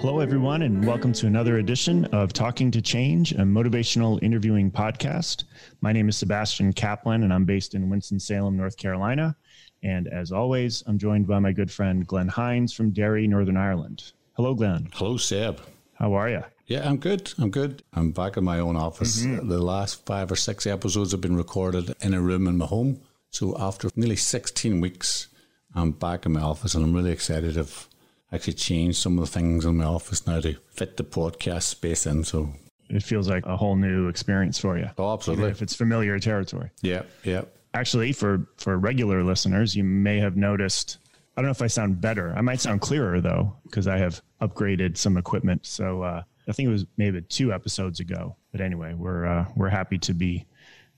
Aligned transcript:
Hello, 0.00 0.20
everyone, 0.20 0.62
and 0.62 0.86
welcome 0.86 1.12
to 1.12 1.26
another 1.26 1.58
edition 1.58 2.06
of 2.06 2.32
Talking 2.32 2.70
to 2.70 2.80
Change, 2.80 3.32
a 3.32 3.42
motivational 3.42 4.18
interviewing 4.22 4.70
podcast. 4.70 5.44
My 5.82 5.92
name 5.92 6.08
is 6.08 6.16
Sebastian 6.16 6.72
Kaplan, 6.72 7.22
and 7.22 7.30
I'm 7.30 7.44
based 7.44 7.74
in 7.74 7.90
Winston-Salem, 7.90 8.56
North 8.56 8.78
Carolina. 8.78 9.36
And 9.82 10.08
as 10.08 10.32
always, 10.32 10.82
I'm 10.86 10.96
joined 10.96 11.26
by 11.26 11.38
my 11.38 11.52
good 11.52 11.70
friend 11.70 12.06
Glenn 12.06 12.28
Hinds 12.28 12.72
from 12.72 12.92
Derry, 12.92 13.26
Northern 13.28 13.58
Ireland. 13.58 14.12
Hello, 14.38 14.54
Glenn. 14.54 14.88
Hello, 14.94 15.18
Seb. 15.18 15.60
How 15.92 16.14
are 16.14 16.30
you? 16.30 16.44
Yeah, 16.64 16.88
I'm 16.88 16.96
good. 16.96 17.34
I'm 17.36 17.50
good. 17.50 17.82
I'm 17.92 18.12
back 18.12 18.38
in 18.38 18.44
my 18.44 18.58
own 18.58 18.76
office. 18.76 19.20
Mm-hmm. 19.20 19.50
The 19.50 19.62
last 19.62 20.06
five 20.06 20.32
or 20.32 20.36
six 20.36 20.66
episodes 20.66 21.12
have 21.12 21.20
been 21.20 21.36
recorded 21.36 21.94
in 22.00 22.14
a 22.14 22.22
room 22.22 22.48
in 22.48 22.56
my 22.56 22.64
home. 22.64 23.02
So 23.28 23.54
after 23.58 23.90
nearly 23.94 24.16
16 24.16 24.80
weeks, 24.80 25.28
I'm 25.74 25.90
back 25.90 26.24
in 26.24 26.32
my 26.32 26.40
office, 26.40 26.74
and 26.74 26.82
I'm 26.82 26.94
really 26.94 27.12
excited. 27.12 27.58
Of 27.58 27.86
actually 28.32 28.54
changed 28.54 28.98
some 28.98 29.18
of 29.18 29.24
the 29.24 29.30
things 29.30 29.64
in 29.64 29.76
my 29.76 29.84
office 29.84 30.26
now 30.26 30.40
to 30.40 30.56
fit 30.70 30.96
the 30.96 31.04
podcast 31.04 31.64
space 31.64 32.06
in. 32.06 32.24
So 32.24 32.52
it 32.88 33.02
feels 33.02 33.28
like 33.28 33.46
a 33.46 33.56
whole 33.56 33.76
new 33.76 34.08
experience 34.08 34.58
for 34.58 34.78
you. 34.78 34.88
Oh, 34.98 35.12
absolutely. 35.12 35.50
If 35.50 35.62
it's 35.62 35.74
familiar 35.74 36.18
territory. 36.18 36.70
Yeah, 36.82 37.02
yeah. 37.24 37.42
Actually, 37.74 38.12
for 38.12 38.46
for 38.56 38.76
regular 38.78 39.22
listeners, 39.22 39.76
you 39.76 39.84
may 39.84 40.18
have 40.18 40.36
noticed. 40.36 40.98
I 41.36 41.42
don't 41.42 41.46
know 41.46 41.52
if 41.52 41.62
I 41.62 41.68
sound 41.68 42.00
better. 42.00 42.34
I 42.36 42.40
might 42.40 42.60
sound 42.60 42.80
clearer 42.80 43.20
though, 43.20 43.56
because 43.62 43.86
I 43.86 43.96
have 43.98 44.20
upgraded 44.42 44.96
some 44.96 45.16
equipment. 45.16 45.64
So 45.64 46.02
uh, 46.02 46.22
I 46.48 46.52
think 46.52 46.68
it 46.68 46.72
was 46.72 46.84
maybe 46.96 47.22
two 47.22 47.52
episodes 47.52 48.00
ago. 48.00 48.36
But 48.50 48.60
anyway, 48.60 48.94
we're 48.94 49.24
uh, 49.24 49.46
we're 49.56 49.68
happy 49.68 49.98
to 49.98 50.12
be 50.12 50.46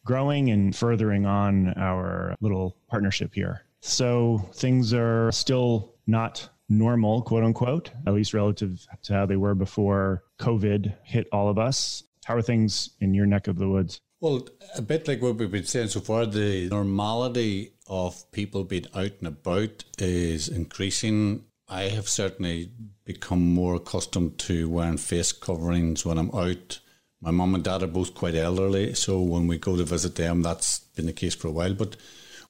growing 0.05 0.51
and 0.51 0.75
furthering 0.75 1.27
on 1.27 1.75
our 1.75 2.35
little 2.41 2.77
partnership 2.89 3.35
here. 3.35 3.67
So 3.81 4.49
things 4.55 4.95
are 4.95 5.31
still 5.33 5.95
not 6.07 6.49
normal, 6.69 7.23
quote 7.23 7.45
unquote, 7.45 7.91
at 8.07 8.15
least 8.15 8.35
relative 8.35 8.87
to 9.03 9.13
how 9.13 9.27
they 9.27 9.37
were 9.37 9.55
before 9.55 10.25
COVID 10.41 10.95
hit 11.03 11.29
all 11.33 11.49
of 11.49 11.59
us. 11.59 12.03
How 12.25 12.37
are 12.37 12.43
things 12.43 12.91
in 13.01 13.15
your 13.15 13.27
neck 13.27 13.49
of 13.49 13.59
the 13.59 13.69
woods? 13.69 14.01
Well, 14.21 14.47
a 14.77 14.83
bit 14.83 15.09
like 15.09 15.21
what 15.21 15.37
we've 15.37 15.51
been 15.51 15.65
saying 15.65 15.89
so 15.89 16.01
far, 16.01 16.27
the 16.27 16.69
normality 16.69 17.73
of 17.89 18.31
people 18.31 18.63
being 18.63 18.87
out 18.95 19.13
and 19.19 19.27
about 19.27 19.85
is 19.99 20.49
increasing. 20.49 21.45
I 21.69 21.85
have 21.85 22.09
certainly 22.09 22.71
become 23.05 23.55
more 23.55 23.75
accustomed 23.75 24.39
to 24.39 24.69
wearing 24.69 24.99
face 24.99 25.33
coverings 25.33 26.07
when 26.07 26.19
I'm 26.19 26.31
out. 26.35 26.79
My 27.21 27.33
mum 27.33 27.55
and 27.55 27.65
dad 27.65 27.83
are 27.83 27.89
both 27.89 28.15
quite 28.15 28.35
elderly, 28.35 28.95
so 28.95 29.21
when 29.21 29.47
we 29.47 29.59
go 29.59 29.77
to 29.77 29.85
visit 29.85 30.15
them, 30.15 30.43
that's 30.43 30.79
been 30.79 31.07
the 31.07 31.13
case 31.13 31.35
for 31.35 31.49
a 31.49 31.53
while. 31.53 31.75
But 31.75 31.97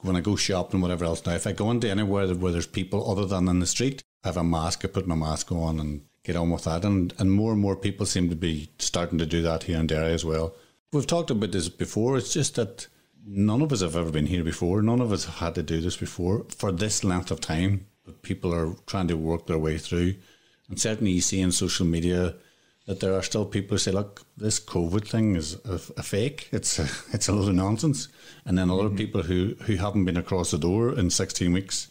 when 0.03 0.17
I 0.17 0.21
go 0.21 0.37
shopping, 0.37 0.81
whatever 0.81 1.05
else 1.05 1.25
now, 1.25 1.35
if 1.35 1.47
I 1.47 1.53
go 1.53 1.71
into 1.71 1.91
anywhere 1.91 2.27
where 2.35 2.53
there's 2.53 2.67
people 2.67 3.11
other 3.11 3.25
than 3.27 3.49
in 3.49 3.61
the 3.61 3.67
street, 3.67 4.03
I 4.25 4.29
have 4.29 4.37
a 4.37 4.45
mask, 4.45 4.85
I 4.85 4.89
put 4.89 5.07
my 5.07 5.15
mask 5.15 5.51
on 5.51 5.81
and 5.81 6.03
get 6.25 6.37
on 6.37 6.51
with 6.51 6.65
that. 6.65 6.85
And, 6.85 7.13
and 7.19 7.33
more 7.33 7.53
and 7.53 7.61
more 7.61 7.77
people 7.77 8.07
seem 8.07 8.29
to 8.31 8.37
be 8.37 8.69
starting 8.79 9.19
to 9.19 9.27
do 9.27 9.43
that 9.43 9.65
here 9.65 9.79
in 9.79 9.87
Derry 9.87 10.13
as 10.13 10.25
well. 10.25 10.55
We've 10.93 11.07
talked 11.07 11.31
about 11.31 11.53
this 11.53 11.69
before. 11.69 12.17
It's 12.17 12.33
just 12.33 12.57
that 12.57 12.87
none 13.27 13.63
of 13.63 13.73
us 13.73 13.81
have 13.81 13.97
ever 13.97 14.11
been 14.11 14.27
here 14.27 14.45
before. 14.45 14.83
None 14.83 15.01
of 15.01 15.13
us 15.13 15.25
have 15.25 15.37
had 15.37 15.55
to 15.57 15.63
do 15.63 15.81
this 15.81 15.97
before 15.97 16.45
for 16.51 16.71
this 16.71 17.03
length 17.03 17.31
of 17.31 17.41
time. 17.41 17.87
People 18.23 18.55
are 18.55 18.75
trying 18.87 19.09
to 19.09 19.17
work 19.17 19.47
their 19.47 19.59
way 19.59 19.79
through. 19.79 20.17
And 20.69 20.81
certainly 20.81 21.13
you 21.13 21.21
see 21.21 21.41
in 21.41 21.53
social 21.53 21.87
media 21.87 22.35
that 22.93 23.01
there 23.01 23.15
are 23.15 23.23
still 23.23 23.47
people 23.47 23.77
who 23.77 23.79
say, 23.79 23.91
look, 23.91 24.21
this 24.37 24.61
COVID 24.61 25.09
thing 25.09 25.35
is 25.35 25.55
a, 25.65 25.81
a 25.97 26.03
fake. 26.03 26.51
It's 26.53 26.79
a, 26.79 26.83
it's 27.15 27.27
a 27.27 27.33
lot 27.33 27.49
of 27.49 27.55
nonsense. 27.55 28.09
And 28.45 28.59
then 28.59 28.71
other 28.71 28.85
mm-hmm. 28.85 28.97
people 28.97 29.23
who, 29.23 29.55
who 29.63 29.77
haven't 29.77 30.05
been 30.05 30.19
across 30.19 30.51
the 30.51 30.59
door 30.59 30.93
in 30.95 31.09
16 31.09 31.51
weeks 31.51 31.89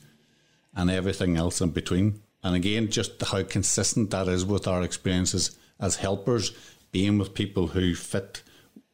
and 0.76 0.92
everything 0.92 1.38
else 1.38 1.60
in 1.60 1.72
between. 1.72 2.22
And 2.44 2.56
again, 2.56 2.92
just 2.92 3.20
how 3.24 3.42
consistent 3.42 4.12
that 4.12 4.28
is 4.28 4.46
with 4.46 4.68
our 4.68 4.84
experiences 4.84 5.58
as 5.80 5.96
helpers, 5.96 6.52
being 6.92 7.18
with 7.18 7.34
people 7.34 7.68
who 7.68 7.96
fit 7.96 8.44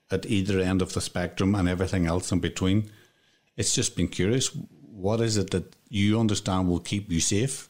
at 0.10 0.26
either 0.26 0.62
end 0.62 0.82
of 0.82 0.94
the 0.94 1.02
spectrum 1.02 1.56
and 1.56 1.68
everything 1.68 2.08
else 2.08 2.32
in 2.32 2.40
between. 2.40 2.90
It's 3.58 3.76
just 3.76 3.98
been 3.98 4.08
curious. 4.08 4.48
What 4.48 5.20
is 5.20 5.36
it 5.36 5.52
that 5.52 5.76
you 5.90 6.18
understand 6.18 6.70
will 6.70 6.80
keep 6.80 7.12
you 7.12 7.20
safe? 7.20 7.68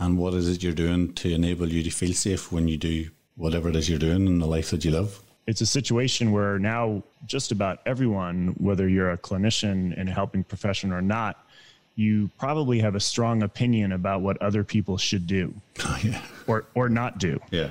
And 0.00 0.18
what 0.18 0.34
is 0.34 0.48
it 0.48 0.64
you're 0.64 0.72
doing 0.72 1.12
to 1.14 1.32
enable 1.32 1.68
you 1.68 1.84
to 1.84 1.90
feel 1.90 2.12
safe 2.12 2.50
when 2.50 2.66
you 2.66 2.76
do 2.76 3.10
whatever 3.38 3.68
it 3.70 3.76
is 3.76 3.88
you're 3.88 3.98
doing 3.98 4.26
in 4.26 4.38
the 4.38 4.46
life 4.46 4.70
that 4.70 4.84
you 4.84 4.90
live? 4.90 5.20
It's 5.46 5.62
a 5.62 5.66
situation 5.66 6.30
where 6.30 6.58
now 6.58 7.02
just 7.24 7.52
about 7.52 7.78
everyone, 7.86 8.48
whether 8.58 8.86
you're 8.86 9.12
a 9.12 9.16
clinician 9.16 9.96
in 9.96 10.08
a 10.08 10.12
helping 10.12 10.44
profession 10.44 10.92
or 10.92 11.00
not, 11.00 11.46
you 11.94 12.30
probably 12.38 12.78
have 12.80 12.94
a 12.94 13.00
strong 13.00 13.42
opinion 13.42 13.92
about 13.92 14.20
what 14.20 14.40
other 14.42 14.62
people 14.62 14.98
should 14.98 15.26
do 15.26 15.54
oh, 15.84 15.98
yeah. 16.04 16.22
or, 16.46 16.66
or 16.74 16.88
not 16.88 17.18
do. 17.18 17.40
Yeah. 17.50 17.70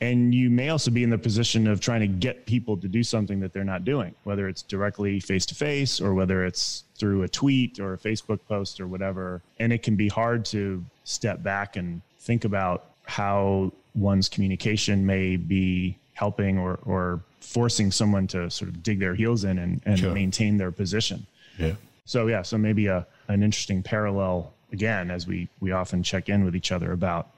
And 0.00 0.34
you 0.34 0.48
may 0.48 0.70
also 0.70 0.90
be 0.90 1.02
in 1.02 1.10
the 1.10 1.18
position 1.18 1.66
of 1.66 1.78
trying 1.78 2.00
to 2.00 2.06
get 2.06 2.46
people 2.46 2.76
to 2.78 2.88
do 2.88 3.04
something 3.04 3.38
that 3.40 3.52
they're 3.52 3.64
not 3.64 3.84
doing, 3.84 4.14
whether 4.24 4.48
it's 4.48 4.62
directly 4.62 5.20
face 5.20 5.44
to 5.46 5.54
face 5.54 6.00
or 6.00 6.14
whether 6.14 6.44
it's 6.46 6.84
through 6.98 7.22
a 7.22 7.28
tweet 7.28 7.78
or 7.78 7.92
a 7.92 7.98
Facebook 7.98 8.40
post 8.48 8.80
or 8.80 8.86
whatever. 8.86 9.42
And 9.58 9.74
it 9.74 9.82
can 9.82 9.96
be 9.96 10.08
hard 10.08 10.46
to 10.46 10.82
step 11.04 11.42
back 11.42 11.76
and 11.76 12.00
think 12.18 12.46
about 12.46 12.89
how 13.10 13.72
one's 13.96 14.28
communication 14.28 15.04
may 15.04 15.36
be 15.36 15.98
helping 16.12 16.56
or, 16.58 16.78
or 16.84 17.20
forcing 17.40 17.90
someone 17.90 18.28
to 18.28 18.48
sort 18.48 18.68
of 18.68 18.84
dig 18.84 19.00
their 19.00 19.16
heels 19.16 19.42
in 19.42 19.58
and, 19.58 19.82
and 19.84 19.98
sure. 19.98 20.14
maintain 20.14 20.56
their 20.56 20.70
position. 20.70 21.26
Yeah. 21.58 21.72
So 22.04 22.28
yeah, 22.28 22.42
so 22.42 22.56
maybe 22.56 22.86
a 22.86 23.06
an 23.26 23.42
interesting 23.42 23.82
parallel 23.82 24.54
again 24.72 25.10
as 25.10 25.26
we 25.26 25.48
we 25.58 25.72
often 25.72 26.04
check 26.04 26.28
in 26.28 26.44
with 26.44 26.54
each 26.54 26.70
other 26.70 26.92
about 26.92 27.30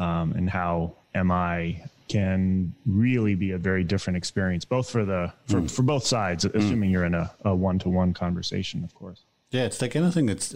um, 0.00 0.32
and 0.32 0.50
how 0.50 0.94
MI 1.14 1.82
can 2.08 2.74
really 2.84 3.34
be 3.36 3.52
a 3.52 3.58
very 3.58 3.84
different 3.84 4.16
experience, 4.16 4.64
both 4.64 4.90
for 4.90 5.04
the 5.04 5.32
for, 5.46 5.60
mm. 5.60 5.70
for 5.70 5.82
both 5.82 6.04
sides, 6.04 6.44
mm. 6.44 6.54
assuming 6.54 6.90
you're 6.90 7.04
in 7.04 7.14
a 7.14 7.54
one 7.54 7.78
to 7.78 7.88
one 7.88 8.12
conversation, 8.12 8.82
of 8.82 8.92
course. 8.94 9.22
Yeah, 9.50 9.64
it's 9.64 9.80
like 9.80 9.94
anything. 9.94 10.28
It's 10.28 10.54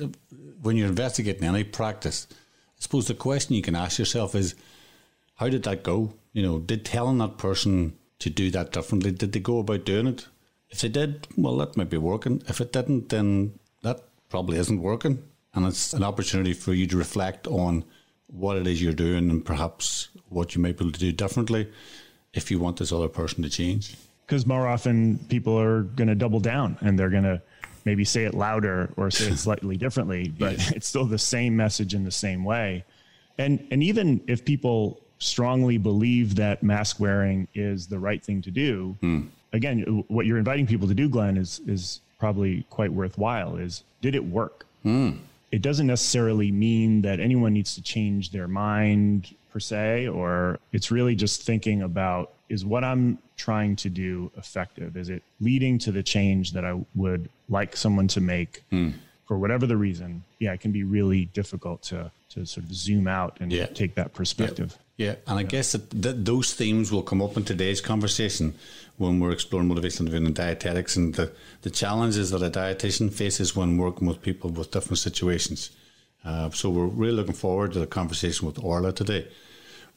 when 0.62 0.76
you're 0.76 0.88
investigating 0.88 1.44
any 1.44 1.62
practice. 1.62 2.26
I 2.80 2.82
suppose 2.82 3.08
the 3.08 3.14
question 3.14 3.54
you 3.54 3.62
can 3.62 3.76
ask 3.76 3.98
yourself 3.98 4.34
is, 4.34 4.54
how 5.34 5.50
did 5.50 5.64
that 5.64 5.82
go? 5.82 6.14
You 6.32 6.42
know, 6.42 6.58
did 6.60 6.84
telling 6.84 7.18
that 7.18 7.36
person 7.36 7.98
to 8.20 8.30
do 8.30 8.50
that 8.52 8.72
differently, 8.72 9.10
did 9.10 9.32
they 9.32 9.40
go 9.40 9.58
about 9.58 9.84
doing 9.84 10.06
it? 10.06 10.26
If 10.70 10.80
they 10.80 10.88
did, 10.88 11.28
well, 11.36 11.58
that 11.58 11.76
might 11.76 11.90
be 11.90 11.98
working. 11.98 12.42
If 12.48 12.60
it 12.60 12.72
didn't, 12.72 13.10
then 13.10 13.58
that 13.82 14.00
probably 14.30 14.56
isn't 14.56 14.80
working. 14.80 15.22
And 15.52 15.66
it's 15.66 15.92
an 15.92 16.04
opportunity 16.04 16.54
for 16.54 16.72
you 16.72 16.86
to 16.86 16.96
reflect 16.96 17.46
on 17.48 17.84
what 18.28 18.56
it 18.56 18.66
is 18.66 18.80
you're 18.80 18.92
doing 18.94 19.28
and 19.28 19.44
perhaps 19.44 20.08
what 20.28 20.54
you 20.54 20.62
might 20.62 20.78
be 20.78 20.84
able 20.84 20.92
to 20.92 21.00
do 21.00 21.12
differently 21.12 21.70
if 22.32 22.50
you 22.50 22.58
want 22.58 22.78
this 22.78 22.92
other 22.92 23.08
person 23.08 23.42
to 23.42 23.50
change. 23.50 23.94
Because 24.26 24.46
more 24.46 24.66
often 24.66 25.18
people 25.28 25.58
are 25.58 25.82
going 25.82 26.08
to 26.08 26.14
double 26.14 26.40
down 26.40 26.78
and 26.80 26.98
they're 26.98 27.10
going 27.10 27.24
to 27.24 27.42
maybe 27.84 28.04
say 28.04 28.24
it 28.24 28.34
louder 28.34 28.90
or 28.96 29.10
say 29.10 29.30
it 29.32 29.36
slightly 29.48 29.76
differently, 29.76 30.32
but 30.38 30.58
yeah. 30.58 30.72
it's 30.76 30.86
still 30.86 31.04
the 31.04 31.18
same 31.18 31.56
message 31.56 31.94
in 31.94 32.04
the 32.04 32.10
same 32.10 32.44
way. 32.44 32.84
And 33.38 33.66
and 33.70 33.82
even 33.82 34.20
if 34.26 34.44
people 34.44 35.00
strongly 35.18 35.78
believe 35.78 36.34
that 36.36 36.62
mask 36.62 36.98
wearing 36.98 37.46
is 37.54 37.86
the 37.86 37.98
right 37.98 38.22
thing 38.22 38.42
to 38.42 38.50
do, 38.50 38.96
hmm. 39.00 39.22
again, 39.52 40.04
what 40.08 40.26
you're 40.26 40.38
inviting 40.38 40.66
people 40.66 40.88
to 40.88 40.94
do, 40.94 41.08
Glenn, 41.08 41.36
is 41.36 41.60
is 41.66 42.00
probably 42.18 42.64
quite 42.70 42.92
worthwhile 42.92 43.56
is 43.56 43.82
did 44.02 44.14
it 44.14 44.24
work? 44.24 44.66
Mm. 44.84 45.18
It 45.50 45.62
doesn't 45.62 45.86
necessarily 45.86 46.52
mean 46.52 47.02
that 47.02 47.18
anyone 47.18 47.52
needs 47.52 47.74
to 47.74 47.82
change 47.82 48.30
their 48.30 48.46
mind 48.46 49.34
per 49.52 49.58
se, 49.58 50.06
or 50.08 50.58
it's 50.72 50.90
really 50.90 51.16
just 51.16 51.42
thinking 51.42 51.82
about 51.82 52.32
is 52.50 52.64
what 52.64 52.84
I'm 52.84 53.18
trying 53.36 53.76
to 53.76 53.88
do 53.88 54.30
effective? 54.36 54.96
Is 54.96 55.08
it 55.08 55.22
leading 55.40 55.78
to 55.78 55.92
the 55.92 56.02
change 56.02 56.52
that 56.52 56.64
I 56.64 56.78
would 56.94 57.30
like 57.48 57.76
someone 57.76 58.08
to 58.08 58.20
make 58.20 58.62
mm. 58.70 58.92
for 59.26 59.38
whatever 59.38 59.66
the 59.66 59.76
reason, 59.76 60.24
yeah, 60.40 60.52
it 60.52 60.60
can 60.60 60.72
be 60.72 60.82
really 60.82 61.26
difficult 61.26 61.82
to 61.84 62.10
to 62.30 62.46
sort 62.46 62.64
of 62.64 62.72
zoom 62.72 63.08
out 63.08 63.36
and 63.40 63.52
Yeah. 63.52 63.66
take 63.66 63.96
that 63.96 64.14
perspective. 64.14 64.78
Yeah, 64.96 65.16
and 65.26 65.38
I 65.38 65.42
guess 65.42 65.72
that, 65.72 65.90
that 66.02 66.24
those 66.24 66.54
themes 66.54 66.92
will 66.92 67.02
come 67.02 67.20
up 67.22 67.36
in 67.36 67.44
today's 67.44 67.80
conversation 67.80 68.54
when 68.98 69.18
we're 69.18 69.32
exploring 69.32 69.68
motivational 69.68 70.02
interviewing 70.02 70.26
and 70.26 70.34
dietetics 70.34 70.94
and 70.94 71.14
the, 71.14 71.32
the 71.62 71.70
challenges 71.70 72.30
that 72.30 72.42
a 72.42 72.50
dietitian 72.50 73.12
faces 73.12 73.56
when 73.56 73.78
working 73.78 74.06
with 74.06 74.22
people 74.22 74.50
with 74.50 74.70
different 74.70 74.98
situations. 74.98 75.70
Uh, 76.24 76.50
so 76.50 76.68
we're 76.70 76.84
really 76.86 77.14
looking 77.14 77.34
forward 77.34 77.72
to 77.72 77.80
the 77.80 77.86
conversation 77.86 78.46
with 78.46 78.62
Orla 78.62 78.92
today. 78.92 79.26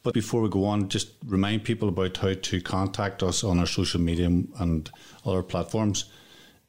But 0.03 0.13
before 0.13 0.41
we 0.41 0.49
go 0.49 0.65
on, 0.65 0.89
just 0.89 1.11
remind 1.25 1.63
people 1.63 1.87
about 1.87 2.17
how 2.17 2.33
to 2.33 2.61
contact 2.61 3.23
us 3.23 3.43
on 3.43 3.57
our 3.57 3.65
social 3.65 4.01
media 4.01 4.25
and 4.25 4.91
other 5.25 5.43
platforms. 5.43 6.05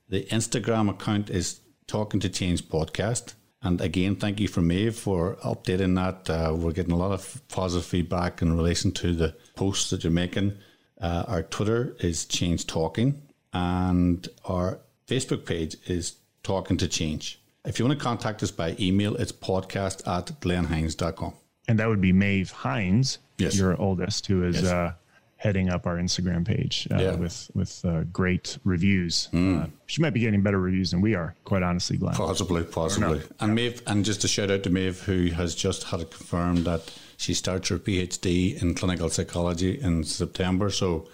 The 0.08 0.24
Instagram 0.26 0.88
account 0.88 1.30
is 1.30 1.60
Talking 1.88 2.20
to 2.20 2.28
Change 2.28 2.68
Podcast. 2.68 3.34
And 3.60 3.80
again, 3.80 4.16
thank 4.16 4.40
you 4.40 4.46
from 4.46 4.68
Maeve 4.68 4.94
for 4.94 5.36
updating 5.36 5.96
that. 5.96 6.30
Uh, 6.30 6.54
we're 6.54 6.72
getting 6.72 6.92
a 6.92 6.96
lot 6.96 7.12
of 7.12 7.42
positive 7.48 7.86
feedback 7.86 8.40
in 8.40 8.56
relation 8.56 8.92
to 8.92 9.12
the 9.14 9.34
posts 9.56 9.90
that 9.90 10.04
you're 10.04 10.12
making. 10.12 10.56
Uh, 11.00 11.24
our 11.26 11.42
Twitter 11.42 11.96
is 11.98 12.26
Change 12.26 12.66
Talking, 12.66 13.22
and 13.52 14.28
our 14.44 14.80
Facebook 15.08 15.44
page 15.44 15.76
is 15.86 16.16
Talking 16.42 16.76
to 16.76 16.86
Change. 16.86 17.40
If 17.64 17.78
you 17.78 17.86
want 17.86 17.98
to 17.98 18.04
contact 18.04 18.42
us 18.42 18.50
by 18.50 18.76
email, 18.78 19.16
it's 19.16 19.32
podcast 19.32 20.06
at 20.06 20.38
glennhinds.com. 20.40 21.34
And 21.66 21.78
that 21.78 21.88
would 21.88 22.02
be 22.02 22.12
Maeve 22.12 22.50
Hinds, 22.50 23.18
Yes. 23.38 23.56
your 23.56 23.80
oldest, 23.80 24.26
who 24.26 24.44
is 24.44 24.56
Yes. 24.62 24.64
uh, 24.70 24.92
heading 25.36 25.68
up 25.68 25.86
our 25.86 25.96
Instagram 25.98 26.44
page 26.46 26.88
uh, 26.90 26.96
Yeah. 26.98 27.16
With 27.16 27.50
with 27.54 27.84
uh, 27.84 28.04
great 28.12 28.56
reviews. 28.64 29.28
Uh, 29.32 29.66
she 29.86 30.00
might 30.00 30.14
be 30.14 30.20
getting 30.20 30.42
better 30.42 30.58
reviews 30.60 30.90
than 30.92 31.00
we 31.00 31.14
are, 31.14 31.34
quite 31.44 31.62
honestly, 31.62 31.96
Glenn. 31.96 32.14
Possibly, 32.14 32.62
possibly. 32.64 33.20
And 33.40 33.54
Maeve, 33.54 33.82
and 33.86 34.04
just 34.04 34.24
a 34.24 34.28
shout 34.28 34.50
out 34.50 34.62
to 34.62 34.70
Maeve, 34.70 35.00
who 35.02 35.26
has 35.32 35.54
just 35.54 35.84
had 35.84 36.00
it 36.00 36.10
confirmed 36.10 36.64
that 36.64 36.92
she 37.16 37.34
starts 37.34 37.68
her 37.68 37.78
PhD 37.78 38.60
in 38.62 38.74
clinical 38.74 39.08
psychology 39.10 39.78
in 39.80 40.04
September. 40.04 40.70
So 40.70 41.08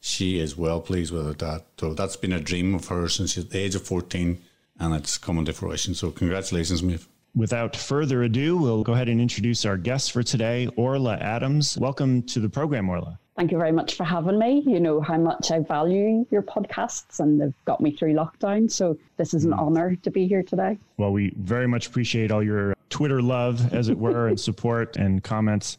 she 0.00 0.38
is 0.38 0.56
well 0.56 0.80
pleased 0.80 1.12
with. 1.12 1.38
That 1.38 1.64
so 1.78 1.94
that's 1.94 2.16
been 2.16 2.32
a 2.32 2.40
dream 2.40 2.74
of 2.74 2.86
hers 2.88 3.14
since 3.14 3.34
the 3.34 3.58
age 3.58 3.74
of 3.74 3.82
fourteen, 3.82 4.42
and 4.78 4.94
it's 4.94 5.18
coming 5.18 5.44
to 5.46 5.52
fruition. 5.52 5.94
So 5.94 6.10
congratulations, 6.10 6.82
Maeve. 6.82 7.08
Without 7.34 7.74
further 7.74 8.24
ado, 8.24 8.58
we'll 8.58 8.82
go 8.82 8.92
ahead 8.92 9.08
and 9.08 9.18
introduce 9.18 9.64
our 9.64 9.78
guest 9.78 10.12
for 10.12 10.22
today, 10.22 10.66
Orla 10.76 11.16
Adams. 11.16 11.78
Welcome 11.78 12.22
to 12.24 12.40
the 12.40 12.48
program, 12.48 12.90
Orla. 12.90 13.18
Thank 13.38 13.50
you 13.50 13.56
very 13.56 13.72
much 13.72 13.94
for 13.94 14.04
having 14.04 14.38
me. 14.38 14.62
You 14.66 14.78
know 14.78 15.00
how 15.00 15.16
much 15.16 15.50
I 15.50 15.60
value 15.60 16.26
your 16.30 16.42
podcasts 16.42 17.20
and 17.20 17.40
they've 17.40 17.54
got 17.64 17.80
me 17.80 17.90
through 17.90 18.12
lockdown. 18.12 18.70
So 18.70 18.98
this 19.16 19.32
is 19.32 19.46
an 19.46 19.52
mm. 19.52 19.58
honor 19.58 19.96
to 19.96 20.10
be 20.10 20.28
here 20.28 20.42
today. 20.42 20.76
Well, 20.98 21.12
we 21.12 21.32
very 21.38 21.66
much 21.66 21.86
appreciate 21.86 22.30
all 22.30 22.42
your 22.42 22.74
Twitter 22.90 23.22
love, 23.22 23.72
as 23.72 23.88
it 23.88 23.96
were, 23.96 24.28
and 24.28 24.38
support 24.38 24.98
and 24.98 25.24
comments. 25.24 25.78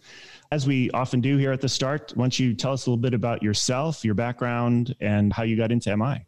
As 0.52 0.66
we 0.66 0.90
often 0.92 1.22
do 1.22 1.38
here 1.38 1.52
at 1.52 1.62
the 1.62 1.70
start, 1.70 2.14
why 2.16 2.24
don't 2.24 2.40
you 2.40 2.56
tell 2.56 2.74
us 2.74 2.88
a 2.88 2.90
little 2.90 3.02
bit 3.02 3.14
about 3.14 3.44
yourself, 3.44 4.04
your 4.04 4.16
background, 4.16 4.96
and 5.00 5.32
how 5.32 5.44
you 5.44 5.56
got 5.56 5.72
into 5.72 5.96
MI? 5.96 6.26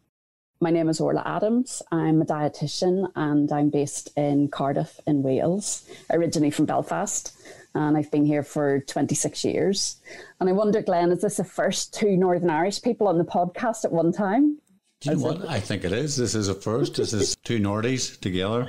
My 0.60 0.70
name 0.70 0.88
is 0.88 1.00
Orla 1.00 1.22
Adams. 1.26 1.82
I'm 1.92 2.22
a 2.22 2.24
dietitian 2.24 3.10
and 3.14 3.52
I'm 3.52 3.68
based 3.68 4.08
in 4.16 4.48
Cardiff 4.48 4.98
in 5.06 5.22
Wales, 5.22 5.86
originally 6.10 6.50
from 6.50 6.64
Belfast. 6.64 7.36
And 7.74 7.96
I've 7.96 8.10
been 8.10 8.24
here 8.24 8.42
for 8.42 8.80
26 8.80 9.44
years. 9.44 9.96
And 10.40 10.48
I 10.48 10.52
wonder, 10.52 10.80
Glenn, 10.80 11.12
is 11.12 11.20
this 11.20 11.36
the 11.36 11.44
first 11.44 11.92
two 11.92 12.16
Northern 12.16 12.48
Irish 12.48 12.80
people 12.80 13.06
on 13.06 13.18
the 13.18 13.24
podcast 13.24 13.84
at 13.84 13.92
one 13.92 14.12
time? 14.12 14.58
Do 15.00 15.10
you 15.10 15.16
know 15.16 15.22
what? 15.24 15.46
I 15.46 15.60
think 15.60 15.84
it 15.84 15.92
is. 15.92 16.16
This 16.16 16.34
is 16.34 16.48
a 16.48 16.54
first. 16.54 16.96
This 16.96 17.12
is 17.12 17.36
two 17.44 17.58
Nordies 17.58 18.18
together. 18.18 18.66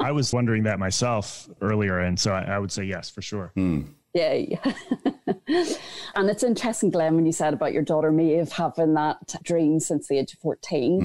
I 0.00 0.10
was 0.10 0.32
wondering 0.32 0.64
that 0.64 0.80
myself 0.80 1.48
earlier, 1.60 2.00
and 2.00 2.18
so 2.18 2.32
I, 2.32 2.42
I 2.42 2.58
would 2.58 2.72
say 2.72 2.82
yes 2.82 3.10
for 3.10 3.22
sure. 3.22 3.52
Hmm. 3.54 3.82
Yay. 4.12 4.58
and 6.14 6.30
it's 6.30 6.42
interesting, 6.42 6.90
Glenn, 6.90 7.16
when 7.16 7.26
you 7.26 7.32
said 7.32 7.52
about 7.52 7.72
your 7.72 7.82
daughter 7.82 8.10
Maeve 8.10 8.52
having 8.52 8.94
that 8.94 9.34
dream 9.42 9.78
since 9.78 10.08
the 10.08 10.18
age 10.18 10.32
of 10.32 10.38
14. 10.38 10.98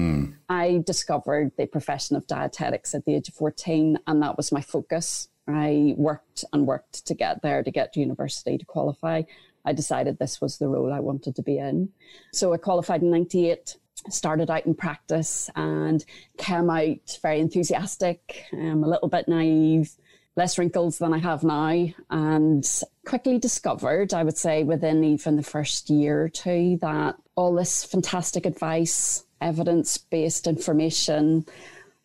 I 0.48 0.82
discovered 0.86 1.52
the 1.58 1.66
profession 1.66 2.16
of 2.16 2.26
dietetics 2.26 2.94
at 2.94 3.04
the 3.04 3.14
age 3.14 3.28
of 3.28 3.34
14, 3.34 3.98
and 4.06 4.22
that 4.22 4.36
was 4.36 4.50
my 4.50 4.62
focus. 4.62 5.28
I 5.46 5.94
worked 5.96 6.44
and 6.52 6.66
worked 6.66 7.06
to 7.06 7.14
get 7.14 7.42
there, 7.42 7.62
to 7.62 7.70
get 7.70 7.92
to 7.92 8.00
university, 8.00 8.56
to 8.56 8.64
qualify. 8.64 9.22
I 9.64 9.72
decided 9.74 10.18
this 10.18 10.40
was 10.40 10.56
the 10.56 10.68
role 10.68 10.92
I 10.92 11.00
wanted 11.00 11.36
to 11.36 11.42
be 11.42 11.58
in. 11.58 11.90
So 12.32 12.54
I 12.54 12.56
qualified 12.56 13.02
in 13.02 13.10
98 13.10 13.76
started 14.08 14.50
out 14.50 14.64
in 14.64 14.74
practice 14.74 15.50
and 15.56 16.04
came 16.38 16.70
out 16.70 17.18
very 17.20 17.40
enthusiastic, 17.40 18.46
um, 18.54 18.82
a 18.82 18.88
little 18.88 19.08
bit 19.08 19.28
naive, 19.28 19.94
less 20.36 20.58
wrinkles 20.58 20.98
than 20.98 21.12
I 21.12 21.18
have 21.18 21.42
now, 21.42 21.86
and 22.10 22.82
quickly 23.04 23.38
discovered, 23.38 24.14
I 24.14 24.22
would 24.22 24.38
say, 24.38 24.62
within 24.62 25.02
even 25.04 25.36
the 25.36 25.42
first 25.42 25.90
year 25.90 26.22
or 26.22 26.28
two, 26.28 26.78
that 26.80 27.16
all 27.34 27.54
this 27.54 27.84
fantastic 27.84 28.46
advice, 28.46 29.24
evidence 29.40 29.98
based 29.98 30.46
information, 30.46 31.46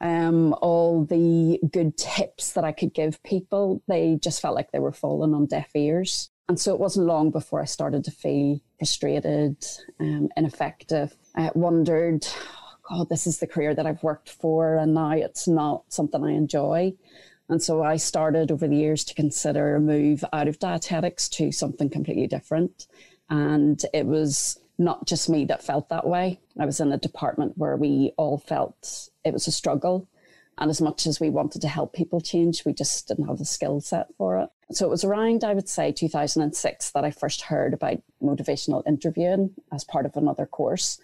um, 0.02 0.54
all 0.62 1.06
the 1.06 1.60
good 1.72 1.98
tips 1.98 2.54
that 2.54 2.64
I 2.64 2.72
could 2.72 2.94
give 2.94 3.22
people, 3.24 3.82
they 3.88 4.18
just 4.22 4.42
felt 4.42 4.56
like 4.56 4.72
they 4.72 4.80
were 4.80 4.92
falling 4.92 5.34
on 5.34 5.46
deaf 5.46 5.70
ears. 5.76 6.30
And 6.48 6.60
so 6.60 6.74
it 6.74 6.80
wasn't 6.80 7.08
long 7.08 7.32
before 7.32 7.62
I 7.62 7.66
started 7.66 8.04
to 8.04 8.12
feel 8.12 8.60
frustrated, 8.78 9.66
um, 10.00 10.30
ineffective. 10.38 11.16
I 11.36 11.50
wondered, 11.56 12.28
God, 12.88 13.10
this 13.10 13.26
is 13.26 13.40
the 13.40 13.48
career 13.48 13.74
that 13.74 13.88
I've 13.88 14.04
worked 14.04 14.30
for, 14.30 14.76
and 14.76 14.94
now 14.94 15.12
it's 15.12 15.48
not 15.48 15.86
something 15.90 16.24
I 16.24 16.34
enjoy. 16.34 16.94
And 17.50 17.62
so 17.62 17.84
I 17.84 17.98
started 17.98 18.52
over 18.52 18.68
the 18.68 18.76
years 18.76 19.04
to 19.06 19.14
consider 19.14 19.76
a 19.76 19.80
move 19.80 20.26
out 20.34 20.48
of 20.48 20.60
dietetics 20.60 21.30
to 21.30 21.52
something 21.52 21.90
completely 21.90 22.28
different. 22.28 22.88
And 23.30 23.84
it 23.94 24.06
was 24.06 24.60
not 24.78 25.06
just 25.08 25.30
me 25.30 25.46
that 25.46 25.64
felt 25.64 25.90
that 25.90 26.08
way. 26.08 26.40
I 26.60 26.66
was 26.66 26.80
in 26.80 26.92
a 26.92 26.98
department 26.98 27.54
where 27.56 27.76
we 27.78 28.14
all 28.18 28.38
felt 28.38 29.10
it 29.24 29.34
was 29.34 29.48
a 29.48 29.52
struggle. 29.52 30.08
And 30.58 30.70
as 30.70 30.82
much 30.82 31.06
as 31.06 31.20
we 31.20 31.30
wanted 31.30 31.62
to 31.62 31.68
help 31.68 31.94
people 31.94 32.22
change, 32.22 32.64
we 32.66 32.74
just 32.74 33.08
didn't 33.08 33.28
have 33.28 33.38
the 33.38 33.46
skill 33.46 33.82
set 33.82 34.08
for 34.18 34.40
it. 34.40 34.50
So 34.72 34.86
it 34.86 34.90
was 34.90 35.04
around, 35.04 35.44
I 35.44 35.54
would 35.54 35.68
say, 35.68 35.92
2006 35.92 36.92
that 36.92 37.04
I 37.04 37.12
first 37.12 37.42
heard 37.42 37.74
about 37.74 38.02
motivational 38.24 38.82
interviewing 38.88 39.52
as 39.74 39.84
part 39.84 40.06
of 40.06 40.16
another 40.16 40.46
course. 40.46 41.00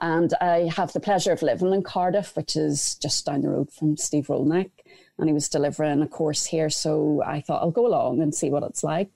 And 0.00 0.34
I 0.40 0.70
have 0.76 0.92
the 0.92 1.00
pleasure 1.00 1.32
of 1.32 1.42
living 1.42 1.72
in 1.72 1.82
Cardiff, 1.82 2.36
which 2.36 2.56
is 2.56 2.96
just 2.96 3.24
down 3.24 3.42
the 3.42 3.50
road 3.50 3.70
from 3.72 3.96
Steve 3.96 4.26
Rollnick. 4.26 4.70
And 5.18 5.28
he 5.28 5.34
was 5.34 5.48
delivering 5.48 6.02
a 6.02 6.08
course 6.08 6.46
here. 6.46 6.70
So 6.70 7.22
I 7.26 7.40
thought 7.40 7.62
I'll 7.62 7.70
go 7.70 7.86
along 7.86 8.20
and 8.20 8.34
see 8.34 8.50
what 8.50 8.62
it's 8.62 8.84
like. 8.84 9.10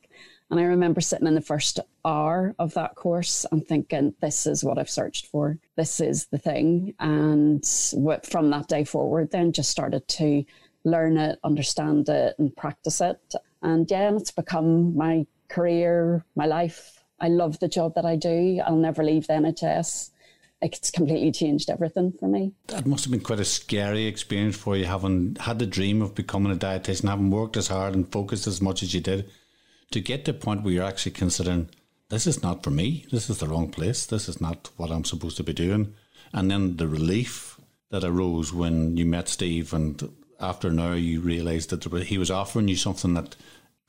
And 0.51 0.61
I 0.61 0.65
remember 0.65 1.01
sitting 1.01 1.27
in 1.27 1.35
the 1.35 1.41
first 1.41 1.81
hour 2.05 2.55
of 2.59 2.75
that 2.75 2.95
course 2.95 3.47
and 3.51 3.67
thinking, 3.67 4.15
this 4.21 4.47
is 4.47 4.63
what 4.63 4.79
I've 4.79 4.91
searched 4.91 5.27
for. 5.27 5.57
This 5.77 5.99
is 5.99 6.27
the 6.27 6.37
thing. 6.37 6.95
And 7.01 7.65
from 8.25 8.51
that 8.51 8.69
day 8.69 8.85
forward, 8.85 9.31
then 9.31 9.53
just 9.53 9.71
started 9.71 10.07
to 10.09 10.45
learn 10.85 11.17
it, 11.17 11.39
understand 11.43 12.09
it, 12.11 12.35
and 12.39 12.55
practice 12.55 13.01
it. 13.01 13.35
And 13.63 13.91
yeah, 13.91 14.09
and 14.09 14.21
it's 14.21 14.31
become 14.31 14.95
my 14.95 15.27
career, 15.49 16.23
my 16.37 16.45
life. 16.45 17.03
I 17.21 17.29
love 17.29 17.59
the 17.61 17.69
job 17.69 17.95
that 17.95 18.05
I 18.05 18.17
do. 18.17 18.61
I'll 18.67 18.77
never 18.77 19.03
leave 19.03 19.29
the 19.29 19.35
NHS. 19.35 20.11
It's 20.63 20.93
completely 20.93 21.33
changed 21.33 21.69
everything 21.69 22.13
for 22.13 22.29
me. 22.29 22.53
That 22.69 22.87
must 22.87 23.05
have 23.05 23.11
been 23.11 23.21
quite 23.21 23.41
a 23.41 23.45
scary 23.45 24.07
experience 24.07 24.57
for 24.57 24.77
you, 24.77 24.85
having 24.85 25.37
had 25.41 25.59
the 25.59 25.67
dream 25.67 26.01
of 26.01 26.15
becoming 26.15 26.53
a 26.53 26.57
dietitian, 26.57 27.09
having 27.09 27.31
worked 27.31 27.57
as 27.57 27.67
hard 27.67 27.97
and 27.97 28.11
focused 28.13 28.47
as 28.47 28.63
much 28.63 28.83
as 28.83 28.95
you 28.95 29.01
did, 29.01 29.29
to 29.91 30.01
get 30.01 30.25
to 30.25 30.33
the 30.33 30.39
point 30.39 30.63
where 30.63 30.73
you're 30.73 30.85
actually 30.85 31.13
considering 31.13 31.69
this 32.11 32.29
is 32.29 32.43
not 32.43 32.63
for 32.63 32.71
me. 32.71 33.07
This 33.11 33.29
is 33.29 33.39
the 33.39 33.49
wrong 33.49 33.71
place. 33.71 34.07
This 34.07 34.29
is 34.29 34.41
not 34.41 34.71
what 34.77 34.91
I'm 34.91 35.05
supposed 35.05 35.37
to 35.39 35.43
be 35.43 35.53
doing. 35.53 35.95
And 36.33 36.51
then 36.51 36.77
the 36.77 36.87
relief 36.87 37.61
that 37.91 38.05
arose 38.05 38.53
when 38.53 38.97
you 38.97 39.05
met 39.05 39.29
Steve, 39.29 39.75
and 39.75 40.13
after 40.39 40.71
now 40.71 40.93
you 40.93 41.21
realised 41.21 41.71
that 41.71 41.85
he 42.05 42.19
was 42.19 42.31
offering 42.31 42.69
you 42.69 42.77
something 42.77 43.15
that 43.15 43.35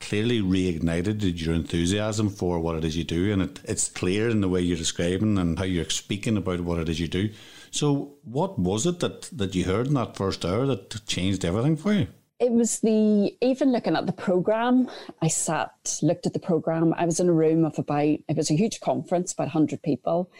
clearly 0.00 0.40
reignited 0.40 1.40
your 1.40 1.54
enthusiasm 1.54 2.28
for 2.28 2.60
what 2.60 2.76
it 2.76 2.84
is 2.84 2.96
you 2.96 3.04
do, 3.04 3.32
and 3.32 3.42
it, 3.42 3.60
it's 3.64 3.88
clear 3.88 4.28
in 4.28 4.40
the 4.40 4.48
way 4.48 4.60
you're 4.60 4.76
describing 4.76 5.38
and 5.38 5.58
how 5.58 5.64
you're 5.64 5.88
speaking 5.88 6.36
about 6.36 6.60
what 6.60 6.78
it 6.78 6.88
is 6.88 7.00
you 7.00 7.08
do. 7.08 7.30
So, 7.70 8.14
what 8.22 8.58
was 8.58 8.86
it 8.86 9.00
that, 9.00 9.22
that 9.32 9.54
you 9.54 9.64
heard 9.64 9.88
in 9.88 9.94
that 9.94 10.16
first 10.16 10.44
hour 10.44 10.66
that 10.66 11.06
changed 11.06 11.44
everything 11.44 11.76
for 11.76 11.92
you? 11.92 12.06
It 12.40 12.50
was 12.50 12.80
the 12.80 13.34
even 13.40 13.72
looking 13.72 13.96
at 13.96 14.06
the 14.06 14.12
program. 14.12 14.90
I 15.22 15.28
sat, 15.28 15.98
looked 16.02 16.26
at 16.26 16.32
the 16.32 16.40
program. 16.40 16.92
I 16.96 17.04
was 17.04 17.20
in 17.20 17.28
a 17.28 17.32
room 17.32 17.64
of 17.64 17.78
about, 17.78 18.04
it 18.04 18.36
was 18.36 18.50
a 18.50 18.56
huge 18.56 18.80
conference, 18.80 19.32
about 19.32 19.44
100 19.44 19.82
people. 19.82 20.30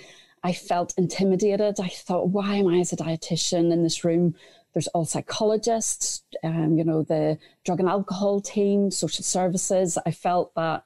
I 0.43 0.53
felt 0.53 0.93
intimidated. 0.99 1.81
I 1.81 1.89
thought, 1.89 2.29
why 2.29 2.57
am 2.57 2.69
I 2.69 2.81
as 2.81 2.93
a 2.93 2.97
dietitian 2.97 3.73
in 3.73 3.83
this 3.83 4.05
room? 4.05 4.35
There's 4.75 4.89
all 4.89 5.05
psychologists, 5.05 6.23
um, 6.43 6.77
you 6.77 6.85
know, 6.85 7.03
the 7.03 7.39
drug 7.65 7.81
and 7.81 7.89
alcohol 7.89 8.41
team, 8.41 8.91
social 8.91 9.25
services. 9.25 9.97
I 10.05 10.11
felt 10.11 10.55
that 10.57 10.85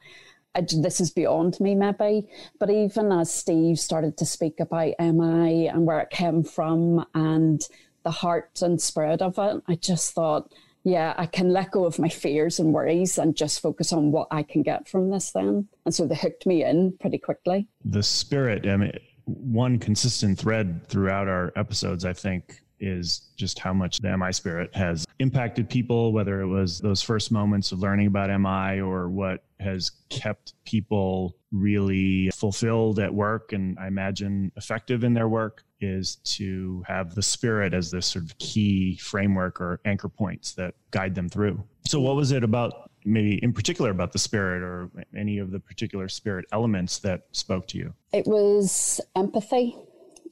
I, 0.54 0.61
this 0.61 1.00
is 1.00 1.11
beyond 1.11 1.59
me, 1.59 1.75
maybe. 1.75 2.28
But 2.61 2.71
even 2.71 3.11
as 3.11 3.33
Steve 3.33 3.78
started 3.78 4.16
to 4.18 4.26
speak 4.26 4.61
about 4.61 4.95
MI 5.00 5.66
and 5.68 5.87
where 5.87 6.00
it 6.00 6.11
came 6.11 6.45
from 6.45 7.04
and 7.14 7.66
the 8.09 8.11
heart 8.11 8.62
and 8.62 8.80
spirit 8.80 9.21
of 9.21 9.38
it. 9.38 9.62
I 9.68 9.75
just 9.75 10.14
thought, 10.14 10.50
yeah, 10.83 11.14
I 11.18 11.26
can 11.26 11.50
let 11.50 11.73
go 11.73 11.85
of 11.85 11.99
my 11.99 12.09
fears 12.09 12.59
and 12.59 12.73
worries 12.73 13.18
and 13.18 13.37
just 13.37 13.61
focus 13.61 13.92
on 13.92 14.12
what 14.12 14.28
I 14.30 14.42
can 14.42 14.62
get 14.62 14.88
from 14.88 15.11
this 15.11 15.33
then. 15.33 15.68
And 15.85 15.95
so 15.95 16.07
they 16.07 16.14
hooked 16.14 16.47
me 16.47 16.64
in 16.64 16.97
pretty 17.00 17.18
quickly. 17.18 17.68
The 17.85 18.02
spirit, 18.02 18.66
I 18.66 18.76
mean, 18.76 18.92
one 19.26 19.78
consistent 19.78 20.38
thread 20.38 20.88
throughout 20.88 21.28
our 21.28 21.52
episodes, 21.54 22.07
I 22.07 22.14
think, 22.14 22.62
is 22.80 23.28
just 23.37 23.58
how 23.58 23.73
much 23.73 23.99
the 23.99 24.16
MI 24.16 24.32
spirit 24.32 24.75
has 24.75 25.06
impacted 25.18 25.68
people, 25.68 26.12
whether 26.12 26.40
it 26.40 26.47
was 26.47 26.78
those 26.78 27.02
first 27.02 27.32
moments 27.32 27.73
of 27.73 27.80
learning 27.80 28.06
about 28.06 28.28
MI 28.40 28.80
or 28.80 29.08
what 29.08 29.44
has 29.61 29.90
kept 30.08 30.54
people 30.64 31.37
really 31.50 32.30
fulfilled 32.30 32.99
at 32.99 33.12
work 33.12 33.52
and 33.52 33.78
I 33.78 33.87
imagine 33.87 34.52
effective 34.56 35.02
in 35.02 35.14
their 35.14 35.28
work 35.28 35.64
is 35.80 36.16
to 36.16 36.82
have 36.87 37.14
the 37.14 37.23
spirit 37.23 37.73
as 37.75 37.90
this 37.90 38.06
sort 38.06 38.25
of 38.25 38.37
key 38.38 38.97
framework 38.97 39.61
or 39.61 39.80
anchor 39.85 40.08
points 40.08 40.52
that 40.54 40.75
guide 40.90 41.14
them 41.14 41.28
through. 41.28 41.62
So, 41.87 42.00
what 42.00 42.16
was 42.16 42.32
it 42.32 42.44
about, 42.44 42.90
maybe 43.04 43.37
in 43.42 43.52
particular, 43.52 43.90
about 43.90 44.12
the 44.12 44.18
spirit 44.18 44.62
or 44.62 44.90
any 45.16 45.38
of 45.38 45.50
the 45.50 45.61
particular 45.61 46.08
spirit 46.08 46.44
elements 46.52 46.99
that 47.00 47.23
spoke 47.32 47.66
to 47.68 47.78
you? 47.78 47.94
It 48.12 48.26
was 48.26 49.00
empathy, 49.16 49.76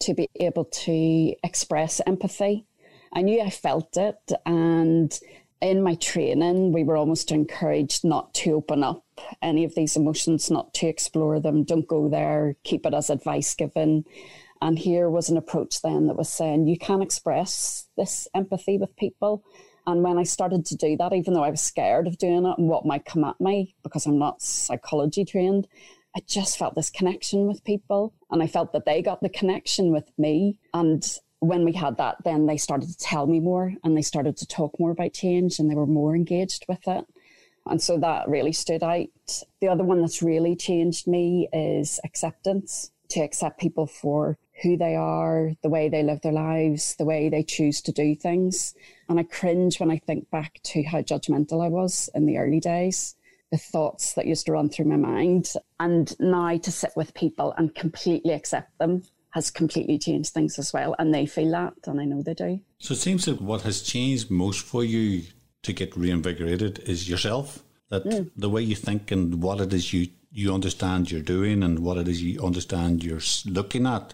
to 0.00 0.14
be 0.14 0.28
able 0.40 0.64
to 0.64 1.34
express 1.42 2.00
empathy. 2.06 2.66
I 3.12 3.22
knew 3.22 3.40
I 3.40 3.50
felt 3.50 3.96
it, 3.96 4.32
and 4.44 5.18
in 5.60 5.82
my 5.82 5.94
training, 5.94 6.72
we 6.72 6.84
were 6.84 6.96
almost 6.96 7.32
encouraged 7.32 8.04
not 8.04 8.34
to 8.34 8.52
open 8.52 8.84
up 8.84 9.04
any 9.40 9.64
of 9.64 9.74
these 9.74 9.96
emotions, 9.96 10.50
not 10.50 10.74
to 10.74 10.86
explore 10.86 11.40
them. 11.40 11.64
Don't 11.64 11.88
go 11.88 12.08
there, 12.08 12.56
keep 12.62 12.84
it 12.84 12.94
as 12.94 13.08
advice 13.08 13.54
given. 13.54 14.04
And 14.60 14.78
here 14.78 15.08
was 15.08 15.28
an 15.28 15.36
approach 15.36 15.80
then 15.82 16.06
that 16.06 16.16
was 16.16 16.28
saying 16.28 16.66
you 16.66 16.78
can 16.78 17.02
express 17.02 17.88
this 17.96 18.28
empathy 18.34 18.78
with 18.78 18.96
people. 18.96 19.44
And 19.86 20.02
when 20.02 20.18
I 20.18 20.24
started 20.24 20.66
to 20.66 20.76
do 20.76 20.96
that, 20.96 21.12
even 21.12 21.34
though 21.34 21.44
I 21.44 21.50
was 21.50 21.60
scared 21.60 22.06
of 22.06 22.18
doing 22.18 22.44
it 22.44 22.58
and 22.58 22.68
what 22.68 22.86
might 22.86 23.04
come 23.04 23.24
at 23.24 23.40
me 23.40 23.76
because 23.82 24.06
I'm 24.06 24.18
not 24.18 24.42
psychology 24.42 25.24
trained, 25.24 25.68
I 26.16 26.20
just 26.26 26.56
felt 26.56 26.74
this 26.74 26.88
connection 26.88 27.46
with 27.46 27.62
people. 27.62 28.14
And 28.30 28.42
I 28.42 28.46
felt 28.46 28.72
that 28.72 28.86
they 28.86 29.02
got 29.02 29.20
the 29.20 29.28
connection 29.28 29.92
with 29.92 30.10
me. 30.16 30.58
And 30.72 31.06
when 31.40 31.64
we 31.64 31.72
had 31.72 31.98
that, 31.98 32.16
then 32.24 32.46
they 32.46 32.56
started 32.56 32.88
to 32.88 32.96
tell 32.96 33.26
me 33.26 33.38
more 33.38 33.74
and 33.84 33.94
they 33.94 34.02
started 34.02 34.36
to 34.38 34.46
talk 34.46 34.80
more 34.80 34.92
about 34.92 35.12
change 35.12 35.58
and 35.58 35.70
they 35.70 35.74
were 35.74 35.86
more 35.86 36.16
engaged 36.16 36.64
with 36.68 36.88
it. 36.88 37.04
And 37.66 37.82
so 37.82 37.98
that 37.98 38.28
really 38.28 38.52
stood 38.52 38.82
out. 38.82 39.08
The 39.60 39.68
other 39.68 39.84
one 39.84 40.00
that's 40.00 40.22
really 40.22 40.56
changed 40.56 41.06
me 41.06 41.48
is 41.52 42.00
acceptance 42.02 42.92
to 43.10 43.20
accept 43.20 43.60
people 43.60 43.86
for 43.86 44.38
who 44.62 44.78
they 44.78 44.94
are, 44.94 45.52
the 45.62 45.68
way 45.68 45.88
they 45.90 46.02
live 46.02 46.22
their 46.22 46.32
lives, 46.32 46.96
the 46.96 47.04
way 47.04 47.28
they 47.28 47.42
choose 47.42 47.82
to 47.82 47.92
do 47.92 48.14
things. 48.14 48.74
And 49.08 49.20
I 49.20 49.24
cringe 49.24 49.78
when 49.78 49.90
I 49.90 49.98
think 49.98 50.30
back 50.30 50.60
to 50.64 50.82
how 50.84 51.02
judgmental 51.02 51.62
I 51.62 51.68
was 51.68 52.08
in 52.14 52.24
the 52.24 52.38
early 52.38 52.60
days, 52.60 53.16
the 53.52 53.58
thoughts 53.58 54.14
that 54.14 54.26
used 54.26 54.46
to 54.46 54.52
run 54.52 54.68
through 54.68 54.86
my 54.86 54.96
mind. 54.96 55.52
And 55.78 56.14
now 56.18 56.56
to 56.58 56.72
sit 56.72 56.92
with 56.96 57.14
people 57.14 57.54
and 57.56 57.74
completely 57.74 58.32
accept 58.32 58.78
them 58.78 59.02
has 59.30 59.50
completely 59.50 59.98
changed 59.98 60.32
things 60.32 60.58
as 60.58 60.72
well. 60.72 60.96
And 60.98 61.12
they 61.12 61.26
feel 61.26 61.50
that, 61.50 61.74
and 61.86 62.00
I 62.00 62.04
know 62.04 62.22
they 62.22 62.34
do. 62.34 62.60
So 62.78 62.94
it 62.94 62.98
seems 62.98 63.26
that 63.26 63.42
what 63.42 63.62
has 63.62 63.82
changed 63.82 64.30
most 64.30 64.64
for 64.64 64.82
you 64.82 65.24
to 65.62 65.72
get 65.72 65.96
reinvigorated 65.96 66.78
is 66.80 67.08
yourself. 67.08 67.62
That 67.90 68.04
mm. 68.04 68.30
the 68.34 68.48
way 68.48 68.62
you 68.62 68.74
think 68.74 69.10
and 69.10 69.42
what 69.42 69.60
it 69.60 69.72
is 69.72 69.92
you 69.92 70.08
you 70.30 70.52
understand 70.52 71.10
you're 71.10 71.22
doing 71.22 71.62
and 71.62 71.78
what 71.78 71.96
it 71.96 72.08
is 72.08 72.22
you 72.22 72.42
understand 72.44 73.02
you're 73.02 73.20
looking 73.46 73.86
at 73.86 74.12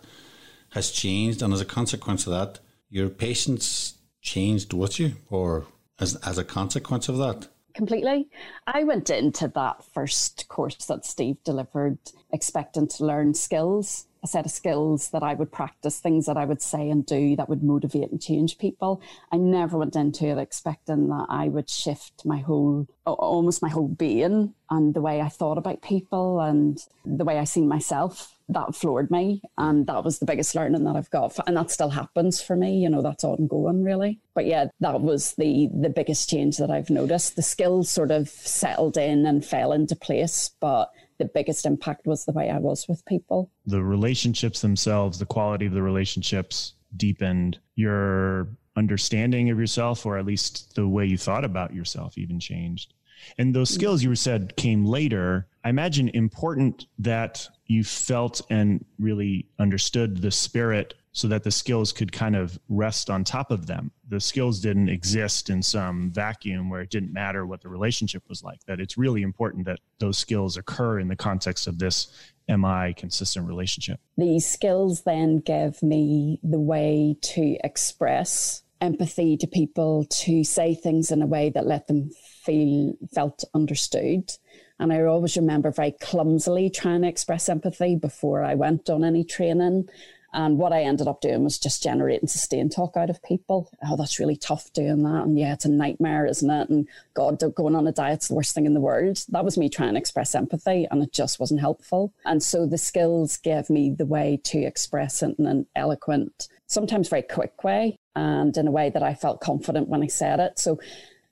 has 0.70 0.90
changed, 0.90 1.42
and 1.42 1.52
as 1.52 1.60
a 1.60 1.66
consequence 1.66 2.26
of 2.26 2.32
that, 2.32 2.58
your 2.88 3.08
patience 3.08 3.94
changed 4.20 4.72
with 4.72 4.98
you, 4.98 5.14
or 5.30 5.66
as 6.00 6.16
as 6.16 6.38
a 6.38 6.44
consequence 6.44 7.08
of 7.08 7.18
that. 7.18 7.48
Completely. 7.74 8.28
I 8.66 8.84
went 8.84 9.08
into 9.10 9.48
that 9.48 9.82
first 9.84 10.48
course 10.48 10.84
that 10.86 11.06
Steve 11.06 11.42
delivered 11.44 11.98
expecting 12.30 12.86
to 12.88 13.04
learn 13.04 13.34
skills 13.34 14.06
a 14.22 14.26
set 14.26 14.46
of 14.46 14.52
skills 14.52 15.10
that 15.10 15.22
I 15.22 15.34
would 15.34 15.50
practice, 15.50 15.98
things 15.98 16.26
that 16.26 16.36
I 16.36 16.44
would 16.44 16.62
say 16.62 16.88
and 16.88 17.04
do 17.04 17.34
that 17.36 17.48
would 17.48 17.62
motivate 17.62 18.12
and 18.12 18.22
change 18.22 18.58
people. 18.58 19.02
I 19.32 19.36
never 19.36 19.76
went 19.76 19.96
into 19.96 20.26
it 20.26 20.38
expecting 20.38 21.08
that 21.08 21.26
I 21.28 21.48
would 21.48 21.68
shift 21.68 22.24
my 22.24 22.38
whole, 22.38 22.86
almost 23.04 23.62
my 23.62 23.68
whole 23.68 23.88
being 23.88 24.54
and 24.70 24.94
the 24.94 25.00
way 25.00 25.20
I 25.20 25.28
thought 25.28 25.58
about 25.58 25.82
people 25.82 26.40
and 26.40 26.78
the 27.04 27.24
way 27.24 27.38
I 27.38 27.44
see 27.44 27.62
myself. 27.62 28.36
That 28.48 28.74
floored 28.74 29.10
me. 29.10 29.40
And 29.56 29.86
that 29.86 30.04
was 30.04 30.18
the 30.18 30.26
biggest 30.26 30.54
learning 30.54 30.84
that 30.84 30.96
I've 30.96 31.10
got. 31.10 31.38
And 31.46 31.56
that 31.56 31.70
still 31.70 31.88
happens 31.88 32.42
for 32.42 32.54
me. 32.54 32.78
You 32.78 32.90
know, 32.90 33.00
that's 33.00 33.24
ongoing 33.24 33.82
really. 33.82 34.20
But 34.34 34.46
yeah, 34.46 34.66
that 34.80 35.00
was 35.00 35.34
the, 35.34 35.68
the 35.72 35.88
biggest 35.88 36.28
change 36.28 36.58
that 36.58 36.70
I've 36.70 36.90
noticed. 36.90 37.36
The 37.36 37.42
skills 37.42 37.88
sort 37.90 38.10
of 38.10 38.28
settled 38.28 38.98
in 38.98 39.24
and 39.26 39.44
fell 39.44 39.72
into 39.72 39.96
place, 39.96 40.50
but 40.60 40.90
the 41.22 41.30
biggest 41.32 41.66
impact 41.66 42.06
was 42.06 42.24
the 42.24 42.32
way 42.32 42.50
I 42.50 42.58
was 42.58 42.86
with 42.88 43.04
people. 43.06 43.50
The 43.66 43.82
relationships 43.82 44.60
themselves, 44.60 45.18
the 45.18 45.26
quality 45.26 45.66
of 45.66 45.72
the 45.72 45.82
relationships 45.82 46.74
deepened. 46.96 47.58
Your 47.76 48.48
understanding 48.76 49.50
of 49.50 49.58
yourself, 49.58 50.04
or 50.04 50.18
at 50.18 50.26
least 50.26 50.74
the 50.74 50.88
way 50.88 51.06
you 51.06 51.16
thought 51.16 51.44
about 51.44 51.74
yourself, 51.74 52.18
even 52.18 52.40
changed. 52.40 52.94
And 53.38 53.54
those 53.54 53.70
mm. 53.70 53.74
skills 53.74 54.02
you 54.02 54.14
said 54.16 54.56
came 54.56 54.84
later. 54.84 55.46
I 55.62 55.68
imagine 55.68 56.08
important 56.08 56.86
that 56.98 57.46
you 57.66 57.84
felt 57.84 58.42
and 58.50 58.84
really 58.98 59.46
understood 59.60 60.20
the 60.20 60.32
spirit 60.32 60.94
so 61.12 61.28
that 61.28 61.44
the 61.44 61.50
skills 61.50 61.92
could 61.92 62.10
kind 62.10 62.34
of 62.34 62.58
rest 62.68 63.10
on 63.10 63.22
top 63.22 63.50
of 63.50 63.66
them. 63.66 63.90
The 64.08 64.20
skills 64.20 64.60
didn't 64.60 64.88
exist 64.88 65.50
in 65.50 65.62
some 65.62 66.10
vacuum 66.10 66.70
where 66.70 66.80
it 66.80 66.90
didn't 66.90 67.12
matter 67.12 67.44
what 67.46 67.60
the 67.60 67.68
relationship 67.68 68.22
was 68.28 68.42
like. 68.42 68.60
That 68.66 68.80
it's 68.80 68.96
really 68.96 69.22
important 69.22 69.66
that 69.66 69.80
those 69.98 70.16
skills 70.16 70.56
occur 70.56 70.98
in 70.98 71.08
the 71.08 71.16
context 71.16 71.66
of 71.66 71.78
this 71.78 72.08
MI 72.48 72.94
consistent 72.96 73.46
relationship. 73.46 74.00
These 74.16 74.46
skills 74.46 75.02
then 75.02 75.40
give 75.40 75.82
me 75.82 76.40
the 76.42 76.60
way 76.60 77.16
to 77.20 77.58
express 77.62 78.62
empathy 78.80 79.36
to 79.36 79.46
people, 79.46 80.06
to 80.10 80.42
say 80.44 80.74
things 80.74 81.10
in 81.10 81.22
a 81.22 81.26
way 81.26 81.50
that 81.50 81.66
let 81.66 81.86
them 81.88 82.10
feel 82.42 82.94
felt 83.14 83.44
understood. 83.54 84.32
And 84.80 84.92
I 84.92 85.02
always 85.02 85.36
remember 85.36 85.70
very 85.70 85.92
clumsily 85.92 86.70
trying 86.70 87.02
to 87.02 87.08
express 87.08 87.48
empathy 87.48 87.96
before 87.96 88.42
I 88.42 88.54
went 88.54 88.90
on 88.90 89.04
any 89.04 89.24
training 89.24 89.88
and 90.32 90.58
what 90.58 90.72
I 90.72 90.82
ended 90.82 91.08
up 91.08 91.20
doing 91.20 91.44
was 91.44 91.58
just 91.58 91.82
generating 91.82 92.28
sustain 92.28 92.68
talk 92.70 92.96
out 92.96 93.10
of 93.10 93.22
people. 93.22 93.70
Oh, 93.86 93.96
that's 93.96 94.18
really 94.18 94.36
tough 94.36 94.72
doing 94.72 95.02
that. 95.02 95.24
And 95.24 95.38
yeah, 95.38 95.52
it's 95.52 95.64
a 95.64 95.70
nightmare, 95.70 96.24
isn't 96.26 96.50
it? 96.50 96.68
And 96.70 96.88
God, 97.14 97.42
going 97.54 97.76
on 97.76 97.86
a 97.86 97.92
diet's 97.92 98.28
the 98.28 98.34
worst 98.34 98.54
thing 98.54 98.64
in 98.64 98.74
the 98.74 98.80
world. 98.80 99.24
That 99.28 99.44
was 99.44 99.58
me 99.58 99.68
trying 99.68 99.94
to 99.94 99.98
express 100.00 100.34
empathy 100.34 100.86
and 100.90 101.02
it 101.02 101.12
just 101.12 101.38
wasn't 101.38 101.60
helpful. 101.60 102.14
And 102.24 102.42
so 102.42 102.66
the 102.66 102.78
skills 102.78 103.36
gave 103.36 103.68
me 103.68 103.90
the 103.90 104.06
way 104.06 104.40
to 104.44 104.58
express 104.62 105.22
it 105.22 105.36
in 105.38 105.46
an 105.46 105.66
eloquent, 105.76 106.48
sometimes 106.66 107.08
very 107.08 107.22
quick 107.22 107.62
way 107.62 107.98
and 108.16 108.56
in 108.56 108.66
a 108.66 108.72
way 108.72 108.88
that 108.90 109.02
I 109.02 109.14
felt 109.14 109.40
confident 109.40 109.88
when 109.88 110.02
I 110.02 110.06
said 110.06 110.40
it. 110.40 110.58
So 110.58 110.80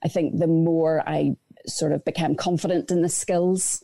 I 0.04 0.08
think 0.08 0.38
the 0.38 0.46
more 0.46 1.02
I 1.08 1.36
sort 1.66 1.92
of 1.92 2.04
became 2.04 2.34
confident 2.34 2.90
in 2.90 3.02
the 3.02 3.08
skills, 3.08 3.82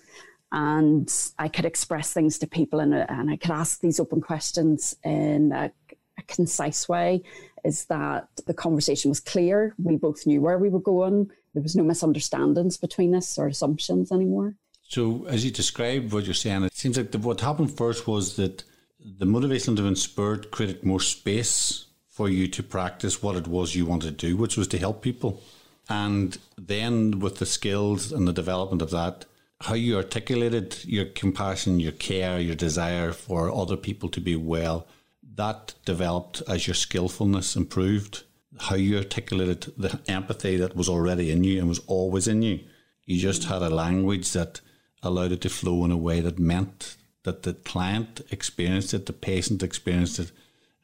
and 0.53 1.13
I 1.39 1.49
could 1.49 1.65
express 1.65 2.13
things 2.13 2.39
to 2.39 2.47
people 2.47 2.81
and, 2.81 2.95
and 2.95 3.31
I 3.31 3.37
could 3.37 3.51
ask 3.51 3.81
these 3.81 3.99
open 3.99 4.21
questions 4.21 4.97
in 5.05 5.53
a, 5.53 5.73
a, 6.19 6.23
concise 6.29 6.89
way. 6.89 7.23
Is 7.65 7.87
that 7.87 8.29
the 8.47 8.55
conversation 8.55 9.09
was 9.11 9.21
clear? 9.21 9.75
We 9.83 9.97
both 9.97 10.27
knew 10.27 10.41
where 10.41 10.59
we 10.59 10.69
were 10.69 10.81
going. 10.81 11.31
There 11.55 11.63
was 11.63 11.75
no 11.75 11.83
misunderstandings 11.83 12.77
between 12.77 13.15
us 13.15 13.39
or 13.39 13.49
assumptions 13.49 14.13
anymore. 14.13 14.55
So, 14.89 15.27
as 15.27 15.45
you 15.45 15.51
described 15.51 16.13
what 16.13 16.25
you're 16.27 16.35
saying, 16.35 16.63
it 16.63 16.77
seems 16.77 16.97
like 16.97 17.11
the, 17.11 17.19
what 17.19 17.41
happened 17.41 17.77
first 17.77 18.07
was 18.07 18.37
that 18.37 18.63
the 19.01 19.27
motivation 19.27 19.75
to 19.77 19.87
inspired 19.87 20.53
created 20.53 20.85
more 20.85 21.01
space 21.01 21.87
for 22.09 22.29
you 22.29 22.47
to 22.49 22.63
practice 22.63 23.23
what 23.23 23.37
it 23.37 23.49
was 23.49 23.75
you 23.75 23.85
wanted 23.85 24.19
to 24.19 24.27
do, 24.29 24.37
which 24.37 24.57
was 24.57 24.69
to 24.69 24.79
help 24.79 25.03
people. 25.03 25.43
And 25.89 26.39
then 26.57 27.19
with 27.19 27.39
the 27.39 27.47
skills 27.47 28.13
and 28.13 28.27
the 28.27 28.33
development 28.33 28.81
of 28.81 28.91
that, 28.91 29.27
how 29.61 29.75
you 29.75 29.97
articulated 29.97 30.85
your 30.85 31.07
compassion, 31.07 31.81
your 31.81 31.93
care, 31.93 32.39
your 32.39 32.55
desire 32.55 33.13
for 33.13 33.51
other 33.51 33.77
people 33.77 34.09
to 34.11 34.21
be 34.21 34.37
well, 34.37 34.87
that 35.35 35.75
developed 35.85 36.43
as 36.49 36.67
your 36.67 36.75
skillfulness 36.75 37.57
improved. 37.57 38.25
How 38.59 38.77
you 38.77 38.97
articulated 38.97 39.73
the 39.77 40.01
empathy 40.09 40.57
that 40.57 40.77
was 40.77 40.89
already 40.89 41.31
in 41.31 41.45
you 41.45 41.59
and 41.59 41.69
was 41.69 41.83
always 41.87 42.27
in 42.27 42.43
you. 42.43 42.61
You 43.05 43.19
just 43.21 43.45
had 43.45 43.63
a 43.63 43.71
language 43.71 44.33
that 44.33 44.61
allowed 45.03 45.33
it 45.33 45.41
to 45.43 45.49
flow 45.49 45.85
in 45.85 45.91
a 45.91 45.97
way 45.97 46.21
that 46.21 46.39
meant 46.39 46.97
that 47.25 47.43
the 47.43 47.55
client 47.55 48.21
experienced 48.31 48.95
it, 48.95 49.07
the 49.07 49.13
patient 49.13 49.63
experienced 49.63 50.19
it 50.19 50.33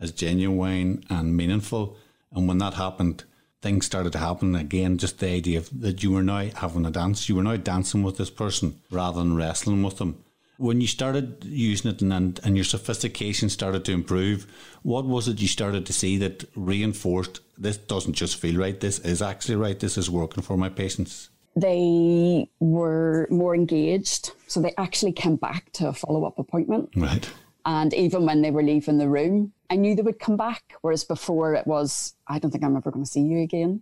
as 0.01 0.13
genuine 0.13 1.05
and 1.09 1.37
meaningful. 1.37 1.97
And 2.33 2.49
when 2.49 2.59
that 2.59 2.75
happened, 2.75 3.25
things 3.63 3.87
started 3.87 4.13
to 4.13 4.19
happen 4.19 4.55
again. 4.55 4.99
Just 4.99 5.21
the 5.21 5.29
idea 5.29 5.59
of 5.59 5.81
that 5.81 6.03
you 6.03 6.11
were 6.11 6.23
now 6.23 6.49
having 6.57 6.85
a 6.85 6.91
dance, 6.91 7.29
you 7.29 7.37
were 7.37 7.43
now 7.43 7.57
dancing 7.57 8.03
with 8.03 8.19
this 8.19 8.31
person 8.31 8.81
rather 8.91 9.21
than 9.21 9.37
wrestling 9.37 9.83
with 9.83 9.99
them. 9.99 10.23
when 10.63 10.81
you 10.81 10.87
started 10.87 11.45
using 11.45 11.91
it 11.91 12.01
and, 12.03 12.41
and 12.45 12.57
your 12.57 12.65
sophistication 12.65 13.49
started 13.49 13.85
to 13.85 13.93
improve, 13.93 14.47
what 14.83 15.05
was 15.05 15.27
it 15.27 15.41
you 15.41 15.49
started 15.49 15.85
to 15.87 15.93
see 15.93 16.19
that 16.19 16.45
reinforced 16.55 17.41
this 17.59 17.77
doesn't 17.77 18.13
just 18.13 18.37
feel 18.37 18.61
right, 18.61 18.79
this 18.79 19.01
is 19.01 19.21
actually 19.23 19.57
right, 19.57 19.81
this 19.81 19.99
is 19.99 20.09
working 20.09 20.43
for 20.43 20.57
my 20.57 20.69
patients? 20.69 21.31
They 21.57 22.49
were 22.61 23.27
more 23.31 23.55
engaged. 23.55 24.31
So 24.47 24.61
they 24.61 24.73
actually 24.79 25.13
came 25.13 25.37
back 25.37 25.73
to 25.73 25.89
a 25.89 25.93
follow 25.93 26.25
up 26.25 26.39
appointment. 26.39 26.91
Right. 26.97 27.29
And 27.65 27.93
even 27.95 28.25
when 28.25 28.43
they 28.43 28.51
were 28.51 28.63
leaving 28.63 28.99
the 28.99 29.09
room, 29.09 29.53
I 29.73 29.77
knew 29.77 29.95
they 29.95 30.03
would 30.03 30.19
come 30.19 30.37
back. 30.37 30.75
Whereas 30.83 31.03
before 31.03 31.55
it 31.55 31.67
was, 31.67 32.15
I 32.29 32.39
don't 32.39 32.51
think 32.51 32.63
I'm 32.63 32.77
ever 32.77 32.91
going 32.91 33.07
to 33.07 33.11
see 33.11 33.23
you 33.23 33.41
again. 33.41 33.81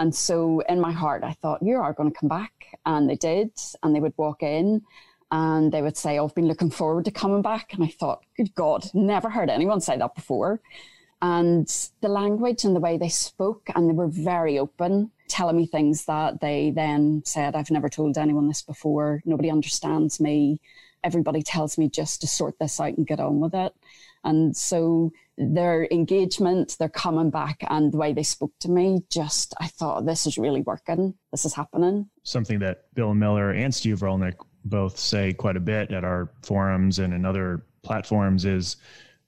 And 0.00 0.12
so 0.12 0.60
in 0.68 0.80
my 0.80 0.90
heart, 0.90 1.22
I 1.22 1.34
thought, 1.34 1.62
you 1.62 1.76
are 1.76 1.92
going 1.92 2.10
to 2.10 2.18
come 2.18 2.28
back. 2.28 2.52
And 2.84 3.08
they 3.08 3.14
did. 3.14 3.52
And 3.84 3.94
they 3.94 4.00
would 4.00 4.14
walk 4.16 4.42
in 4.42 4.82
and 5.30 5.70
they 5.70 5.80
would 5.80 5.96
say, 5.96 6.18
oh, 6.18 6.24
I've 6.24 6.34
been 6.34 6.48
looking 6.48 6.70
forward 6.70 7.04
to 7.04 7.12
coming 7.12 7.42
back. 7.42 7.72
And 7.72 7.84
I 7.84 7.86
thought, 7.86 8.24
good 8.36 8.52
God, 8.56 8.90
never 8.94 9.30
heard 9.30 9.48
anyone 9.48 9.80
say 9.80 9.96
that 9.96 10.16
before. 10.16 10.60
And 11.22 11.68
the 12.00 12.08
language 12.08 12.64
and 12.64 12.74
the 12.74 12.80
way 12.80 12.98
they 12.98 13.08
spoke, 13.08 13.68
and 13.76 13.88
they 13.88 13.94
were 13.94 14.08
very 14.08 14.58
open, 14.58 15.12
telling 15.28 15.56
me 15.56 15.66
things 15.66 16.06
that 16.06 16.40
they 16.40 16.72
then 16.72 17.22
said, 17.24 17.54
I've 17.54 17.70
never 17.70 17.88
told 17.88 18.18
anyone 18.18 18.48
this 18.48 18.62
before. 18.62 19.22
Nobody 19.24 19.50
understands 19.52 20.18
me. 20.18 20.60
Everybody 21.04 21.42
tells 21.42 21.78
me 21.78 21.88
just 21.88 22.22
to 22.22 22.26
sort 22.26 22.58
this 22.58 22.80
out 22.80 22.96
and 22.96 23.06
get 23.06 23.20
on 23.20 23.38
with 23.38 23.54
it. 23.54 23.72
And 24.24 24.56
so 24.56 25.12
their 25.38 25.86
engagement, 25.90 26.76
their 26.78 26.88
coming 26.88 27.30
back, 27.30 27.64
and 27.70 27.92
the 27.92 27.96
way 27.96 28.12
they 28.12 28.24
spoke 28.24 28.52
to 28.60 28.70
me, 28.70 29.00
just 29.10 29.54
I 29.60 29.68
thought 29.68 30.04
this 30.04 30.26
is 30.26 30.36
really 30.36 30.62
working. 30.62 31.14
This 31.30 31.44
is 31.44 31.54
happening. 31.54 32.10
Something 32.24 32.58
that 32.58 32.92
Bill 32.94 33.14
Miller 33.14 33.52
and 33.52 33.72
Steve 33.72 34.00
Rollnick 34.00 34.34
both 34.64 34.98
say 34.98 35.32
quite 35.32 35.56
a 35.56 35.60
bit 35.60 35.92
at 35.92 36.04
our 36.04 36.30
forums 36.42 36.98
and 36.98 37.14
in 37.14 37.24
other 37.24 37.62
platforms 37.82 38.44
is 38.44 38.76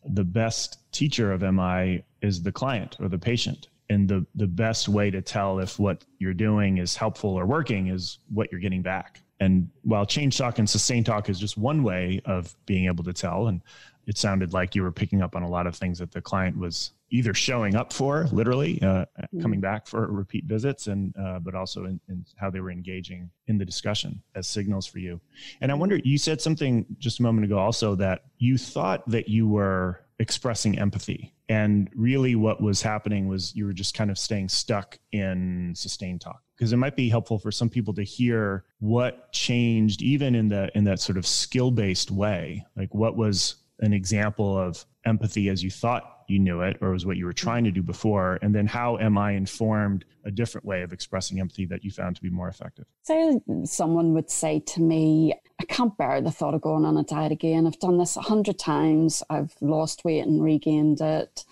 the 0.05 0.25
best 0.25 0.79
teacher 0.93 1.33
of 1.33 1.43
MI 1.43 2.03
is 2.23 2.43
the 2.43 2.53
client 2.53 2.97
or 3.01 3.09
the 3.09 3.19
patient. 3.19 3.69
And 3.89 4.09
the, 4.09 4.27
the 4.35 4.47
best 4.47 4.89
way 4.89 5.11
to 5.11 5.21
tell 5.21 5.59
if 5.59 5.79
what 5.79 6.05
you're 6.19 6.35
doing 6.35 6.79
is 6.79 6.97
helpful 6.97 7.31
or 7.31 7.47
working 7.47 7.89
is 7.89 8.19
what 8.33 8.51
you're 8.51 8.61
getting 8.61 8.83
back. 8.83 9.21
And 9.41 9.69
while 9.83 10.05
change 10.05 10.37
talk 10.37 10.59
and 10.59 10.69
sustain 10.69 11.03
talk 11.03 11.29
is 11.29 11.39
just 11.39 11.57
one 11.57 11.83
way 11.83 12.21
of 12.25 12.55
being 12.67 12.87
able 12.87 13.03
to 13.05 13.13
tell, 13.13 13.47
and 13.49 13.63
it 14.11 14.19
sounded 14.19 14.53
like 14.53 14.75
you 14.75 14.83
were 14.83 14.91
picking 14.91 15.23
up 15.23 15.37
on 15.37 15.45
a 15.45 15.49
lot 15.49 15.69
of 15.69 15.77
things 15.77 16.01
that 16.01 16.11
the 16.11 16.21
client 16.21 16.59
was 16.59 16.91
either 17.11 17.33
showing 17.33 17.77
up 17.77 17.93
for, 17.93 18.27
literally 18.33 18.83
uh, 18.83 19.05
mm-hmm. 19.05 19.41
coming 19.41 19.61
back 19.61 19.87
for 19.87 20.05
repeat 20.09 20.47
visits, 20.47 20.89
and 20.89 21.15
uh, 21.17 21.39
but 21.39 21.55
also 21.55 21.85
in, 21.85 22.01
in, 22.09 22.27
how 22.35 22.51
they 22.51 22.59
were 22.59 22.73
engaging 22.73 23.31
in 23.47 23.57
the 23.57 23.65
discussion 23.65 24.21
as 24.35 24.49
signals 24.49 24.85
for 24.85 24.99
you. 24.99 25.21
And 25.61 25.71
I 25.71 25.77
wonder, 25.77 26.01
you 26.03 26.19
said 26.19 26.41
something 26.41 26.87
just 26.99 27.21
a 27.21 27.23
moment 27.23 27.45
ago, 27.45 27.57
also 27.57 27.95
that 27.97 28.25
you 28.39 28.59
thought 28.59 29.09
that 29.09 29.29
you 29.29 29.47
were 29.47 30.01
expressing 30.19 30.77
empathy, 30.77 31.33
and 31.49 31.89
really 31.95 32.35
what 32.35 32.61
was 32.61 32.83
happening 32.83 33.29
was 33.29 33.55
you 33.55 33.65
were 33.65 33.73
just 33.73 33.95
kind 33.95 34.11
of 34.11 34.19
staying 34.19 34.49
stuck 34.49 34.99
in 35.13 35.73
sustain 35.77 36.19
talk 36.19 36.43
because 36.57 36.73
it 36.73 36.79
might 36.79 36.97
be 36.97 37.09
helpful 37.09 37.39
for 37.39 37.53
some 37.53 37.71
people 37.71 37.95
to 37.95 38.03
hear 38.03 38.65
what 38.81 39.33
changed 39.33 40.03
even 40.03 40.35
in 40.35 40.49
the 40.49 40.71
in 40.77 40.85
that 40.85 41.01
sort 41.01 41.17
of 41.17 41.27
skill 41.27 41.71
based 41.71 42.11
way 42.11 42.67
like 42.77 42.95
what 42.95 43.17
was 43.17 43.60
an 43.81 43.93
example 43.93 44.59
of 44.59 44.85
empathy 45.05 45.49
as 45.49 45.63
you 45.63 45.71
thought 45.71 46.25
you 46.29 46.39
knew 46.39 46.61
it 46.61 46.77
or 46.81 46.91
was 46.91 47.05
what 47.05 47.17
you 47.17 47.25
were 47.25 47.33
mm-hmm. 47.33 47.47
trying 47.47 47.65
to 47.65 47.71
do 47.71 47.83
before 47.83 48.39
and 48.43 48.55
then 48.55 48.67
how 48.67 48.97
MI 48.97 49.35
informed 49.35 50.05
a 50.25 50.31
different 50.31 50.65
way 50.65 50.83
of 50.83 50.93
expressing 50.93 51.41
empathy 51.41 51.67
that 51.67 51.83
you 51.83 51.91
found 51.91 52.15
to 52.17 52.23
be 52.23 52.31
more 52.31 52.49
effective? 52.49 52.85
Say 53.03 53.41
someone 53.65 54.15
would 54.15 54.31
say 54.31 54.61
to 54.61 54.81
me 54.81 55.35
i 55.61 55.65
can't 55.65 55.97
bear 55.99 56.21
the 56.21 56.31
thought 56.31 56.55
of 56.55 56.61
going 56.61 56.85
on 56.85 56.97
a 56.97 57.03
diet 57.03 57.33
again. 57.33 57.67
I've 57.67 57.79
done 57.79 57.99
this 57.99 58.17
a 58.17 58.21
hundred 58.21 58.59
times. 58.59 59.23
I've 59.29 59.55
lost 59.61 60.05
weight 60.05 60.27
and 60.27 60.43
regained 60.43 61.01
it. 61.01 61.45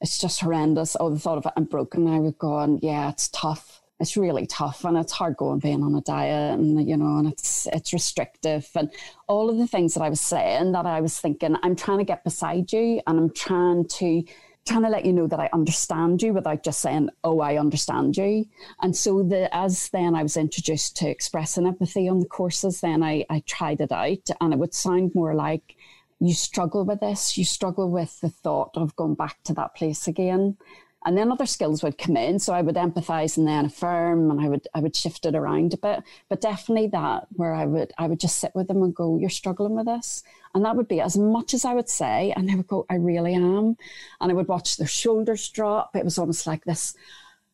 It's 0.00 0.18
just 0.18 0.40
horrendous. 0.40 0.96
Oh 0.98 1.10
the 1.10 1.18
thought 1.18 1.38
of 1.38 1.46
it 1.46 1.52
i'm 1.56 1.64
broken 1.64 2.08
i 2.08 2.18
would 2.18 2.38
go 2.38 2.54
on 2.54 2.78
yeah 2.82 3.10
it's 3.10 3.28
tough 3.28 3.81
it's 4.02 4.16
really 4.16 4.46
tough 4.46 4.84
and 4.84 4.98
it's 4.98 5.12
hard 5.12 5.36
going 5.36 5.60
being 5.60 5.82
on 5.84 5.94
a 5.94 6.00
diet 6.00 6.58
and 6.58 6.88
you 6.88 6.96
know 6.96 7.18
and 7.18 7.28
it's 7.28 7.68
it's 7.72 7.92
restrictive 7.92 8.68
and 8.74 8.90
all 9.28 9.48
of 9.48 9.58
the 9.58 9.66
things 9.66 9.94
that 9.94 10.02
I 10.02 10.08
was 10.08 10.20
saying 10.20 10.72
that 10.72 10.86
I 10.86 11.00
was 11.00 11.18
thinking 11.18 11.56
I'm 11.62 11.76
trying 11.76 11.98
to 11.98 12.04
get 12.04 12.24
beside 12.24 12.72
you 12.72 13.00
and 13.06 13.18
I'm 13.18 13.30
trying 13.30 13.86
to 13.86 14.24
trying 14.66 14.82
to 14.82 14.88
let 14.88 15.04
you 15.04 15.12
know 15.12 15.28
that 15.28 15.38
I 15.38 15.48
understand 15.52 16.20
you 16.20 16.32
without 16.32 16.64
just 16.64 16.80
saying 16.80 17.10
oh 17.22 17.38
I 17.40 17.58
understand 17.58 18.16
you 18.16 18.44
and 18.80 18.96
so 18.96 19.22
the 19.22 19.48
as 19.54 19.88
then 19.90 20.16
I 20.16 20.24
was 20.24 20.36
introduced 20.36 20.96
to 20.96 21.08
expressing 21.08 21.66
empathy 21.66 22.08
on 22.08 22.18
the 22.18 22.26
courses 22.26 22.80
then 22.80 23.04
I 23.04 23.24
I 23.30 23.44
tried 23.46 23.80
it 23.80 23.92
out 23.92 24.28
and 24.40 24.52
it 24.52 24.58
would 24.58 24.74
sound 24.74 25.14
more 25.14 25.34
like 25.34 25.76
you 26.24 26.34
struggle 26.34 26.84
with 26.84 27.00
this. 27.00 27.36
You 27.36 27.44
struggle 27.44 27.90
with 27.90 28.20
the 28.20 28.30
thought 28.30 28.70
of 28.76 28.94
going 28.94 29.16
back 29.16 29.42
to 29.42 29.54
that 29.54 29.74
place 29.74 30.06
again 30.06 30.56
and 31.04 31.16
then 31.16 31.32
other 31.32 31.46
skills 31.46 31.82
would 31.82 31.98
come 31.98 32.16
in. 32.16 32.38
So 32.38 32.52
I 32.52 32.62
would 32.62 32.76
empathize 32.76 33.36
and 33.36 33.46
then 33.46 33.66
affirm 33.66 34.30
and 34.30 34.40
I 34.40 34.48
would 34.48 34.68
I 34.74 34.80
would 34.80 34.96
shift 34.96 35.26
it 35.26 35.34
around 35.34 35.74
a 35.74 35.76
bit. 35.76 36.02
But 36.28 36.40
definitely 36.40 36.88
that 36.88 37.26
where 37.32 37.54
I 37.54 37.66
would 37.66 37.92
I 37.98 38.06
would 38.06 38.20
just 38.20 38.38
sit 38.38 38.52
with 38.54 38.68
them 38.68 38.82
and 38.82 38.94
go, 38.94 39.18
You're 39.18 39.30
struggling 39.30 39.74
with 39.74 39.86
this. 39.86 40.22
And 40.54 40.64
that 40.64 40.76
would 40.76 40.88
be 40.88 41.00
as 41.00 41.16
much 41.16 41.54
as 41.54 41.64
I 41.64 41.74
would 41.74 41.88
say, 41.88 42.32
and 42.36 42.48
they 42.48 42.54
would 42.54 42.66
go, 42.66 42.84
I 42.90 42.96
really 42.96 43.34
am. 43.34 43.76
And 44.20 44.30
I 44.30 44.34
would 44.34 44.48
watch 44.48 44.76
their 44.76 44.86
shoulders 44.86 45.48
drop. 45.48 45.96
It 45.96 46.04
was 46.04 46.18
almost 46.18 46.46
like 46.46 46.64
this 46.64 46.94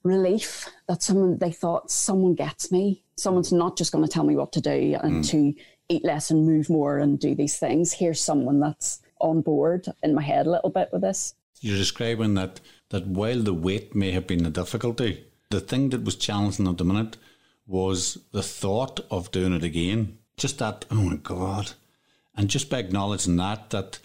relief 0.03 0.69
that 0.89 1.03
someone 1.03 1.39
they 1.39 1.53
thought 1.53 1.91
someone 1.91 2.35
gets 2.35 2.71
me. 2.71 3.03
Someone's 3.17 3.53
not 3.53 3.77
just 3.77 3.93
going 3.93 4.05
to 4.05 4.11
tell 4.11 4.25
me 4.25 4.37
what 4.37 4.53
to 4.53 4.61
do 4.61 4.97
and 5.03 5.25
mm. 5.25 5.29
to 5.31 5.55
eat 5.89 6.05
less 6.05 6.31
and 6.31 6.47
move 6.47 6.69
more 6.69 6.99
and 6.99 7.19
do 7.19 7.35
these 7.35 7.59
things. 7.59 7.93
Here's 7.93 8.21
someone 8.21 8.61
that's 8.61 9.01
on 9.21 9.41
board 9.41 9.87
in 10.03 10.15
my 10.15 10.23
head 10.23 10.47
a 10.47 10.51
little 10.51 10.71
bit 10.71 10.91
with 10.93 11.03
this. 11.03 11.35
You're 11.61 11.77
describing 11.77 12.35
that 12.35 12.61
that 12.91 13.07
while 13.07 13.43
the 13.43 13.55
weight 13.55 13.95
may 13.95 14.13
have 14.13 14.27
been 14.27 14.47
a 14.47 14.51
difficulty, 14.51 15.25
the 15.51 15.61
thing 15.61 15.91
that 15.91 16.05
was 16.05 16.17
challenging 16.17 16.69
at 16.69 16.79
the 16.79 16.85
minute 16.85 17.17
was 17.67 18.19
the 18.33 18.43
thought 18.43 19.01
of 19.11 19.31
doing 19.31 19.53
it 19.53 19.63
again. 19.63 20.19
Just 20.37 20.59
that, 20.59 20.85
oh 20.91 20.97
my 20.97 21.17
God. 21.17 21.73
And 22.37 22.49
just 22.49 22.71
by 22.71 22.79
acknowledging 22.79 23.37
that, 23.37 23.71
that 23.71 23.99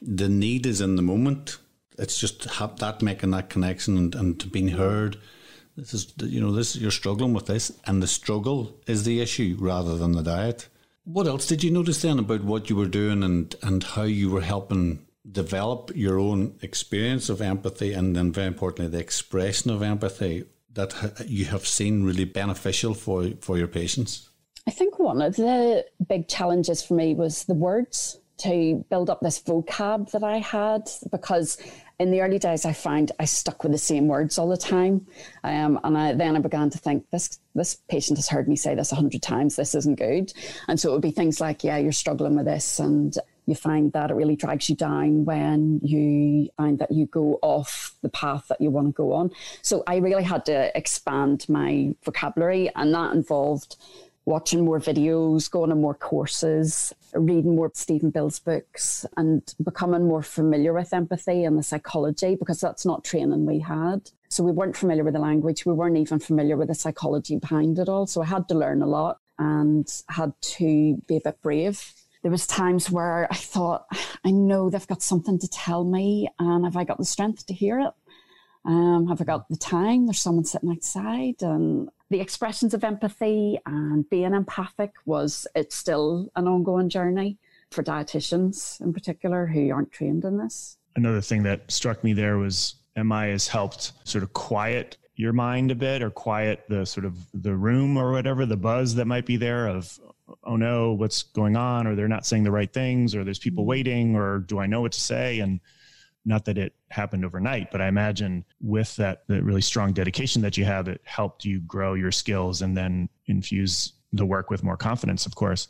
the 0.00 0.28
need 0.28 0.66
is 0.66 0.80
in 0.80 0.96
the 0.96 1.02
moment. 1.02 1.58
It's 1.98 2.18
just 2.18 2.44
have 2.44 2.78
that 2.78 3.02
making 3.02 3.30
that 3.32 3.50
connection 3.50 3.96
and, 3.96 4.14
and 4.14 4.52
being 4.52 4.68
heard. 4.68 5.18
This 5.76 5.94
is, 5.94 6.12
you 6.18 6.40
know, 6.40 6.52
this 6.52 6.76
you're 6.76 6.90
struggling 6.90 7.32
with 7.32 7.46
this, 7.46 7.72
and 7.86 8.02
the 8.02 8.06
struggle 8.06 8.78
is 8.86 9.04
the 9.04 9.20
issue 9.20 9.56
rather 9.58 9.96
than 9.96 10.12
the 10.12 10.22
diet. 10.22 10.68
What 11.04 11.26
else 11.26 11.46
did 11.46 11.64
you 11.64 11.70
notice 11.70 12.02
then 12.02 12.18
about 12.18 12.44
what 12.44 12.68
you 12.68 12.76
were 12.76 12.86
doing 12.86 13.22
and, 13.22 13.54
and 13.62 13.82
how 13.82 14.02
you 14.02 14.30
were 14.30 14.42
helping 14.42 15.06
develop 15.30 15.90
your 15.94 16.18
own 16.18 16.58
experience 16.62 17.28
of 17.28 17.40
empathy 17.40 17.92
and 17.92 18.16
then 18.16 18.32
very 18.32 18.46
importantly 18.46 18.90
the 18.90 18.98
expression 18.98 19.70
of 19.70 19.82
empathy 19.82 20.44
that 20.72 21.24
you 21.26 21.44
have 21.46 21.66
seen 21.66 22.04
really 22.04 22.24
beneficial 22.24 22.94
for 22.94 23.30
for 23.40 23.58
your 23.58 23.68
patients? 23.68 24.28
I 24.66 24.70
think 24.70 24.98
one 24.98 25.20
of 25.20 25.36
the 25.36 25.84
big 26.08 26.28
challenges 26.28 26.82
for 26.82 26.94
me 26.94 27.14
was 27.14 27.44
the 27.44 27.54
words 27.54 28.20
to 28.38 28.84
build 28.88 29.10
up 29.10 29.20
this 29.20 29.40
vocab 29.40 30.10
that 30.12 30.24
i 30.24 30.38
had 30.38 30.88
because 31.10 31.58
in 32.00 32.10
the 32.10 32.22
early 32.22 32.38
days 32.38 32.64
i 32.64 32.72
found 32.72 33.12
i 33.20 33.24
stuck 33.26 33.62
with 33.62 33.72
the 33.72 33.78
same 33.78 34.08
words 34.08 34.38
all 34.38 34.48
the 34.48 34.56
time. 34.56 35.06
Um, 35.44 35.78
and 35.84 35.96
I, 35.96 36.12
then 36.14 36.34
i 36.34 36.40
began 36.40 36.70
to 36.70 36.78
think 36.78 37.08
this 37.10 37.38
this 37.54 37.76
patient 37.88 38.18
has 38.18 38.28
heard 38.28 38.48
me 38.48 38.56
say 38.56 38.74
this 38.74 38.92
a 38.92 38.94
hundred 38.94 39.22
times. 39.22 39.56
This 39.56 39.74
isn't 39.74 39.98
good. 39.98 40.32
And 40.68 40.78
so 40.78 40.90
it 40.90 40.92
would 40.92 41.02
be 41.02 41.10
things 41.10 41.40
like 41.40 41.62
yeah 41.62 41.76
you're 41.76 41.92
struggling 41.92 42.36
with 42.36 42.46
this 42.46 42.80
and 42.80 43.16
you 43.46 43.54
find 43.54 43.92
that 43.92 44.10
it 44.10 44.14
really 44.14 44.36
drags 44.36 44.68
you 44.70 44.76
down 44.76 45.24
when 45.24 45.80
you 45.82 46.48
find 46.56 46.78
that 46.78 46.92
you 46.92 47.06
go 47.06 47.38
off 47.42 47.94
the 48.02 48.08
path 48.08 48.46
that 48.48 48.60
you 48.60 48.70
want 48.70 48.88
to 48.88 48.92
go 48.92 49.12
on. 49.12 49.30
So 49.60 49.82
I 49.86 49.96
really 49.96 50.22
had 50.22 50.46
to 50.46 50.76
expand 50.76 51.46
my 51.48 51.94
vocabulary, 52.04 52.70
and 52.76 52.94
that 52.94 53.12
involved 53.12 53.76
watching 54.30 54.64
more 54.64 54.80
videos, 54.80 55.50
going 55.50 55.70
on 55.70 55.80
more 55.80 55.94
courses, 55.94 56.94
reading 57.12 57.56
more 57.56 57.70
Stephen 57.74 58.10
Bill's 58.10 58.38
books, 58.38 59.04
and 59.16 59.54
becoming 59.62 60.06
more 60.06 60.22
familiar 60.22 60.72
with 60.72 60.94
empathy 60.94 61.44
and 61.44 61.58
the 61.58 61.62
psychology 61.62 62.36
because 62.36 62.60
that's 62.60 62.86
not 62.86 63.04
training 63.04 63.44
we 63.44 63.58
had. 63.58 64.10
So 64.28 64.42
we 64.44 64.52
weren't 64.52 64.76
familiar 64.76 65.04
with 65.04 65.14
the 65.14 65.20
language, 65.20 65.66
we 65.66 65.72
weren't 65.72 65.98
even 65.98 66.20
familiar 66.20 66.56
with 66.56 66.68
the 66.68 66.74
psychology 66.74 67.36
behind 67.36 67.78
it 67.78 67.88
all. 67.88 68.06
So 68.06 68.22
I 68.22 68.26
had 68.26 68.48
to 68.48 68.54
learn 68.54 68.80
a 68.80 68.86
lot 68.86 69.18
and 69.38 69.86
had 70.08 70.32
to 70.40 71.02
be 71.06 71.16
a 71.16 71.20
bit 71.22 71.42
brave 71.42 71.92
there 72.22 72.30
was 72.30 72.46
times 72.46 72.90
where 72.90 73.26
I 73.30 73.36
thought, 73.36 73.86
I 74.24 74.30
know 74.30 74.68
they've 74.68 74.86
got 74.86 75.02
something 75.02 75.38
to 75.38 75.48
tell 75.48 75.84
me, 75.84 76.28
and 76.38 76.64
have 76.64 76.76
I 76.76 76.84
got 76.84 76.98
the 76.98 77.04
strength 77.04 77.46
to 77.46 77.54
hear 77.54 77.80
it? 77.80 77.92
Um, 78.64 79.06
have 79.08 79.20
I 79.20 79.24
got 79.24 79.48
the 79.48 79.56
time? 79.56 80.06
There's 80.06 80.20
someone 80.20 80.44
sitting 80.44 80.70
outside, 80.70 81.36
and 81.40 81.88
the 82.10 82.20
expressions 82.20 82.74
of 82.74 82.84
empathy 82.84 83.58
and 83.66 84.08
being 84.10 84.34
empathic 84.34 84.92
was 85.06 85.46
it's 85.54 85.76
still 85.76 86.28
an 86.36 86.46
ongoing 86.46 86.88
journey 86.88 87.38
for 87.70 87.82
dietitians 87.82 88.80
in 88.80 88.92
particular 88.92 89.46
who 89.46 89.70
aren't 89.70 89.92
trained 89.92 90.24
in 90.24 90.36
this. 90.36 90.76
Another 90.96 91.20
thing 91.20 91.44
that 91.44 91.70
struck 91.70 92.02
me 92.02 92.12
there 92.12 92.36
was 92.36 92.74
MI 92.96 93.30
has 93.30 93.46
helped 93.46 93.92
sort 94.04 94.24
of 94.24 94.32
quiet 94.32 94.96
your 95.14 95.32
mind 95.32 95.70
a 95.70 95.74
bit 95.74 96.02
or 96.02 96.10
quiet 96.10 96.64
the 96.68 96.84
sort 96.84 97.06
of 97.06 97.16
the 97.32 97.54
room 97.54 97.96
or 97.96 98.10
whatever 98.10 98.44
the 98.44 98.56
buzz 98.56 98.94
that 98.96 99.06
might 99.06 99.26
be 99.26 99.36
there 99.36 99.68
of 99.68 100.00
oh 100.44 100.56
no, 100.56 100.92
what's 100.92 101.22
going 101.22 101.56
on? 101.56 101.86
Or 101.86 101.94
they're 101.94 102.08
not 102.08 102.26
saying 102.26 102.44
the 102.44 102.50
right 102.50 102.72
things, 102.72 103.14
or 103.14 103.24
there's 103.24 103.38
people 103.38 103.62
mm-hmm. 103.62 103.70
waiting, 103.70 104.16
or 104.16 104.38
do 104.38 104.58
I 104.58 104.66
know 104.66 104.80
what 104.80 104.92
to 104.92 105.00
say? 105.00 105.40
And 105.40 105.60
not 106.24 106.44
that 106.44 106.58
it 106.58 106.74
happened 106.90 107.24
overnight, 107.24 107.70
but 107.70 107.80
I 107.80 107.88
imagine 107.88 108.44
with 108.60 108.94
that 108.96 109.22
really 109.28 109.62
strong 109.62 109.92
dedication 109.92 110.42
that 110.42 110.56
you 110.56 110.64
have, 110.64 110.88
it 110.88 111.00
helped 111.04 111.44
you 111.44 111.60
grow 111.60 111.94
your 111.94 112.12
skills 112.12 112.62
and 112.62 112.76
then 112.76 113.08
infuse 113.26 113.92
the 114.12 114.26
work 114.26 114.50
with 114.50 114.62
more 114.62 114.76
confidence, 114.76 115.26
of 115.26 115.34
course. 115.34 115.68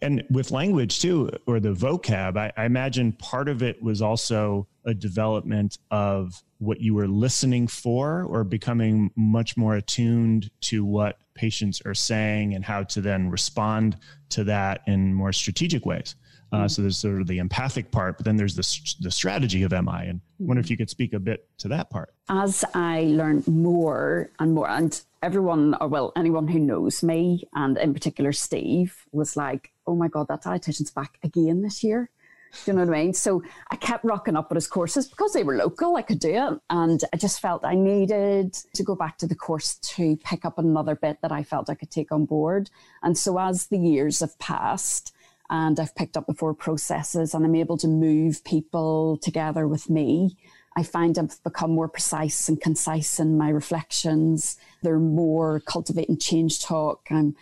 And 0.00 0.24
with 0.30 0.50
language 0.50 1.00
too, 1.00 1.30
or 1.46 1.58
the 1.58 1.74
vocab, 1.74 2.36
I, 2.36 2.52
I 2.56 2.66
imagine 2.66 3.12
part 3.12 3.48
of 3.48 3.62
it 3.62 3.82
was 3.82 4.00
also 4.00 4.68
a 4.84 4.94
development 4.94 5.78
of 5.90 6.42
what 6.58 6.80
you 6.80 6.94
were 6.94 7.08
listening 7.08 7.66
for 7.66 8.24
or 8.24 8.44
becoming 8.44 9.10
much 9.16 9.56
more 9.56 9.74
attuned 9.76 10.50
to 10.60 10.84
what 10.84 11.18
patients 11.34 11.82
are 11.84 11.94
saying 11.94 12.54
and 12.54 12.64
how 12.64 12.82
to 12.82 13.00
then 13.00 13.30
respond 13.30 13.96
to 14.28 14.44
that 14.44 14.82
in 14.86 15.14
more 15.14 15.32
strategic 15.32 15.84
ways. 15.84 16.14
Uh, 16.52 16.66
so 16.66 16.82
there's 16.82 16.98
sort 16.98 17.20
of 17.20 17.26
the 17.26 17.38
empathic 17.38 17.90
part, 17.90 18.16
but 18.16 18.24
then 18.24 18.36
there's 18.36 18.54
the, 18.54 18.94
the 19.00 19.10
strategy 19.10 19.62
of 19.62 19.72
MI. 19.72 20.08
And 20.08 20.20
I 20.40 20.44
wonder 20.44 20.60
if 20.60 20.70
you 20.70 20.76
could 20.76 20.90
speak 20.90 21.12
a 21.12 21.18
bit 21.18 21.48
to 21.58 21.68
that 21.68 21.90
part. 21.90 22.14
As 22.28 22.64
I 22.74 23.02
learned 23.02 23.46
more 23.46 24.30
and 24.38 24.54
more, 24.54 24.68
and 24.68 25.00
everyone, 25.22 25.76
or 25.80 25.88
well, 25.88 26.12
anyone 26.16 26.48
who 26.48 26.58
knows 26.58 27.02
me, 27.02 27.44
and 27.54 27.76
in 27.76 27.92
particular 27.92 28.32
Steve, 28.32 29.04
was 29.12 29.36
like, 29.36 29.72
oh 29.86 29.94
my 29.94 30.08
God, 30.08 30.28
that 30.28 30.42
dietitian's 30.42 30.90
back 30.90 31.18
again 31.22 31.62
this 31.62 31.84
year. 31.84 32.10
Do 32.64 32.70
you 32.70 32.76
know 32.76 32.86
what 32.86 32.96
I 32.96 33.02
mean? 33.02 33.12
So 33.12 33.42
I 33.70 33.76
kept 33.76 34.04
rocking 34.04 34.36
up 34.36 34.50
at 34.50 34.54
his 34.54 34.66
courses 34.66 35.06
because 35.06 35.32
they 35.32 35.42
were 35.42 35.56
local. 35.56 35.96
I 35.96 36.02
could 36.02 36.18
do 36.18 36.30
it. 36.30 36.60
And 36.70 37.02
I 37.12 37.16
just 37.16 37.40
felt 37.40 37.64
I 37.64 37.74
needed 37.74 38.54
to 38.74 38.82
go 38.82 38.94
back 38.94 39.18
to 39.18 39.26
the 39.26 39.34
course 39.34 39.74
to 39.74 40.16
pick 40.24 40.44
up 40.44 40.58
another 40.58 40.94
bit 40.94 41.18
that 41.20 41.32
I 41.32 41.42
felt 41.42 41.68
I 41.68 41.74
could 41.74 41.90
take 41.90 42.10
on 42.10 42.24
board. 42.24 42.70
And 43.02 43.18
so 43.18 43.38
as 43.38 43.66
the 43.66 43.78
years 43.78 44.20
have 44.20 44.38
passed, 44.38 45.14
and 45.50 45.78
I've 45.80 45.94
picked 45.94 46.16
up 46.16 46.26
the 46.26 46.34
four 46.34 46.54
processes 46.54 47.34
and 47.34 47.44
I'm 47.44 47.54
able 47.54 47.78
to 47.78 47.88
move 47.88 48.44
people 48.44 49.18
together 49.18 49.66
with 49.66 49.88
me. 49.88 50.36
I 50.76 50.82
find 50.82 51.18
I've 51.18 51.42
become 51.42 51.72
more 51.72 51.88
precise 51.88 52.48
and 52.48 52.60
concise 52.60 53.18
in 53.18 53.38
my 53.38 53.48
reflections. 53.48 54.58
They're 54.82 54.98
more 54.98 55.60
cultivating 55.60 56.18
change 56.18 56.62
talk. 56.62 57.06
I'm, 57.10 57.34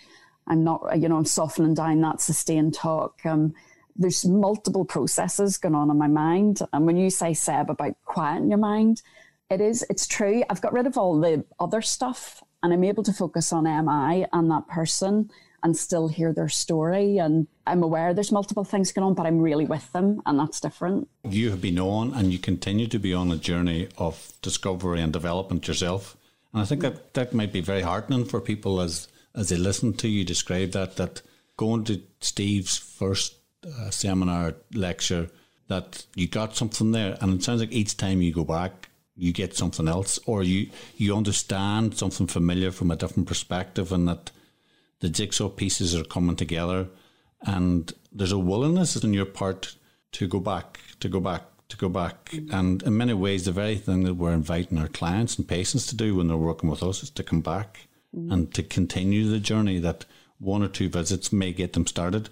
I'm 0.47 0.65
not, 0.65 0.99
you 0.99 1.09
know, 1.09 1.17
I'm 1.17 1.25
softening 1.25 1.75
down 1.75 2.01
that 2.01 2.21
sustain 2.21 2.71
talk. 2.71 3.21
Um, 3.27 3.55
there's 3.97 4.25
multiple 4.25 4.85
processes 4.85 5.59
going 5.59 5.75
on 5.75 5.91
in 5.91 5.99
my 5.99 6.07
mind. 6.07 6.61
And 6.73 6.87
when 6.87 6.97
you 6.97 7.11
say, 7.11 7.35
Seb, 7.35 7.71
about 7.71 7.97
quieting 8.05 8.51
your 8.51 8.59
mind, 8.59 9.03
it 9.51 9.61
is, 9.61 9.85
it's 9.91 10.07
true. 10.07 10.43
I've 10.49 10.61
got 10.61 10.73
rid 10.73 10.87
of 10.87 10.97
all 10.97 11.21
the 11.21 11.45
other 11.59 11.83
stuff 11.83 12.43
and 12.63 12.73
I'm 12.73 12.85
able 12.85 13.03
to 13.05 13.13
focus 13.13 13.53
on 13.53 13.65
MI 13.65 14.27
and 14.33 14.51
that 14.51 14.67
person 14.69 15.31
and 15.67 15.77
still 15.77 16.07
hear 16.07 16.33
their 16.33 16.49
story. 16.49 17.19
And 17.19 17.49
I'm 17.67 17.83
aware 17.83 18.15
there's 18.15 18.31
multiple 18.31 18.63
things 18.63 18.93
going 18.93 19.05
on, 19.05 19.15
but 19.15 19.27
I'm 19.27 19.41
really 19.41 19.67
with 19.67 19.93
them, 19.93 20.23
and 20.25 20.39
that's 20.39 20.61
different. 20.61 21.09
You 21.25 21.51
have 21.51 21.61
been 21.61 21.81
on 21.81 22.15
and 22.15 22.33
you 22.33 22.39
continue 22.39 22.87
to 22.87 23.01
be 23.01 23.13
on 23.13 23.33
a 23.33 23.37
journey 23.37 23.89
of 23.99 24.33
discovery 24.43 25.01
and 25.01 25.13
development 25.13 25.67
yourself. 25.67 26.17
And 26.53 26.63
I 26.63 26.67
think 26.67 26.83
that 26.83 27.15
that 27.15 27.35
might 27.35 27.53
be 27.53 27.61
very 27.61 27.83
heartening 27.83 28.27
for 28.27 28.41
people 28.41 28.81
as 28.81 29.09
as 29.35 29.49
they 29.49 29.57
listen 29.57 29.93
to 29.93 30.09
you 30.09 30.25
describe 30.25 30.71
that, 30.71 30.97
that 30.97 31.21
going 31.57 31.85
to 31.85 32.01
Steve's 32.21 32.79
first 32.79 33.35
uh, 33.67 33.91
seminar 33.91 34.55
lecture, 34.73 35.29
that 35.69 36.07
you 36.15 36.27
got 36.27 36.57
something 36.57 36.93
there. 36.93 37.19
And 37.21 37.35
it 37.35 37.43
sounds 37.43 37.61
like 37.61 37.73
each 37.73 37.97
time 37.97 38.23
you 38.23 38.33
go 38.33 38.45
back, 38.45 38.89
you 39.15 39.35
get 39.35 39.55
something 39.55 39.89
else, 39.89 40.19
or 40.25 40.43
you, 40.43 40.71
you 40.97 41.15
understand 41.15 41.99
something 41.99 42.29
familiar 42.29 42.71
from 42.71 42.91
a 42.91 42.97
different 42.97 43.29
perspective, 43.29 43.93
and 43.93 44.09
that 44.09 44.31
the 45.01 45.09
jigsaw 45.09 45.49
pieces 45.49 45.95
are 45.95 46.05
coming 46.05 46.37
together, 46.37 46.89
and 47.43 47.93
there's 48.13 48.33
a 48.33 48.39
willingness 48.39 49.03
on 49.05 49.13
your 49.13 49.27
part 49.27 49.77
to 50.13 50.27
go 50.27 50.41
back, 50.41 50.81
to 51.01 51.09
go 51.09 51.21
back, 51.21 51.43
to 51.69 51.77
go 51.77 51.89
back. 51.89 52.33
And 52.51 52.83
in 52.83 52.97
many 52.97 53.13
ways, 53.13 53.45
the 53.45 53.53
very 53.53 53.77
thing 53.77 54.05
that 54.05 54.15
we're 54.15 54.33
inviting 54.33 54.79
our 54.79 54.89
clients 54.89 55.37
and 55.37 55.47
patients 55.47 55.87
to 55.87 55.97
do 55.97 56.15
when 56.15 56.29
they're 56.29 56.37
working 56.37 56.71
with 56.71 56.83
us 56.83 57.03
is 57.03 57.11
to 57.11 57.23
come 57.23 57.41
back 57.41 57.89
mm. 58.17 58.33
and 58.33 58.53
to 58.55 58.63
continue 58.63 59.29
the 59.29 59.41
journey 59.41 59.79
that 59.81 60.05
one 60.39 60.63
or 60.63 60.69
two 60.69 60.89
visits 60.89 61.33
may 61.33 61.53
get 61.53 61.73
them 61.73 61.87
started. 61.87 62.29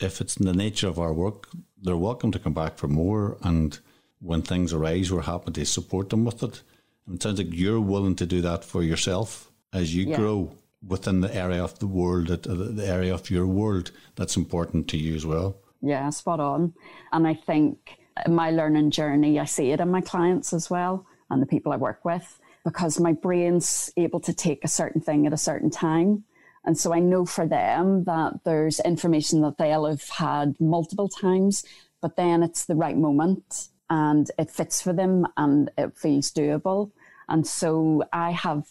If 0.00 0.20
it's 0.20 0.36
in 0.36 0.46
the 0.46 0.52
nature 0.52 0.88
of 0.88 0.98
our 0.98 1.12
work, 1.12 1.48
they're 1.80 1.96
welcome 1.96 2.32
to 2.32 2.38
come 2.38 2.54
back 2.54 2.78
for 2.78 2.88
more. 2.88 3.38
And 3.42 3.78
when 4.20 4.42
things 4.42 4.72
arise, 4.72 5.12
we're 5.12 5.22
happy 5.22 5.52
to 5.52 5.64
support 5.64 6.10
them 6.10 6.24
with 6.24 6.42
it. 6.42 6.62
And 7.06 7.16
it 7.16 7.22
sounds 7.22 7.38
like 7.38 7.52
you're 7.52 7.80
willing 7.80 8.16
to 8.16 8.26
do 8.26 8.40
that 8.42 8.64
for 8.64 8.82
yourself 8.82 9.50
as 9.72 9.94
you 9.94 10.06
yeah. 10.06 10.16
grow 10.16 10.52
within 10.86 11.20
the 11.20 11.34
area 11.34 11.62
of 11.62 11.78
the 11.78 11.86
world, 11.86 12.30
uh, 12.30 12.36
the 12.36 12.86
area 12.86 13.14
of 13.14 13.30
your 13.30 13.46
world 13.46 13.90
that's 14.16 14.36
important 14.36 14.88
to 14.88 14.96
you 14.96 15.14
as 15.14 15.24
well. 15.24 15.56
Yeah, 15.80 16.08
spot 16.10 16.40
on. 16.40 16.74
And 17.12 17.26
I 17.26 17.34
think 17.34 17.98
my 18.28 18.50
learning 18.50 18.90
journey, 18.90 19.38
I 19.38 19.44
see 19.44 19.70
it 19.70 19.80
in 19.80 19.90
my 19.90 20.00
clients 20.00 20.52
as 20.52 20.70
well 20.70 21.06
and 21.30 21.42
the 21.42 21.46
people 21.46 21.72
I 21.72 21.76
work 21.76 22.04
with 22.04 22.40
because 22.64 22.98
my 22.98 23.12
brain's 23.12 23.90
able 23.96 24.20
to 24.20 24.32
take 24.32 24.64
a 24.64 24.68
certain 24.68 25.00
thing 25.00 25.26
at 25.26 25.32
a 25.32 25.38
certain 25.38 25.70
time. 25.70 26.24
And 26.64 26.78
so 26.78 26.94
I 26.94 27.00
know 27.00 27.26
for 27.26 27.46
them 27.46 28.04
that 28.04 28.40
there's 28.44 28.80
information 28.80 29.42
that 29.42 29.58
they'll 29.58 29.84
have 29.84 30.08
had 30.08 30.58
multiple 30.58 31.08
times, 31.08 31.64
but 32.00 32.16
then 32.16 32.42
it's 32.42 32.64
the 32.64 32.74
right 32.74 32.96
moment 32.96 33.68
and 33.90 34.30
it 34.38 34.50
fits 34.50 34.80
for 34.80 34.94
them 34.94 35.26
and 35.36 35.70
it 35.76 35.96
feels 35.96 36.32
doable. 36.32 36.92
And 37.28 37.46
so 37.46 38.04
I 38.12 38.30
have 38.30 38.66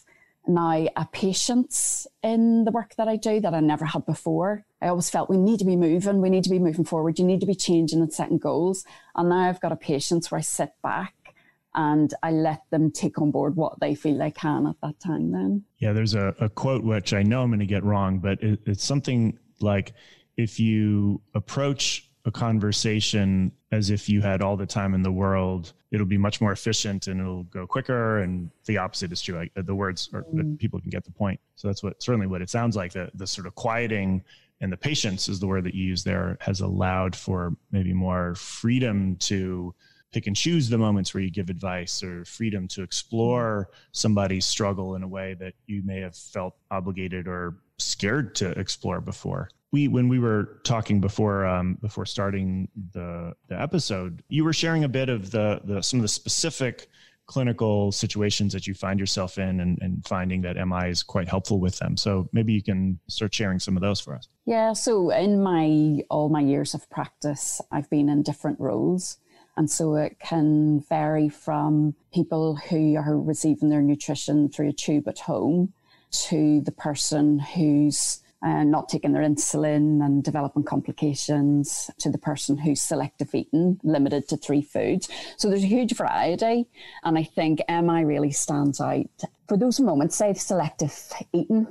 now 0.46 0.86
a 0.96 1.06
patience 1.12 2.06
in 2.22 2.64
the 2.64 2.70
work 2.70 2.94
that 2.96 3.08
I 3.08 3.16
do 3.16 3.40
that 3.40 3.54
I 3.54 3.60
never 3.60 3.84
had 3.84 4.06
before. 4.06 4.64
I 4.80 4.88
always 4.88 5.10
felt 5.10 5.30
we 5.30 5.38
need 5.38 5.58
to 5.58 5.64
be 5.64 5.76
moving, 5.76 6.20
we 6.20 6.30
need 6.30 6.44
to 6.44 6.50
be 6.50 6.58
moving 6.58 6.84
forward, 6.84 7.18
you 7.18 7.24
need 7.24 7.40
to 7.40 7.46
be 7.46 7.54
changing 7.54 8.00
and 8.00 8.12
setting 8.12 8.38
goals. 8.38 8.84
And 9.14 9.28
now 9.28 9.48
I've 9.48 9.60
got 9.60 9.72
a 9.72 9.76
patience 9.76 10.30
where 10.30 10.38
I 10.38 10.42
sit 10.42 10.70
back 10.82 11.14
and 11.74 12.12
I 12.22 12.30
let 12.30 12.62
them 12.70 12.90
take 12.90 13.20
on 13.20 13.30
board 13.30 13.56
what 13.56 13.80
they 13.80 13.94
feel 13.94 14.18
they 14.18 14.30
can 14.30 14.66
at 14.66 14.76
that 14.82 15.00
time 15.00 15.32
then. 15.32 15.64
Yeah, 15.78 15.92
there's 15.92 16.14
a, 16.14 16.34
a 16.40 16.48
quote 16.48 16.84
which 16.84 17.12
I 17.12 17.22
know 17.22 17.42
I'm 17.42 17.50
going 17.50 17.60
to 17.60 17.66
get 17.66 17.82
wrong, 17.82 18.18
but 18.18 18.42
it, 18.42 18.60
it's 18.66 18.84
something 18.84 19.38
like 19.60 19.92
if 20.36 20.60
you 20.60 21.20
approach 21.34 22.10
a 22.26 22.30
conversation 22.30 23.52
as 23.70 23.90
if 23.90 24.08
you 24.08 24.22
had 24.22 24.40
all 24.40 24.56
the 24.56 24.66
time 24.66 24.94
in 24.94 25.02
the 25.02 25.12
world, 25.12 25.74
it'll 25.90 26.06
be 26.06 26.16
much 26.16 26.40
more 26.40 26.52
efficient 26.52 27.06
and 27.06 27.20
it'll 27.20 27.44
go 27.44 27.66
quicker. 27.66 28.20
And 28.20 28.50
the 28.64 28.78
opposite 28.78 29.12
is 29.12 29.20
true. 29.20 29.36
Like 29.36 29.52
the 29.54 29.74
words, 29.74 30.08
are, 30.14 30.22
mm. 30.24 30.58
people 30.58 30.80
can 30.80 30.90
get 30.90 31.04
the 31.04 31.10
point. 31.10 31.38
So 31.56 31.68
that's 31.68 31.82
what 31.82 32.02
certainly 32.02 32.26
what 32.26 32.40
it 32.40 32.48
sounds 32.48 32.76
like. 32.76 32.92
The 32.92 33.10
the 33.14 33.26
sort 33.26 33.46
of 33.46 33.54
quieting 33.54 34.24
and 34.60 34.72
the 34.72 34.76
patience 34.76 35.28
is 35.28 35.40
the 35.40 35.46
word 35.46 35.64
that 35.64 35.74
you 35.74 35.84
use 35.84 36.04
there 36.04 36.38
has 36.40 36.60
allowed 36.60 37.14
for 37.14 37.54
maybe 37.70 37.92
more 37.92 38.34
freedom 38.36 39.16
to 39.16 39.74
pick 40.12 40.26
and 40.26 40.36
choose 40.36 40.68
the 40.68 40.78
moments 40.78 41.12
where 41.12 41.22
you 41.22 41.30
give 41.30 41.50
advice 41.50 42.02
or 42.02 42.24
freedom 42.24 42.68
to 42.68 42.82
explore 42.82 43.68
somebody's 43.92 44.46
struggle 44.46 44.94
in 44.94 45.02
a 45.02 45.08
way 45.08 45.34
that 45.34 45.54
you 45.66 45.82
may 45.84 46.00
have 46.00 46.16
felt 46.16 46.54
obligated 46.70 47.26
or 47.26 47.56
scared 47.78 48.34
to 48.36 48.50
explore 48.52 49.00
before 49.00 49.50
we 49.74 49.88
when 49.88 50.08
we 50.08 50.20
were 50.20 50.60
talking 50.62 51.00
before 51.00 51.44
um, 51.44 51.76
before 51.82 52.06
starting 52.06 52.68
the 52.92 53.34
the 53.48 53.60
episode, 53.60 54.22
you 54.28 54.44
were 54.44 54.52
sharing 54.52 54.84
a 54.84 54.88
bit 54.88 55.08
of 55.08 55.32
the 55.32 55.60
the 55.64 55.82
some 55.82 55.98
of 55.98 56.02
the 56.02 56.08
specific 56.08 56.88
clinical 57.26 57.90
situations 57.90 58.52
that 58.52 58.66
you 58.66 58.74
find 58.74 59.00
yourself 59.00 59.36
in 59.38 59.58
and, 59.58 59.78
and 59.80 60.06
finding 60.06 60.42
that 60.42 60.56
MI 60.64 60.90
is 60.90 61.02
quite 61.02 61.26
helpful 61.26 61.58
with 61.58 61.76
them. 61.78 61.96
So 61.96 62.28
maybe 62.32 62.52
you 62.52 62.62
can 62.62 63.00
start 63.08 63.34
sharing 63.34 63.58
some 63.58 63.76
of 63.76 63.80
those 63.80 63.98
for 63.98 64.14
us. 64.14 64.28
Yeah. 64.44 64.74
So 64.74 65.10
in 65.10 65.42
my 65.42 66.04
all 66.08 66.28
my 66.28 66.42
years 66.42 66.74
of 66.74 66.88
practice, 66.88 67.60
I've 67.72 67.90
been 67.90 68.08
in 68.08 68.22
different 68.22 68.60
roles. 68.60 69.18
And 69.56 69.68
so 69.68 69.96
it 69.96 70.20
can 70.20 70.84
vary 70.88 71.28
from 71.28 71.94
people 72.12 72.56
who 72.56 72.96
are 72.96 73.18
receiving 73.18 73.70
their 73.70 73.82
nutrition 73.82 74.48
through 74.48 74.68
a 74.68 74.72
tube 74.72 75.08
at 75.08 75.20
home 75.20 75.72
to 76.28 76.60
the 76.60 76.72
person 76.72 77.40
who's 77.40 78.20
uh, 78.44 78.62
not 78.62 78.88
taking 78.90 79.12
their 79.12 79.22
insulin 79.22 80.04
and 80.04 80.22
developing 80.22 80.62
complications 80.62 81.90
to 81.98 82.10
the 82.10 82.18
person 82.18 82.58
who's 82.58 82.82
selective 82.82 83.34
eating, 83.34 83.80
limited 83.82 84.28
to 84.28 84.36
three 84.36 84.60
foods. 84.60 85.08
So 85.38 85.48
there's 85.48 85.64
a 85.64 85.66
huge 85.66 85.96
variety. 85.96 86.68
And 87.02 87.16
I 87.16 87.24
think 87.24 87.62
MI 87.68 88.04
really 88.04 88.32
stands 88.32 88.80
out. 88.80 89.06
For 89.48 89.56
those 89.56 89.80
moments, 89.80 90.16
say 90.16 90.34
selective 90.34 91.10
eating, 91.32 91.66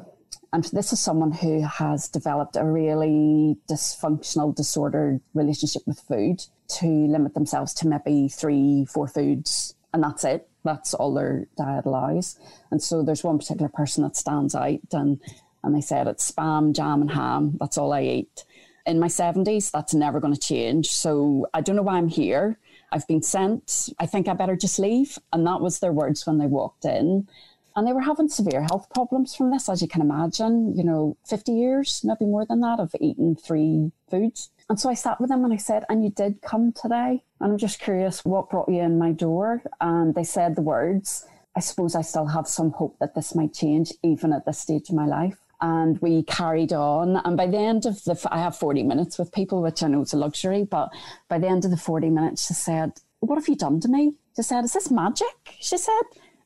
and 0.52 0.64
this 0.66 0.94
is 0.94 1.00
someone 1.00 1.32
who 1.32 1.62
has 1.62 2.08
developed 2.08 2.56
a 2.56 2.66
really 2.66 3.58
dysfunctional, 3.70 4.56
disordered 4.56 5.22
relationship 5.34 5.82
with 5.86 6.00
food 6.00 6.44
to 6.80 6.88
limit 6.88 7.34
themselves 7.34 7.74
to 7.76 7.88
maybe 7.88 8.30
three, 8.30 8.86
four 8.86 9.08
foods, 9.08 9.76
and 9.94 10.04
that's 10.04 10.24
it. 10.24 10.48
That's 10.64 10.94
all 10.94 11.14
their 11.14 11.48
diet 11.58 11.86
allows. 11.86 12.40
And 12.72 12.82
so 12.82 13.04
there's 13.04 13.24
one 13.24 13.38
particular 13.38 13.70
person 13.70 14.04
that 14.04 14.16
stands 14.16 14.56
out, 14.56 14.80
and 14.92 15.20
and 15.64 15.74
they 15.74 15.82
said 15.82 16.08
it's 16.08 16.30
spam, 16.32 16.74
jam, 16.74 17.02
and 17.02 17.12
ham. 17.12 17.58
That's 17.60 17.78
all 17.78 17.94
I 17.94 18.04
eat. 18.04 18.44
In 18.86 19.00
my 19.00 19.08
70s, 19.08 19.72
that's 19.72 19.94
never 19.94 20.20
going 20.20 20.34
to 20.34 20.40
change. 20.40 20.88
So 20.88 21.48
I 21.54 21.62
don't 21.62 21.76
know 21.76 21.84
why 21.84 21.98
I'm 21.98 22.10
here. 22.10 22.58
I've 22.92 23.08
been 23.08 23.22
sent. 23.22 23.90
I 24.00 24.06
think 24.06 24.28
I 24.28 24.34
better 24.34 24.56
just 24.56 24.78
leave. 24.78 25.18
And 25.32 25.48
that 25.48 25.62
was 25.62 25.80
their 25.80 25.94
words 25.94 26.28
when 26.28 26.38
they 26.38 26.46
walked 26.46 26.86
in. 26.86 27.28
And 27.76 27.88
they 27.88 27.94
were 27.94 28.02
having 28.02 28.30
severe 28.30 28.62
health 28.62 28.88
problems 28.94 29.36
from 29.36 29.50
this, 29.52 29.68
as 29.68 29.82
you 29.82 29.88
can 29.88 30.02
imagine. 30.02 30.76
You 30.78 30.84
know, 30.84 31.18
50 31.26 31.54
years, 31.54 32.02
maybe 32.04 32.26
more 32.26 32.46
than 32.46 32.62
that, 32.62 32.80
of 32.80 32.96
eating 33.00 33.36
three 33.36 33.92
foods. 34.12 34.50
And 34.70 34.80
so 34.80 34.90
I 34.90 34.94
sat 34.94 35.20
with 35.20 35.30
them 35.30 35.44
and 35.44 35.54
I 35.54 35.58
said, 35.58 35.86
And 35.90 36.04
you 36.04 36.12
did 36.12 36.42
come 36.42 36.72
today? 36.72 37.24
And 37.40 37.52
I'm 37.52 37.58
just 37.58 37.80
curious, 37.80 38.24
what 38.24 38.50
brought 38.50 38.70
you 38.70 38.82
in 38.82 38.98
my 38.98 39.12
door? 39.12 39.64
And 39.82 40.14
they 40.14 40.24
said 40.24 40.56
the 40.56 40.62
words, 40.62 41.26
I 41.56 41.60
suppose 41.60 41.96
I 41.96 42.02
still 42.02 42.28
have 42.28 42.48
some 42.48 42.72
hope 42.72 42.98
that 43.00 43.16
this 43.16 43.36
might 43.36 43.54
change, 43.54 43.92
even 44.04 44.34
at 44.34 44.46
this 44.46 44.60
stage 44.60 44.90
of 44.90 44.96
my 44.96 45.06
life. 45.06 45.38
And 45.66 45.98
we 46.02 46.24
carried 46.24 46.74
on. 46.74 47.22
And 47.24 47.38
by 47.38 47.48
the 47.48 47.58
end 47.58 47.86
of 47.86 48.04
the, 48.04 48.20
I 48.30 48.40
have 48.40 48.58
40 48.58 48.84
minutes 48.84 49.18
with 49.18 49.32
people, 49.32 49.62
which 49.62 49.82
I 49.82 49.88
know 49.88 50.02
is 50.02 50.12
a 50.12 50.18
luxury, 50.18 50.66
but 50.66 50.90
by 51.30 51.40
the 51.40 51.48
end 51.48 51.64
of 51.64 51.72
the 51.72 51.78
40 51.78 52.10
minutes, 52.10 52.48
she 52.48 52.54
said, 52.54 52.92
What 53.22 53.36
have 53.36 53.48
you 53.48 53.56
done 53.56 53.80
to 53.80 53.88
me? 53.88 54.16
She 54.36 54.42
said, 54.42 54.66
Is 54.66 54.74
this 54.74 54.92
magic? 54.92 55.56
She 55.62 55.78
said, 55.78 56.02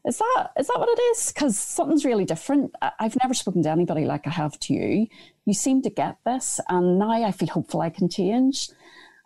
is 0.08 0.20
that 0.20 0.52
is 0.58 0.68
that 0.68 0.80
what 0.80 0.88
it 0.88 1.02
is? 1.02 1.34
Because 1.34 1.58
something's 1.58 2.06
really 2.06 2.24
different. 2.24 2.74
I've 2.82 3.18
never 3.22 3.34
spoken 3.34 3.62
to 3.64 3.70
anybody 3.70 4.06
like 4.06 4.26
I 4.26 4.30
have 4.30 4.58
to 4.62 4.74
you. 4.74 5.08
You 5.46 5.54
seem 5.54 5.82
to 5.82 5.90
get 5.90 6.18
this, 6.26 6.62
and 6.70 6.98
now 6.98 7.12
I 7.12 7.32
feel 7.32 7.50
hopeful 7.50 7.82
I 7.82 7.90
can 7.90 8.08
change. 8.08 8.70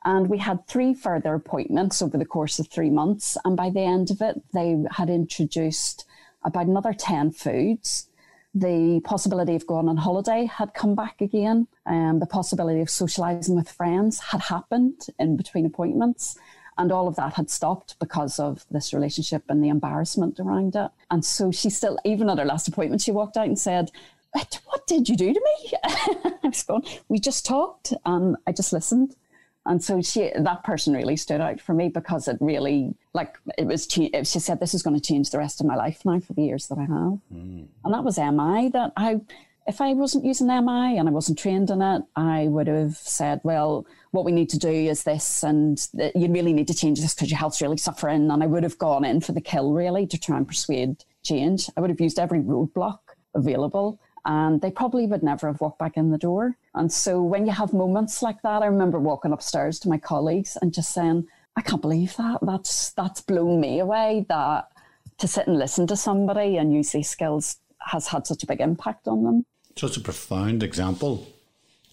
And 0.04 0.28
we 0.28 0.40
had 0.40 0.66
three 0.68 0.96
further 0.96 1.36
appointments 1.36 2.02
over 2.02 2.18
the 2.18 2.26
course 2.26 2.58
of 2.58 2.68
three 2.68 2.90
months, 2.90 3.38
and 3.46 3.56
by 3.56 3.70
the 3.70 3.82
end 3.82 4.10
of 4.10 4.22
it, 4.22 4.42
they 4.54 4.76
had 4.90 5.12
introduced 5.12 6.06
about 6.44 6.66
another 6.66 6.94
ten 6.94 7.32
foods. 7.32 8.08
The 8.54 9.00
possibility 9.04 9.56
of 9.56 9.66
going 9.66 9.88
on 9.88 9.98
holiday 9.98 10.46
had 10.46 10.74
come 10.74 10.94
back 10.94 11.22
again. 11.22 11.68
and 11.86 12.16
um, 12.16 12.20
the 12.20 12.26
possibility 12.26 12.82
of 12.82 12.90
socialising 12.90 13.56
with 13.56 13.72
friends 13.72 14.20
had 14.20 14.42
happened 14.42 15.08
in 15.18 15.38
between 15.38 15.66
appointments. 15.66 16.38
And 16.78 16.92
all 16.92 17.08
of 17.08 17.16
that 17.16 17.34
had 17.34 17.50
stopped 17.50 17.98
because 18.00 18.40
of 18.40 18.66
this 18.72 18.94
relationship 18.94 19.44
and 19.50 19.64
the 19.64 19.70
embarrassment 19.70 20.40
around 20.40 20.76
it. 20.76 20.90
And 21.10 21.24
so 21.24 21.52
she 21.52 21.70
still, 21.70 21.98
even 22.04 22.30
at 22.30 22.40
her 22.40 22.46
last 22.46 22.68
appointment, 22.68 23.02
she 23.02 23.12
walked 23.12 23.38
out 23.38 23.48
and 23.48 23.60
said, 23.60 23.92
What 24.34 24.88
did 24.88 25.08
you 25.08 25.16
do 25.16 25.34
to 25.34 25.40
me? 25.40 25.72
I 25.84 26.48
was 26.48 26.64
going, 26.64 26.84
We 27.08 27.20
just 27.20 27.46
talked 27.46 27.94
and 28.06 28.36
I 28.48 28.52
just 28.52 28.74
listened. 28.74 29.16
And 29.66 29.84
so 29.84 30.02
she, 30.02 30.32
that 30.36 30.64
person 30.64 30.94
really 30.94 31.16
stood 31.16 31.40
out 31.40 31.62
for 31.62 31.74
me 31.74 31.90
because 31.90 32.28
it 32.28 32.38
really, 32.40 32.96
like, 33.14 33.38
it 33.58 33.68
was, 33.68 33.88
she 33.92 34.10
said, 34.24 34.60
this 34.60 34.74
is 34.74 34.82
going 34.82 35.00
to 35.00 35.02
change 35.02 35.30
the 35.30 35.38
rest 35.38 35.62
of 35.62 35.68
my 35.68 35.76
life 35.76 36.04
now 36.04 36.20
for 36.20 36.34
the 36.34 36.42
years 36.44 36.68
that 36.68 36.80
I 36.80 36.82
have. 36.82 37.20
Mm. 37.34 37.68
And 37.84 37.94
that 37.94 38.04
was 38.04 38.18
MI 38.18 38.70
that 38.70 38.92
I, 38.98 39.22
if 39.68 39.80
I 39.80 39.94
wasn't 39.94 40.26
using 40.26 40.48
MI 40.48 40.98
and 40.98 41.08
I 41.08 41.12
wasn't 41.12 41.38
trained 41.38 41.70
in 41.70 41.82
it, 41.82 42.02
I 42.16 42.48
would 42.48 42.68
have 42.68 42.96
said, 42.96 43.42
well, 43.44 43.86
what 44.10 44.26
we 44.26 44.32
need 44.32 44.50
to 44.50 44.58
do 44.58 44.70
is 44.70 45.04
this, 45.04 45.44
and 45.44 45.80
you 45.94 46.32
really 46.32 46.54
need 46.54 46.68
to 46.68 46.74
change 46.74 47.00
this 47.00 47.14
because 47.14 47.30
your 47.30 47.38
health's 47.38 47.62
really 47.62 47.78
suffering. 47.78 48.32
And 48.32 48.42
I 48.42 48.48
would 48.48 48.64
have 48.64 48.80
gone 48.80 49.06
in 49.06 49.22
for 49.22 49.32
the 49.32 49.42
kill 49.42 49.74
really 49.74 50.08
to 50.08 50.18
try 50.20 50.38
and 50.38 50.48
persuade 50.48 51.06
change. 51.24 51.70
I 51.78 51.82
would 51.82 51.92
have 51.92 52.02
used 52.02 52.18
every 52.18 52.40
roadblock 52.40 52.98
available 53.36 54.00
and 54.26 54.62
they 54.62 54.72
probably 54.72 55.08
would 55.08 55.24
never 55.24 55.48
have 55.48 55.62
walked 55.62 55.80
back 55.80 55.98
in 55.98 56.12
the 56.12 56.18
door. 56.18 56.58
And 56.76 56.92
so 56.92 57.22
when 57.22 57.46
you 57.46 57.52
have 57.52 57.74
moments 57.74 58.22
like 58.22 58.42
that, 58.44 58.62
I 58.62 58.68
remember 58.68 59.00
walking 59.00 59.32
upstairs 59.32 59.80
to 59.80 59.90
my 59.90 59.98
colleagues 59.98 60.58
and 60.62 60.74
just 60.74 60.94
saying, 60.94 61.28
I 61.56 61.62
can't 61.62 61.82
believe 61.82 62.16
that. 62.18 62.40
That's 62.42 62.92
that's 62.92 63.22
blown 63.22 63.60
me 63.60 63.80
away 63.80 64.26
that 64.30 64.72
to 65.18 65.28
sit 65.28 65.48
and 65.48 65.58
listen 65.58 65.88
to 65.88 65.96
somebody 65.96 66.58
and 66.58 66.74
use 66.74 66.92
these 66.92 67.10
skills 67.10 67.58
has 67.80 68.08
had 68.08 68.28
such 68.28 68.44
a 68.44 68.48
big 68.48 68.62
impact 68.62 69.08
on 69.08 69.24
them. 69.24 69.46
Such 69.76 69.98
a 69.98 70.02
profound 70.02 70.64
example, 70.64 71.28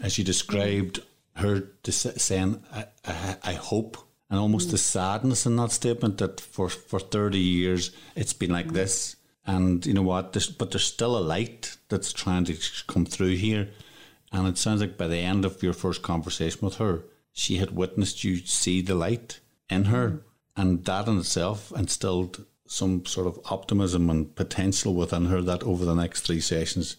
as 0.01 0.19
you 0.19 0.25
described 0.25 1.01
her 1.35 1.69
saying, 1.85 2.63
I, 2.73 2.87
I, 3.05 3.37
I 3.45 3.53
hope, 3.55 3.97
and 4.29 4.39
almost 4.39 4.69
mm. 4.69 4.73
the 4.73 4.79
sadness 4.79 5.47
in 5.47 5.57
that 5.57 5.71
statement 5.71 6.19
that 6.19 6.41
for, 6.41 6.69
for 6.69 7.01
30 7.01 7.39
years 7.39 7.93
it's 8.17 8.33
been 8.33 8.51
like 8.51 8.69
mm. 8.69 8.73
this. 8.73 9.17
And 9.49 9.85
you 9.87 9.95
know 9.95 10.03
what? 10.03 10.35
There's, 10.35 10.47
but 10.47 10.71
there's 10.71 10.85
still 10.85 11.17
a 11.17 11.21
light 11.21 11.79
that's 11.89 12.13
trying 12.13 12.45
to 12.45 12.57
come 12.87 13.07
through 13.07 13.37
here. 13.37 13.71
And 14.31 14.47
it 14.47 14.59
sounds 14.59 14.83
like 14.83 14.99
by 14.99 15.09
the 15.09 15.17
end 15.17 15.47
of 15.47 15.63
your 15.63 15.73
first 15.73 16.03
conversation 16.03 16.61
with 16.61 16.77
her, 16.77 17.05
she 17.33 17.57
had 17.57 17.75
witnessed 17.75 18.25
you 18.25 18.37
see 18.37 18.83
the 18.83 18.95
light 18.95 19.41
in 19.71 19.85
her. 19.85 20.11
Mm. 20.11 20.23
And 20.59 20.85
that 20.85 21.09
in 21.09 21.19
itself 21.19 21.73
instilled 21.75 22.45
some 22.67 23.07
sort 23.07 23.27
of 23.27 23.41
optimism 23.47 24.11
and 24.11 24.37
potential 24.37 24.93
within 24.93 25.25
her 25.27 25.41
that 25.41 25.63
over 25.63 25.87
the 25.87 25.95
next 25.95 26.27
three 26.27 26.41
sessions 26.41 26.97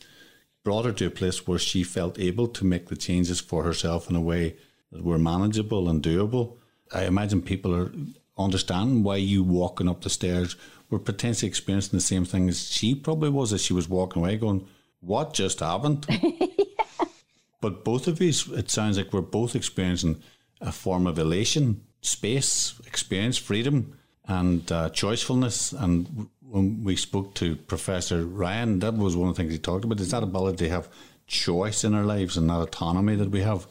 brought 0.64 0.86
her 0.86 0.92
to 0.94 1.06
a 1.06 1.12
place 1.12 1.46
where 1.46 1.60
she 1.60 1.84
felt 1.84 2.18
able 2.18 2.48
to 2.48 2.66
make 2.66 2.88
the 2.88 2.96
changes 2.96 3.40
for 3.40 3.64
herself 3.64 4.10
in 4.10 4.16
a 4.16 4.22
way 4.22 4.56
that 4.92 5.04
were 5.04 5.20
manageable 5.20 5.88
and 5.88 6.02
doable. 6.02 6.58
I 6.92 7.04
imagine 7.04 7.44
people 7.44 7.76
are 7.76 7.92
understanding 8.40 9.04
why 9.04 9.18
you 9.18 9.44
walking 9.44 9.88
up 9.88 10.02
the 10.02 10.10
stairs 10.10 10.56
were 10.90 11.00
potentially 11.00 11.48
experiencing 11.48 11.98
the 11.98 12.02
same 12.02 12.26
thing 12.26 12.50
as 12.50 12.70
she 12.70 12.96
probably 12.96 13.30
was 13.30 13.54
as 13.54 13.62
she 13.62 13.74
was 13.74 13.90
walking 13.90 14.22
away, 14.22 14.38
going, 14.38 14.68
What 15.02 15.34
just 15.34 15.60
happened? 15.60 16.06
yeah. 16.10 16.48
But 17.62 17.84
both 17.84 18.08
of 18.08 18.22
you, 18.22 18.32
it 18.54 18.72
sounds 18.72 18.98
like 18.98 19.12
we're 19.12 19.20
both 19.20 19.54
experiencing 19.56 20.24
a 20.62 20.72
form 20.72 21.08
of 21.08 21.20
elation, 21.20 21.82
space, 22.02 22.80
experience, 22.88 23.38
freedom, 23.38 23.98
and 24.26 24.72
uh, 24.72 24.90
choicefulness. 24.92 25.74
And 25.78 26.30
when 26.40 26.84
we 26.84 26.96
spoke 26.96 27.34
to 27.36 27.56
Professor 27.56 28.26
Ryan, 28.26 28.80
that 28.80 28.94
was 28.96 29.16
one 29.16 29.30
of 29.30 29.36
the 29.36 29.42
things 29.42 29.54
he 29.54 29.60
talked 29.60 29.84
about 29.84 30.00
is 30.00 30.12
that 30.12 30.24
ability 30.24 30.66
to 30.66 30.70
have 30.70 30.90
choice 31.28 31.84
in 31.84 31.94
our 31.94 32.06
lives 32.06 32.38
and 32.38 32.50
that 32.50 32.62
autonomy 32.62 33.16
that 33.16 33.30
we 33.30 33.42
have. 33.42 33.68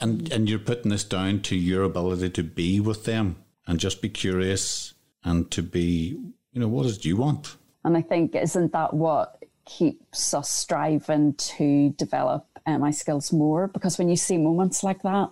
And 0.00 0.30
and 0.32 0.48
you're 0.48 0.58
putting 0.58 0.90
this 0.90 1.04
down 1.04 1.40
to 1.42 1.56
your 1.56 1.84
ability 1.84 2.30
to 2.30 2.42
be 2.42 2.80
with 2.80 3.04
them 3.04 3.36
and 3.66 3.78
just 3.78 4.02
be 4.02 4.08
curious 4.08 4.94
and 5.24 5.50
to 5.52 5.62
be, 5.62 6.18
you 6.52 6.60
know, 6.60 6.68
what 6.68 6.86
do 7.00 7.08
you 7.08 7.16
want? 7.16 7.56
And 7.84 7.96
I 7.96 8.02
think 8.02 8.34
isn't 8.34 8.72
that 8.72 8.94
what 8.94 9.42
keeps 9.64 10.34
us 10.34 10.50
striving 10.50 11.34
to 11.34 11.90
develop 11.90 12.46
uh, 12.66 12.78
my 12.78 12.90
skills 12.90 13.32
more? 13.32 13.68
Because 13.68 13.98
when 13.98 14.08
you 14.08 14.16
see 14.16 14.38
moments 14.38 14.82
like 14.82 15.02
that, 15.02 15.30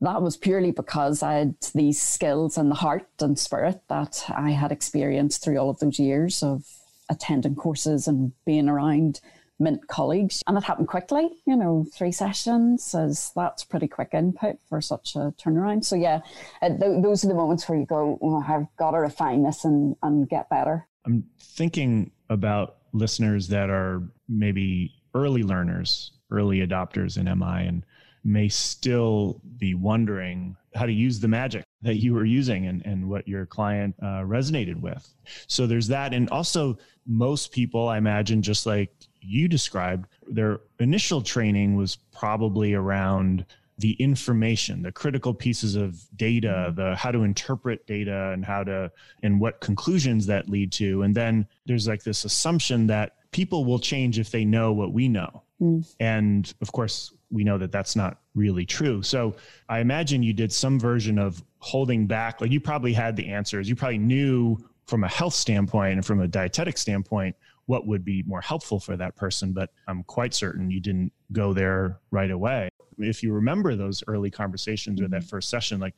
that 0.00 0.22
was 0.22 0.36
purely 0.36 0.70
because 0.70 1.22
I 1.22 1.34
had 1.34 1.54
these 1.74 2.00
skills 2.00 2.56
and 2.56 2.70
the 2.70 2.76
heart 2.76 3.08
and 3.20 3.38
spirit 3.38 3.82
that 3.88 4.24
I 4.28 4.50
had 4.50 4.72
experienced 4.72 5.44
through 5.44 5.58
all 5.58 5.70
of 5.70 5.78
those 5.78 5.98
years 5.98 6.42
of 6.42 6.64
attending 7.10 7.54
courses 7.54 8.06
and 8.08 8.32
being 8.46 8.68
around 8.68 9.20
MINT 9.60 9.86
colleagues. 9.88 10.42
And 10.46 10.56
it 10.56 10.64
happened 10.64 10.88
quickly, 10.88 11.28
you 11.46 11.56
know, 11.56 11.86
three 11.94 12.12
sessions, 12.12 12.94
is 12.94 13.30
that's 13.36 13.64
pretty 13.64 13.86
quick 13.86 14.10
input 14.12 14.56
for 14.68 14.80
such 14.80 15.14
a 15.14 15.34
turnaround. 15.38 15.84
So, 15.84 15.96
yeah, 15.96 16.20
uh, 16.62 16.68
th- 16.68 17.02
those 17.02 17.24
are 17.24 17.28
the 17.28 17.34
moments 17.34 17.68
where 17.68 17.78
you 17.78 17.86
go, 17.86 18.18
oh, 18.22 18.44
I've 18.46 18.66
got 18.76 18.92
to 18.92 18.98
refine 18.98 19.42
this 19.42 19.64
and, 19.64 19.96
and 20.02 20.28
get 20.28 20.48
better. 20.48 20.88
I'm 21.06 21.24
thinking 21.38 22.10
about 22.28 22.76
listeners 22.92 23.48
that 23.48 23.70
are 23.70 24.02
maybe 24.28 24.94
early 25.14 25.42
learners, 25.42 26.12
early 26.30 26.66
adopters 26.66 27.16
in 27.16 27.24
MI, 27.38 27.66
and 27.66 27.84
may 28.24 28.48
still 28.48 29.40
be 29.58 29.74
wondering 29.74 30.56
how 30.74 30.86
to 30.86 30.92
use 30.92 31.18
the 31.20 31.28
magic 31.28 31.64
that 31.82 31.96
you 31.96 32.14
were 32.14 32.24
using 32.24 32.66
and, 32.66 32.84
and 32.84 33.08
what 33.08 33.26
your 33.26 33.46
client 33.46 33.94
uh, 34.02 34.22
resonated 34.22 34.78
with. 34.80 35.08
So 35.46 35.66
there's 35.66 35.88
that. 35.88 36.12
And 36.12 36.28
also, 36.30 36.78
most 37.06 37.50
people, 37.50 37.88
I 37.88 37.98
imagine, 37.98 38.42
just 38.42 38.66
like 38.66 38.92
you 39.20 39.48
described, 39.48 40.08
their 40.26 40.60
initial 40.78 41.22
training 41.22 41.76
was 41.76 41.96
probably 41.96 42.74
around 42.74 43.46
the 43.78 43.92
information 43.92 44.82
the 44.82 44.92
critical 44.92 45.32
pieces 45.32 45.74
of 45.74 46.04
data 46.14 46.70
the 46.76 46.94
how 46.96 47.10
to 47.10 47.22
interpret 47.22 47.86
data 47.86 48.28
and 48.34 48.44
how 48.44 48.62
to 48.62 48.92
and 49.22 49.40
what 49.40 49.58
conclusions 49.60 50.26
that 50.26 50.50
lead 50.50 50.70
to 50.70 51.00
and 51.00 51.14
then 51.14 51.46
there's 51.64 51.88
like 51.88 52.02
this 52.02 52.26
assumption 52.26 52.86
that 52.86 53.14
people 53.30 53.64
will 53.64 53.78
change 53.78 54.18
if 54.18 54.30
they 54.30 54.44
know 54.44 54.70
what 54.70 54.92
we 54.92 55.08
know 55.08 55.42
mm. 55.62 55.82
and 55.98 56.52
of 56.60 56.70
course 56.72 57.14
we 57.30 57.44
know 57.44 57.58
that 57.58 57.72
that's 57.72 57.96
not 57.96 58.18
really 58.34 58.66
true. 58.66 59.02
So 59.02 59.36
I 59.68 59.80
imagine 59.80 60.22
you 60.22 60.32
did 60.32 60.52
some 60.52 60.78
version 60.78 61.18
of 61.18 61.42
holding 61.58 62.06
back. 62.06 62.40
Like 62.40 62.50
you 62.50 62.60
probably 62.60 62.92
had 62.92 63.16
the 63.16 63.28
answers. 63.28 63.68
You 63.68 63.76
probably 63.76 63.98
knew 63.98 64.58
from 64.86 65.04
a 65.04 65.08
health 65.08 65.34
standpoint 65.34 65.94
and 65.94 66.04
from 66.04 66.20
a 66.20 66.26
dietetic 66.26 66.76
standpoint 66.76 67.36
what 67.70 67.86
would 67.86 68.04
be 68.04 68.24
more 68.24 68.40
helpful 68.40 68.80
for 68.80 68.96
that 68.96 69.14
person. 69.14 69.52
But 69.52 69.70
I'm 69.86 70.02
quite 70.02 70.34
certain 70.34 70.72
you 70.72 70.80
didn't 70.80 71.12
go 71.30 71.52
there 71.52 72.00
right 72.10 72.32
away. 72.32 72.68
If 72.98 73.22
you 73.22 73.32
remember 73.32 73.76
those 73.76 74.02
early 74.08 74.28
conversations 74.28 75.00
or 75.00 75.06
that 75.06 75.20
mm-hmm. 75.20 75.28
first 75.28 75.48
session, 75.48 75.78
like 75.78 75.94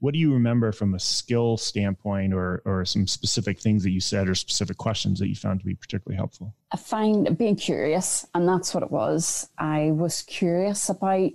what 0.00 0.12
do 0.12 0.20
you 0.20 0.34
remember 0.34 0.70
from 0.70 0.92
a 0.92 0.98
skill 0.98 1.56
standpoint 1.56 2.34
or, 2.34 2.60
or 2.66 2.84
some 2.84 3.06
specific 3.06 3.58
things 3.58 3.82
that 3.84 3.92
you 3.92 4.00
said 4.00 4.28
or 4.28 4.34
specific 4.34 4.76
questions 4.76 5.18
that 5.18 5.28
you 5.28 5.34
found 5.34 5.60
to 5.60 5.66
be 5.66 5.74
particularly 5.74 6.18
helpful? 6.18 6.54
I 6.72 6.76
find 6.76 7.38
being 7.38 7.56
curious, 7.56 8.26
and 8.34 8.46
that's 8.46 8.74
what 8.74 8.82
it 8.82 8.90
was. 8.90 9.48
I 9.56 9.92
was 9.92 10.20
curious 10.20 10.90
about 10.90 11.30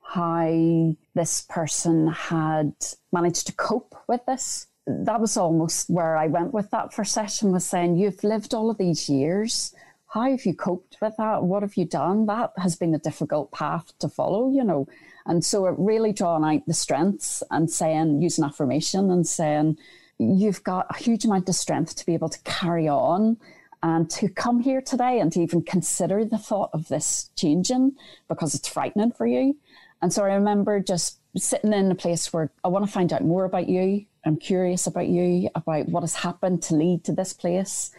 how 0.00 0.96
this 1.14 1.42
person 1.50 2.08
had 2.08 2.72
managed 3.12 3.48
to 3.48 3.52
cope 3.52 3.94
with 4.08 4.24
this. 4.26 4.68
That 4.86 5.20
was 5.20 5.36
almost 5.36 5.88
where 5.88 6.16
I 6.16 6.26
went 6.26 6.52
with 6.52 6.70
that 6.70 6.92
first 6.92 7.12
session 7.12 7.52
was 7.52 7.64
saying, 7.64 7.96
You've 7.96 8.22
lived 8.22 8.54
all 8.54 8.70
of 8.70 8.78
these 8.78 9.08
years. 9.08 9.74
How 10.08 10.30
have 10.30 10.44
you 10.46 10.54
coped 10.54 10.98
with 11.00 11.14
that? 11.16 11.42
What 11.42 11.62
have 11.62 11.76
you 11.76 11.86
done? 11.86 12.26
That 12.26 12.52
has 12.58 12.76
been 12.76 12.94
a 12.94 12.98
difficult 12.98 13.50
path 13.50 13.92
to 13.98 14.08
follow, 14.08 14.52
you 14.52 14.62
know. 14.62 14.86
And 15.26 15.44
so 15.44 15.66
it 15.66 15.74
really 15.78 16.12
drawing 16.12 16.44
out 16.44 16.66
the 16.66 16.74
strengths 16.74 17.42
and 17.50 17.68
saying, 17.70 18.22
using 18.22 18.44
affirmation 18.44 19.10
and 19.10 19.26
saying, 19.26 19.78
you've 20.18 20.62
got 20.62 20.86
a 20.90 21.02
huge 21.02 21.24
amount 21.24 21.48
of 21.48 21.54
strength 21.54 21.96
to 21.96 22.06
be 22.06 22.14
able 22.14 22.28
to 22.28 22.38
carry 22.44 22.88
on 22.88 23.36
And 23.82 24.08
to 24.10 24.28
come 24.28 24.60
here 24.60 24.80
today 24.80 25.20
and 25.20 25.30
to 25.32 25.40
even 25.40 25.62
consider 25.62 26.24
the 26.24 26.38
thought 26.38 26.70
of 26.72 26.88
this 26.88 27.30
changing 27.36 27.96
because 28.28 28.54
it's 28.54 28.68
frightening 28.68 29.12
for 29.12 29.26
you. 29.26 29.56
And 30.00 30.12
so 30.12 30.24
I 30.24 30.34
remember 30.34 30.80
just 30.80 31.18
sitting 31.36 31.72
in 31.72 31.90
a 31.90 31.96
place 31.96 32.32
where 32.32 32.50
I 32.62 32.68
want 32.68 32.84
to 32.84 32.90
find 32.90 33.12
out 33.12 33.24
more 33.24 33.44
about 33.44 33.68
you. 33.68 34.06
I'm 34.24 34.36
curious 34.36 34.86
about 34.86 35.08
you, 35.08 35.50
about 35.54 35.88
what 35.88 36.02
has 36.02 36.14
happened 36.14 36.62
to 36.64 36.74
lead 36.74 37.04
to 37.04 37.12
this 37.12 37.32
place. 37.32 37.90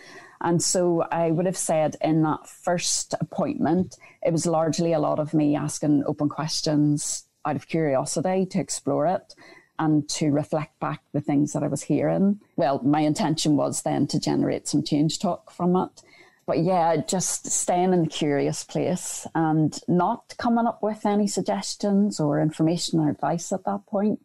And 0.42 0.62
so 0.62 1.02
I 1.12 1.32
would 1.32 1.46
have 1.46 1.58
said 1.58 1.96
in 2.02 2.24
that 2.24 2.48
first 2.48 3.14
appointment, 3.20 3.98
it 4.22 4.32
was 4.32 4.46
largely 4.46 4.94
a 4.94 5.00
lot 5.00 5.20
of 5.20 5.34
me 5.34 5.56
asking 5.56 6.04
open 6.06 6.30
questions 6.30 7.26
out 7.46 7.56
of 7.56 7.68
curiosity 7.68 8.46
to 8.48 8.60
explore 8.60 9.08
it 9.08 9.36
and 9.78 10.08
to 10.08 10.32
reflect 10.32 10.80
back 10.80 11.02
the 11.14 11.22
things 11.22 11.54
that 11.54 11.64
I 11.64 11.68
was 11.68 11.84
hearing. 11.84 12.40
Well, 12.56 12.82
my 12.84 13.02
intention 13.02 13.58
was 13.58 13.82
then 13.82 14.08
to 14.08 14.20
generate 14.20 14.68
some 14.68 14.84
change 14.84 15.20
talk 15.20 15.52
from 15.52 15.76
it. 15.76 16.02
But 16.48 16.60
yeah, 16.60 16.98
just 16.98 17.48
staying 17.50 17.94
in 17.94 18.04
the 18.04 18.10
curious 18.10 18.64
place 18.64 19.26
and 19.34 19.78
not 19.88 20.36
coming 20.38 20.68
up 20.68 20.84
with 20.84 21.06
any 21.06 21.28
suggestions 21.28 22.20
or 22.20 22.40
information 22.40 23.00
or 23.00 23.10
advice 23.10 23.52
at 23.52 23.66
that 23.66 23.86
point. 23.88 24.20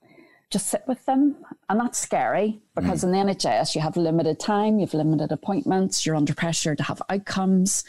Just 0.50 0.68
sit 0.68 0.82
with 0.86 1.04
them. 1.06 1.36
And 1.68 1.80
that's 1.80 1.98
scary 1.98 2.60
because 2.74 3.00
mm. 3.00 3.04
in 3.04 3.12
the 3.12 3.32
NHS, 3.32 3.74
you 3.74 3.80
have 3.80 3.96
limited 3.96 4.38
time, 4.38 4.78
you 4.78 4.86
have 4.86 4.94
limited 4.94 5.32
appointments, 5.32 6.04
you're 6.04 6.16
under 6.16 6.34
pressure 6.34 6.74
to 6.74 6.82
have 6.82 7.00
outcomes. 7.08 7.84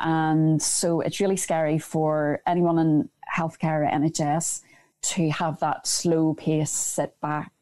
And 0.00 0.60
so 0.60 1.00
it's 1.00 1.20
really 1.20 1.36
scary 1.36 1.78
for 1.78 2.40
anyone 2.46 2.78
in 2.78 3.08
healthcare 3.32 3.86
or 3.86 3.90
NHS 3.90 4.62
to 5.02 5.30
have 5.30 5.60
that 5.60 5.86
slow 5.86 6.34
pace, 6.34 6.72
sit 6.72 7.20
back, 7.20 7.52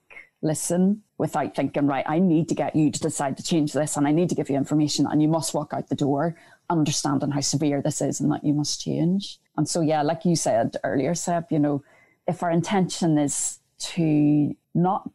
listen 0.45 1.03
without 1.19 1.55
thinking, 1.57 1.87
right, 1.87 2.05
I 2.07 2.19
need 2.19 2.49
to 2.51 2.55
get 2.55 2.77
you 2.77 2.91
to 2.91 3.01
decide 3.01 3.37
to 3.39 3.43
change 3.43 3.73
this 3.73 3.97
and 3.97 4.07
I 4.07 4.13
need 4.13 4.29
to 4.29 4.35
give 4.35 4.51
you 4.51 4.57
information 4.57 5.07
and 5.07 5.21
you 5.23 5.29
must 5.29 5.55
walk 5.55 5.73
out 5.73 5.89
the 5.89 5.95
door 5.95 6.37
understanding 6.71 7.31
how 7.31 7.41
severe 7.41 7.83
this 7.83 8.01
is 8.01 8.21
and 8.21 8.31
that 8.33 8.45
you 8.45 8.55
must 8.55 8.81
change. 8.81 9.39
And 9.57 9.69
so, 9.69 9.81
yeah, 9.81 10.03
like 10.03 10.25
you 10.25 10.37
said 10.37 10.77
earlier, 10.85 11.15
Seb, 11.15 11.47
you 11.51 11.59
know, 11.59 11.83
if 12.27 12.43
our 12.43 12.51
intention 12.51 13.19
is 13.19 13.59
to 13.79 14.55
not 14.75 15.09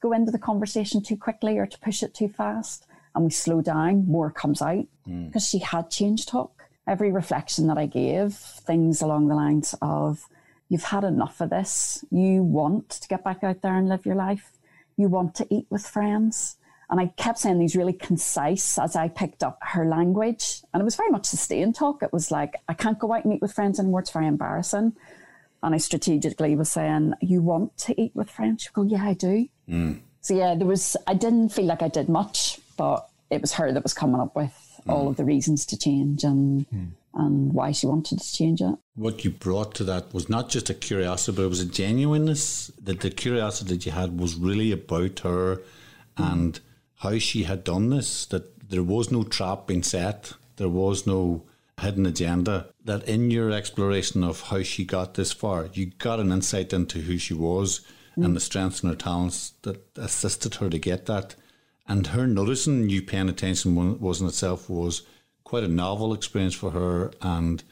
go 0.00 0.12
into 0.12 0.32
the 0.32 0.38
conversation 0.38 1.02
too 1.02 1.16
quickly 1.16 1.58
or 1.58 1.66
to 1.66 1.78
push 1.78 2.02
it 2.02 2.14
too 2.14 2.28
fast 2.28 2.86
and 3.14 3.24
we 3.24 3.30
slow 3.30 3.60
down, 3.60 4.06
more 4.06 4.30
comes 4.30 4.60
out 4.62 4.86
because 5.04 5.44
mm. 5.46 5.50
she 5.50 5.58
had 5.58 5.90
change 5.90 6.26
talk. 6.26 6.64
Every 6.86 7.12
reflection 7.12 7.68
that 7.68 7.78
I 7.78 7.86
gave, 7.86 8.34
things 8.34 9.02
along 9.02 9.28
the 9.28 9.36
lines 9.36 9.74
of, 9.80 10.26
you've 10.68 10.84
had 10.84 11.04
enough 11.04 11.40
of 11.40 11.50
this. 11.50 12.04
You 12.10 12.42
want 12.42 12.90
to 12.90 13.08
get 13.08 13.22
back 13.22 13.44
out 13.44 13.62
there 13.62 13.76
and 13.76 13.88
live 13.88 14.04
your 14.04 14.16
life 14.16 14.50
you 14.96 15.08
want 15.08 15.34
to 15.36 15.46
eat 15.54 15.66
with 15.70 15.86
friends. 15.86 16.56
And 16.90 17.00
I 17.00 17.06
kept 17.16 17.38
saying 17.38 17.58
these 17.58 17.74
really 17.74 17.94
concise 17.94 18.78
as 18.78 18.96
I 18.96 19.08
picked 19.08 19.42
up 19.42 19.58
her 19.62 19.86
language. 19.86 20.62
And 20.72 20.80
it 20.80 20.84
was 20.84 20.96
very 20.96 21.10
much 21.10 21.26
sustain 21.26 21.72
talk. 21.72 22.02
It 22.02 22.12
was 22.12 22.30
like, 22.30 22.56
I 22.68 22.74
can't 22.74 22.98
go 22.98 23.12
out 23.14 23.24
and 23.24 23.32
eat 23.32 23.40
with 23.40 23.52
friends 23.52 23.80
anymore. 23.80 24.00
It's 24.00 24.10
very 24.10 24.26
embarrassing. 24.26 24.92
And 25.62 25.74
I 25.74 25.78
strategically 25.78 26.54
was 26.54 26.70
saying, 26.70 27.14
You 27.20 27.40
want 27.40 27.76
to 27.78 28.00
eat 28.00 28.14
with 28.14 28.30
friends? 28.30 28.62
She'd 28.62 28.72
go, 28.72 28.82
Yeah, 28.82 29.04
I 29.04 29.14
do. 29.14 29.48
Mm. 29.68 30.00
So, 30.20 30.34
yeah, 30.34 30.54
there 30.54 30.66
was, 30.66 30.96
I 31.06 31.14
didn't 31.14 31.48
feel 31.48 31.64
like 31.64 31.82
I 31.82 31.88
did 31.88 32.08
much, 32.08 32.60
but 32.76 33.08
it 33.30 33.40
was 33.40 33.54
her 33.54 33.72
that 33.72 33.82
was 33.82 33.94
coming 33.94 34.20
up 34.20 34.36
with 34.36 34.52
mm. 34.86 34.92
all 34.92 35.08
of 35.08 35.16
the 35.16 35.24
reasons 35.24 35.64
to 35.66 35.78
change 35.78 36.24
and 36.24 36.68
mm. 36.70 36.88
And 37.14 37.52
why 37.52 37.72
she 37.72 37.86
wanted 37.86 38.18
to 38.20 38.32
change 38.32 38.60
it. 38.60 38.74
What 38.94 39.24
you 39.24 39.30
brought 39.30 39.74
to 39.76 39.84
that 39.84 40.12
was 40.14 40.28
not 40.28 40.48
just 40.48 40.70
a 40.70 40.74
curiosity, 40.74 41.36
but 41.36 41.44
it 41.44 41.48
was 41.48 41.60
a 41.60 41.66
genuineness. 41.66 42.68
That 42.80 43.00
the 43.00 43.10
curiosity 43.10 43.74
that 43.74 43.86
you 43.86 43.92
had 43.92 44.18
was 44.18 44.34
really 44.34 44.72
about 44.72 45.20
her 45.20 45.62
and 46.16 46.58
how 46.96 47.18
she 47.18 47.44
had 47.44 47.64
done 47.64 47.90
this. 47.90 48.26
That 48.26 48.70
there 48.70 48.82
was 48.82 49.10
no 49.10 49.24
trap 49.24 49.66
being 49.66 49.82
set. 49.82 50.32
There 50.56 50.68
was 50.68 51.06
no 51.06 51.44
hidden 51.80 52.06
agenda. 52.06 52.68
That 52.84 53.08
in 53.08 53.30
your 53.30 53.50
exploration 53.50 54.24
of 54.24 54.40
how 54.42 54.62
she 54.62 54.84
got 54.84 55.14
this 55.14 55.32
far, 55.32 55.68
you 55.72 55.86
got 55.86 56.20
an 56.20 56.32
insight 56.32 56.72
into 56.72 57.00
who 57.00 57.18
she 57.18 57.34
was 57.34 57.80
and 58.16 58.26
mm. 58.26 58.34
the 58.34 58.40
strengths 58.40 58.82
and 58.82 58.90
her 58.90 58.96
talents 58.96 59.54
that 59.62 59.82
assisted 59.96 60.56
her 60.56 60.70
to 60.70 60.78
get 60.78 61.06
that. 61.06 61.34
And 61.88 62.08
her 62.08 62.26
noticing 62.26 62.88
you 62.88 63.02
paying 63.02 63.28
attention 63.28 63.98
was 64.00 64.20
in 64.20 64.28
itself 64.28 64.70
was 64.70 65.02
quite 65.52 65.64
a 65.64 65.68
novel 65.68 66.14
experience 66.14 66.54
for 66.54 66.70
her. 66.70 67.12
And 67.20 67.62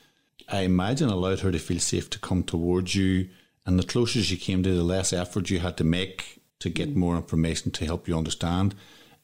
I 0.51 0.65
imagine 0.65 1.09
allowed 1.09 1.41
her 1.41 1.51
to 1.51 1.59
feel 1.59 1.81
safe 1.81 2.11
to 2.11 2.19
come 2.19 2.43
towards 2.43 2.95
you. 2.95 3.31
And 3.65 3.79
the 3.79 3.87
closer 3.87 4.23
she 4.23 4.37
came 4.37 4.63
to, 4.63 4.75
the 4.75 4.83
less 4.83 5.15
effort 5.15 5.49
you 5.49 5.61
had 5.61 5.79
to 5.79 5.85
make 5.85 6.43
to 6.59 6.69
get 6.69 6.91
mm. 6.91 6.97
more 6.97 7.17
information 7.17 7.71
to 7.71 7.87
help 7.87 8.07
you 8.07 8.19
understand. 8.19 8.75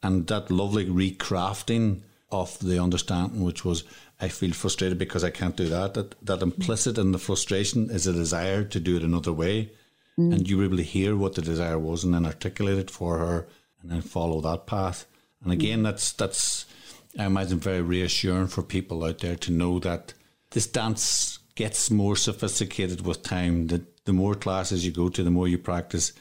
And 0.03 0.27
that 0.29 0.51
lovely 0.51 0.87
recrafting 0.87 2.01
of 2.33 2.59
the 2.61 2.83
understanding, 2.83 3.43
which 3.43 3.63
was, 3.63 3.85
I 4.23 4.29
feel 4.29 4.55
frustrated 4.55 4.97
because 4.97 5.23
I 5.23 5.29
can't 5.29 5.55
do 5.55 5.69
that. 5.69 5.93
That, 5.93 6.15
that 6.25 6.39
mm. 6.39 6.45
implicit 6.45 6.97
in 6.97 7.13
the 7.13 7.19
frustration 7.19 7.91
is 7.91 8.07
a 8.07 8.15
desire 8.15 8.65
to 8.65 8.81
do 8.81 8.97
it 8.97 9.03
another 9.03 9.35
way. 9.35 9.71
Mm. 10.19 10.33
And 10.33 10.49
you 10.49 10.57
were 10.57 10.65
able 10.65 10.79
to 10.79 10.83
hear 10.83 11.15
what 11.15 11.35
the 11.35 11.43
desire 11.43 11.79
was 11.79 12.05
and 12.05 12.15
then 12.15 12.25
articulate 12.25 12.79
it 12.79 12.91
for 12.91 13.19
her 13.19 13.49
and 13.83 13.91
then 13.91 14.01
follow 14.01 14.41
that 14.41 14.67
path. 14.67 15.05
And 15.43 15.53
again, 15.53 15.81
mm. 15.81 15.85
that's 15.85 16.13
that's 16.13 16.65
Um, 17.19 17.23
I 17.23 17.27
imagine 17.27 17.59
very 17.59 17.83
reassuring 17.83 18.49
for 18.49 18.63
people 18.63 19.05
out 19.05 19.19
there 19.19 19.37
to 19.37 19.53
know 19.53 19.79
that 19.81 20.15
this 20.51 20.67
dance 20.67 21.39
gets 21.55 21.91
more 21.91 22.17
sophisticated 22.17 23.05
with 23.05 23.23
time. 23.23 23.69
That 23.69 24.05
the 24.05 24.13
more 24.13 24.35
classes 24.35 24.85
you 24.85 24.93
go 24.93 25.09
to, 25.09 25.23
the 25.23 25.31
more 25.31 25.49
you 25.49 25.59
practice. 25.59 26.13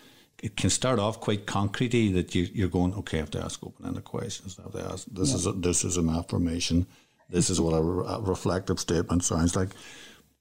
It 0.43 0.57
can 0.57 0.69
start 0.69 0.99
off 0.99 1.21
quite 1.21 1.45
concretely 1.45 2.11
that 2.11 2.35
you, 2.35 2.47
you're 2.53 2.67
going, 2.67 2.93
okay, 2.93 3.17
I 3.17 3.21
have 3.21 3.31
to 3.31 3.43
ask 3.43 3.63
open-ended 3.63 4.03
questions. 4.03 4.59
I 4.59 4.63
have 4.63 4.73
to 4.73 4.93
ask, 4.93 5.07
this 5.07 5.29
yeah. 5.29 5.35
is 5.35 5.45
a, 5.47 5.51
this 5.53 5.83
is 5.83 5.97
an 5.97 6.09
affirmation. 6.09 6.87
This 7.29 7.49
is 7.49 7.59
what 7.59 7.73
a, 7.73 7.77
a 7.77 8.21
reflective 8.21 8.79
statement 8.79 9.23
sounds 9.23 9.55
like. 9.55 9.69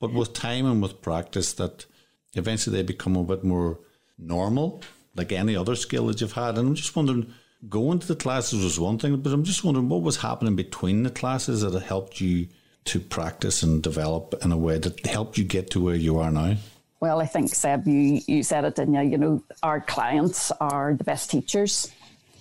But 0.00 0.12
with 0.12 0.32
time 0.32 0.66
and 0.66 0.82
with 0.82 1.00
practice, 1.00 1.52
that 1.54 1.86
eventually 2.34 2.76
they 2.76 2.82
become 2.82 3.16
a 3.16 3.24
bit 3.24 3.44
more 3.44 3.78
normal 4.18 4.82
like 5.16 5.32
any 5.32 5.56
other 5.56 5.76
skill 5.76 6.06
that 6.08 6.20
you've 6.20 6.32
had. 6.32 6.58
And 6.58 6.68
I'm 6.68 6.74
just 6.74 6.96
wondering, 6.96 7.32
going 7.68 7.98
to 7.98 8.06
the 8.06 8.16
classes 8.16 8.62
was 8.62 8.78
one 8.78 8.98
thing, 8.98 9.16
but 9.16 9.32
I'm 9.32 9.44
just 9.44 9.64
wondering 9.64 9.88
what 9.88 10.02
was 10.02 10.18
happening 10.18 10.56
between 10.56 11.02
the 11.02 11.10
classes 11.10 11.62
that 11.62 11.82
helped 11.82 12.20
you 12.20 12.48
to 12.86 13.00
practice 13.00 13.62
and 13.62 13.82
develop 13.82 14.34
in 14.42 14.52
a 14.52 14.58
way 14.58 14.78
that 14.78 15.06
helped 15.06 15.38
you 15.38 15.44
get 15.44 15.70
to 15.70 15.80
where 15.80 15.94
you 15.94 16.18
are 16.18 16.30
now? 16.30 16.56
Well, 17.00 17.20
I 17.20 17.26
think, 17.26 17.54
Seb, 17.54 17.86
you, 17.86 18.20
you 18.26 18.42
said 18.42 18.64
it, 18.64 18.76
didn't 18.76 18.94
you? 18.94 19.02
You 19.02 19.18
know, 19.18 19.42
our 19.62 19.80
clients 19.80 20.50
are 20.52 20.94
the 20.94 21.04
best 21.04 21.30
teachers. 21.30 21.90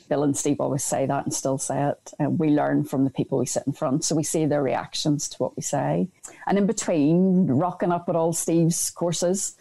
Bill 0.09 0.23
and 0.23 0.37
Steve 0.37 0.59
always 0.59 0.83
say 0.83 1.05
that 1.05 1.23
and 1.23 1.33
still 1.33 1.57
say 1.57 1.89
it. 1.89 2.13
And 2.19 2.37
we 2.37 2.49
learn 2.49 2.83
from 2.83 3.03
the 3.03 3.09
people 3.09 3.37
we 3.37 3.45
sit 3.45 3.63
in 3.65 3.73
front. 3.73 4.03
So 4.03 4.15
we 4.15 4.23
see 4.23 4.45
their 4.45 4.61
reactions 4.61 5.27
to 5.29 5.37
what 5.37 5.55
we 5.55 5.63
say. 5.63 6.07
And 6.45 6.57
in 6.57 6.65
between, 6.65 7.47
rocking 7.47 7.91
up 7.91 8.09
at 8.09 8.15
all 8.15 8.33
Steve's 8.33 8.89
courses, 8.91 9.57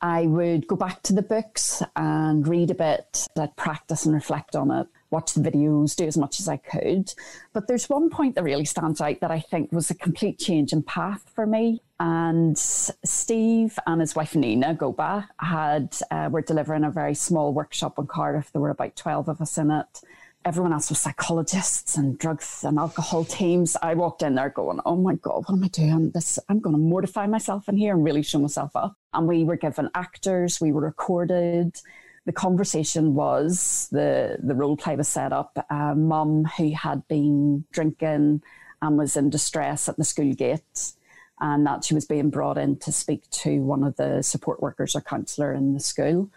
I 0.00 0.26
would 0.26 0.66
go 0.66 0.76
back 0.76 1.02
to 1.04 1.12
the 1.12 1.22
books 1.22 1.82
and 1.96 2.46
read 2.46 2.70
a 2.70 2.74
bit, 2.74 3.26
I'd 3.38 3.56
practice 3.56 4.04
and 4.04 4.14
reflect 4.14 4.54
on 4.54 4.70
it, 4.70 4.86
watch 5.14 5.32
the 5.32 5.40
videos, 5.40 5.96
do 5.96 6.06
as 6.06 6.18
much 6.18 6.40
as 6.40 6.48
I 6.48 6.58
could. 6.58 7.14
But 7.52 7.66
there's 7.66 7.88
one 7.88 8.10
point 8.10 8.34
that 8.34 8.42
really 8.42 8.64
stands 8.64 9.00
out 9.00 9.20
that 9.20 9.30
I 9.30 9.40
think 9.40 9.72
was 9.72 9.90
a 9.90 9.94
complete 9.94 10.38
change 10.38 10.72
in 10.72 10.82
path 10.82 11.30
for 11.34 11.46
me. 11.46 11.80
And 12.00 12.58
Steve 12.58 13.78
and 13.86 14.00
his 14.00 14.14
wife 14.14 14.34
Nina 14.34 14.74
Gobat 14.74 15.28
had 15.38 15.96
uh, 16.10 16.28
were 16.30 16.42
delivering 16.42 16.84
a 16.84 16.90
very 16.90 17.14
small 17.14 17.54
workshop 17.54 17.98
in 17.98 18.06
Cardiff. 18.06 18.50
There 18.52 18.60
were 18.60 18.70
about 18.70 18.96
twelve 18.96 19.28
of 19.28 19.40
us 19.40 19.56
in 19.56 19.70
it 19.70 20.00
everyone 20.44 20.72
else 20.72 20.90
was 20.90 20.98
psychologists 20.98 21.96
and 21.96 22.18
drugs 22.18 22.64
and 22.64 22.78
alcohol 22.78 23.24
teams. 23.24 23.76
I 23.82 23.94
walked 23.94 24.22
in 24.22 24.34
there 24.34 24.50
going, 24.50 24.80
oh 24.84 24.96
my 24.96 25.14
God, 25.14 25.44
what 25.46 25.56
am 25.56 25.64
I 25.64 25.68
doing? 25.68 26.10
This, 26.10 26.38
I'm 26.48 26.60
going 26.60 26.74
to 26.74 26.80
mortify 26.80 27.26
myself 27.26 27.68
in 27.68 27.76
here 27.76 27.94
and 27.94 28.04
really 28.04 28.22
show 28.22 28.38
myself 28.38 28.72
up. 28.74 28.96
And 29.14 29.26
we 29.26 29.44
were 29.44 29.56
given 29.56 29.90
actors, 29.94 30.60
we 30.60 30.72
were 30.72 30.82
recorded. 30.82 31.80
The 32.26 32.32
conversation 32.32 33.14
was 33.14 33.88
the, 33.92 34.38
the 34.42 34.54
role 34.54 34.76
play 34.76 34.96
was 34.96 35.08
set 35.08 35.32
up. 35.32 35.64
A 35.70 35.94
mum 35.94 36.44
who 36.56 36.72
had 36.72 37.06
been 37.08 37.64
drinking 37.70 38.42
and 38.80 38.98
was 38.98 39.16
in 39.16 39.30
distress 39.30 39.88
at 39.88 39.96
the 39.96 40.04
school 40.04 40.32
gates 40.34 40.96
and 41.40 41.66
that 41.66 41.84
she 41.84 41.94
was 41.94 42.06
being 42.06 42.30
brought 42.30 42.58
in 42.58 42.76
to 42.78 42.92
speak 42.92 43.28
to 43.30 43.60
one 43.60 43.82
of 43.84 43.96
the 43.96 44.22
support 44.22 44.62
workers 44.62 44.94
or 44.94 45.00
counsellor 45.00 45.52
in 45.52 45.74
the 45.74 45.80
school. 45.80 46.30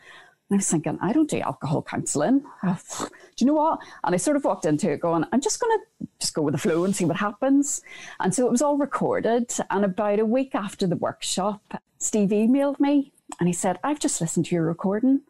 And 0.50 0.56
I 0.56 0.58
was 0.58 0.70
thinking, 0.70 0.98
I 1.02 1.12
don't 1.12 1.30
do 1.30 1.40
alcohol 1.42 1.82
counselling. 1.82 2.44
Oh, 2.64 2.80
do 3.00 3.10
you 3.38 3.48
know 3.48 3.54
what? 3.54 3.80
And 4.04 4.16
I 4.16 4.18
sort 4.18 4.38
of 4.38 4.46
walked 4.46 4.66
into 4.66 4.92
it 4.92 5.02
going, 5.02 5.26
I'm 5.32 5.42
just 5.42 5.60
going 5.60 5.78
to 5.78 6.08
just 6.20 6.34
go 6.34 6.42
with 6.42 6.54
the 6.54 6.58
flow 6.58 6.86
and 6.86 6.96
see 6.96 7.06
what 7.06 7.18
happens. 7.18 7.82
And 8.20 8.34
so 8.34 8.46
it 8.48 8.52
was 8.52 8.62
all 8.62 8.78
recorded. 8.78 9.52
And 9.70 9.84
about 9.84 10.20
a 10.20 10.26
week 10.26 10.56
after 10.56 10.88
the 10.88 10.96
workshop, 10.96 11.82
Steve 12.00 12.30
emailed 12.30 12.80
me 12.80 13.12
and 13.40 13.48
he 13.48 13.54
said, 13.54 13.78
I've 13.84 14.00
just 14.00 14.22
listened 14.22 14.46
to 14.48 14.56
your 14.56 14.66
recording. 14.66 15.22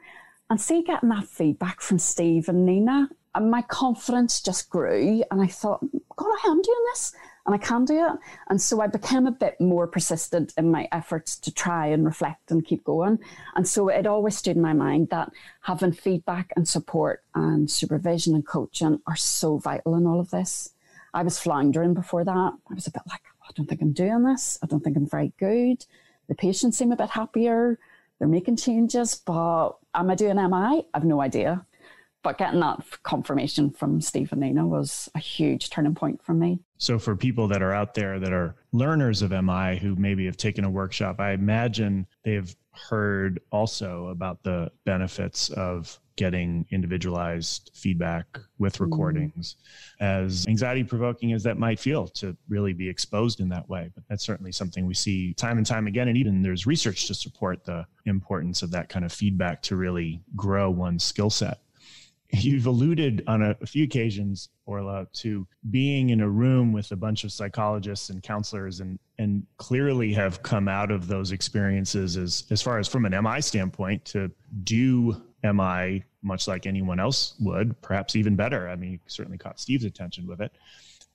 And 0.50 0.60
see, 0.62 0.82
getting 0.82 1.10
that 1.10 1.26
feedback 1.26 1.82
from 1.82 2.00
Steve 2.00 2.48
and 2.48 2.65
Nina, 2.65 3.10
and 3.36 3.52
my 3.52 3.62
confidence 3.62 4.42
just 4.42 4.69
grew. 4.69 5.24
And 5.30 5.42
I 5.42 5.48
thought, 5.48 5.86
God, 6.15 6.26
I 6.44 6.48
am 6.48 6.62
doing 6.62 6.86
this 6.92 7.13
and 7.46 7.54
I 7.54 7.60
can 7.60 7.86
do 7.86 8.06
it. 8.06 8.13
And 8.50 8.62
so 8.62 8.82
I 8.82 8.88
became 8.88 9.28
a 9.28 9.32
bit 9.32 9.60
more 9.62 9.88
persistent 9.88 10.54
in 10.58 10.71
my 10.71 10.88
efforts 10.92 11.38
to 11.40 11.54
try 11.54 11.88
and 11.88 12.04
reflect 12.04 12.50
and 12.50 12.65
keep 12.65 12.84
going. 12.84 13.19
And 13.56 13.67
so 13.67 13.90
it 13.90 14.08
always 14.08 14.38
stood 14.38 14.56
in 14.56 14.62
my 14.62 14.74
mind 14.74 15.10
that 15.10 15.32
having 15.62 15.92
feedback 15.92 16.52
and 16.56 16.67
support 16.67 17.24
and 17.36 17.69
supervision 17.69 18.34
and 18.34 18.46
coaching 18.46 19.00
are 19.06 19.15
so 19.15 19.58
vital 19.58 19.96
in 19.96 20.08
all 20.08 20.19
of 20.19 20.32
this. 20.32 20.71
I 21.13 21.24
was 21.24 21.40
floundering 21.40 21.94
before 21.94 22.26
that. 22.26 22.54
I 22.69 22.74
was 22.74 22.88
a 22.88 22.92
bit 22.92 23.04
like, 23.08 23.21
oh, 23.42 23.46
I 23.50 23.52
don't 23.56 23.67
think 23.67 23.82
I'm 23.82 23.94
doing 23.94 24.24
this. 24.24 24.58
I 24.63 24.65
don't 24.65 24.84
think 24.84 24.98
I'm 24.98 25.08
very 25.10 25.32
good. 25.40 25.86
The 26.28 26.36
patients 26.36 26.78
seem 26.78 26.92
a 26.92 26.98
bit 26.98 27.12
happier. 27.12 27.80
They're 28.20 28.28
making 28.28 28.58
changes, 28.58 29.15
but 29.15 29.74
am 29.94 30.10
I 30.10 30.15
doing 30.15 30.36
MI? 30.36 30.88
I've 30.94 31.04
no 31.04 31.22
idea. 31.22 31.65
But 32.24 32.38
getting 32.38 32.60
that 32.60 32.84
confirmation 33.04 33.70
from 33.70 34.02
Steve 34.02 34.32
and 34.32 34.42
Nina 34.42 34.68
was 34.68 35.08
a 35.15 35.20
huge 35.20 35.70
turning 35.70 35.96
point 35.96 36.22
for 36.24 36.34
me. 36.34 36.60
So, 36.78 37.00
for 37.00 37.15
people 37.15 37.48
that 37.50 37.62
are 37.62 37.74
out 37.74 37.94
there 37.94 38.20
that 38.20 38.34
are 38.34 38.56
learners 38.72 39.22
of 39.22 39.32
MI 39.32 39.78
who 39.78 39.96
maybe 39.96 40.26
have 40.26 40.36
taken 40.36 40.65
a 40.65 40.70
workshop, 40.70 41.20
I 41.20 41.32
imagine 41.32 42.08
they've 42.24 42.54
heard 42.78 43.40
also 43.52 44.08
about 44.08 44.44
the 44.44 44.71
benefits 44.86 45.50
of 45.50 46.00
getting 46.17 46.65
individualized 46.71 47.71
feedback 47.73 48.40
with 48.58 48.73
mm-hmm. 48.73 48.86
recordings, 48.86 49.56
mm. 50.02 50.06
as 50.06 50.46
anxiety 50.48 50.84
provoking 50.84 51.32
as 51.32 51.44
that 51.44 51.58
might 51.58 51.80
feel 51.80 52.08
to 52.08 52.36
really 52.50 52.73
be 52.73 52.90
exposed 52.90 53.40
in 53.40 53.50
that 53.50 53.69
way. 53.69 53.90
But 53.94 54.04
that's 54.10 54.25
certainly 54.25 54.52
something 54.52 54.86
we 54.86 54.96
see 54.96 55.34
time 55.34 55.58
and 55.58 55.65
time 55.65 55.88
again. 55.88 56.08
And 56.08 56.17
even 56.17 56.42
there's 56.42 56.65
research 56.65 57.08
to 57.08 57.13
support 57.13 57.63
the 57.63 57.86
importance 58.06 58.63
of 58.63 58.71
that 58.71 58.90
kind 58.90 59.06
of 59.06 59.13
feedback 59.13 59.62
to 59.63 59.75
really 59.75 60.21
grow 60.36 60.69
one's 60.69 61.04
skill 61.04 61.30
set. 61.30 61.60
You've 62.32 62.65
alluded 62.65 63.23
on 63.28 63.42
a, 63.42 63.56
a 63.62 63.65
few 63.65 63.86
occasions, 63.86 64.50
Orla, 64.65 65.08
to 65.13 65.48
being 65.69 66.10
in 66.10 66.19
a 66.19 66.30
room 66.30 66.73
with 66.73 66.92
a 66.92 66.96
bunch 66.96 67.23
of 67.23 67.32
psychologists 67.32 68.10
and 68.10 68.21
counselors 68.21 68.82
and, 68.82 69.00
and 69.17 69.46
clearly 69.58 70.12
have 70.13 70.44
come 70.44 70.67
out 70.67 70.92
of 70.92 71.08
those 71.08 71.32
experiences 71.32 72.17
as, 72.17 72.44
as 72.50 72.62
far 72.62 72.80
as 72.80 72.88
from 72.88 73.06
an 73.06 73.23
MI 73.23 73.42
standpoint 73.42 74.04
to 74.06 74.30
do 74.63 75.21
MI 75.44 76.04
much 76.21 76.48
like 76.48 76.65
anyone 76.65 77.00
else 77.00 77.36
would, 77.40 77.82
perhaps 77.82 78.15
even 78.15 78.36
better. 78.36 78.67
I 78.67 78.75
mean, 78.75 78.92
you 78.92 79.00
certainly 79.08 79.38
caught 79.38 79.60
Steve's 79.60 79.86
attention 79.86 80.28
with 80.28 80.42
it. 80.42 80.52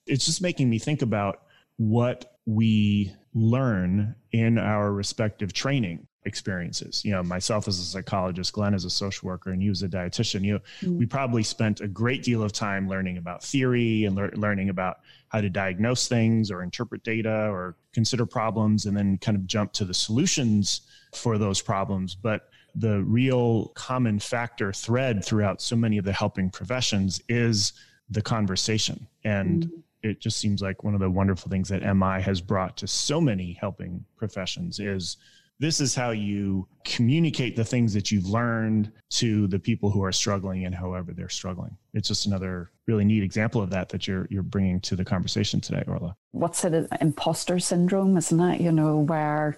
It's 0.06 0.24
just 0.24 0.40
making 0.40 0.70
me 0.70 0.78
think 0.78 1.02
about 1.02 1.42
what 1.76 2.38
we 2.46 3.14
learn 3.34 4.14
in 4.32 4.58
our 4.58 4.92
respective 4.92 5.52
training 5.52 6.06
experiences. 6.24 7.04
You 7.04 7.12
know, 7.12 7.22
myself 7.22 7.68
as 7.68 7.78
a 7.78 7.84
psychologist, 7.84 8.52
Glenn 8.52 8.74
as 8.74 8.84
a 8.84 8.90
social 8.90 9.26
worker, 9.26 9.50
and 9.50 9.62
you 9.62 9.70
as 9.70 9.82
a 9.82 9.88
dietitian. 9.88 10.42
You, 10.42 10.60
mm. 10.80 10.98
we 10.98 11.06
probably 11.06 11.42
spent 11.42 11.80
a 11.80 11.88
great 11.88 12.22
deal 12.22 12.42
of 12.42 12.52
time 12.52 12.88
learning 12.88 13.18
about 13.18 13.42
theory 13.42 14.04
and 14.04 14.14
lear- 14.14 14.32
learning 14.34 14.68
about 14.68 15.00
how 15.28 15.40
to 15.40 15.50
diagnose 15.50 16.08
things 16.08 16.50
or 16.50 16.62
interpret 16.62 17.02
data 17.02 17.48
or 17.48 17.76
consider 17.92 18.26
problems, 18.26 18.86
and 18.86 18.96
then 18.96 19.18
kind 19.18 19.36
of 19.36 19.46
jump 19.46 19.72
to 19.72 19.84
the 19.84 19.94
solutions 19.94 20.82
for 21.14 21.38
those 21.38 21.60
problems. 21.60 22.14
But 22.14 22.48
the 22.74 23.02
real 23.02 23.68
common 23.74 24.18
factor 24.18 24.72
thread 24.72 25.24
throughout 25.24 25.60
so 25.60 25.76
many 25.76 25.98
of 25.98 26.04
the 26.04 26.12
helping 26.12 26.50
professions 26.50 27.20
is 27.28 27.72
the 28.10 28.22
conversation. 28.22 29.06
And 29.24 29.64
mm-hmm. 29.64 29.80
it 30.02 30.20
just 30.20 30.38
seems 30.38 30.62
like 30.62 30.84
one 30.84 30.94
of 30.94 31.00
the 31.00 31.10
wonderful 31.10 31.50
things 31.50 31.68
that 31.68 31.82
MI 31.82 32.20
has 32.22 32.40
brought 32.40 32.76
to 32.78 32.86
so 32.86 33.20
many 33.20 33.52
helping 33.52 34.04
professions 34.16 34.80
is 34.80 35.16
this 35.62 35.80
is 35.80 35.94
how 35.94 36.10
you 36.10 36.66
communicate 36.84 37.54
the 37.54 37.64
things 37.64 37.94
that 37.94 38.10
you've 38.10 38.26
learned 38.26 38.90
to 39.10 39.46
the 39.46 39.60
people 39.60 39.90
who 39.90 40.02
are 40.02 40.10
struggling 40.10 40.64
and 40.64 40.74
however 40.74 41.12
they're 41.12 41.28
struggling. 41.28 41.76
It's 41.94 42.08
just 42.08 42.26
another 42.26 42.72
really 42.88 43.04
neat 43.04 43.22
example 43.22 43.62
of 43.62 43.70
that 43.70 43.88
that 43.90 44.08
you're 44.08 44.26
you're 44.28 44.42
bringing 44.42 44.80
to 44.80 44.96
the 44.96 45.04
conversation 45.04 45.60
today, 45.60 45.84
Orla. 45.86 46.16
What's 46.32 46.64
it? 46.64 46.74
Uh, 46.74 46.96
imposter 47.00 47.60
syndrome, 47.60 48.16
isn't 48.16 48.40
it? 48.40 48.60
You 48.60 48.72
know, 48.72 48.98
where, 48.98 49.56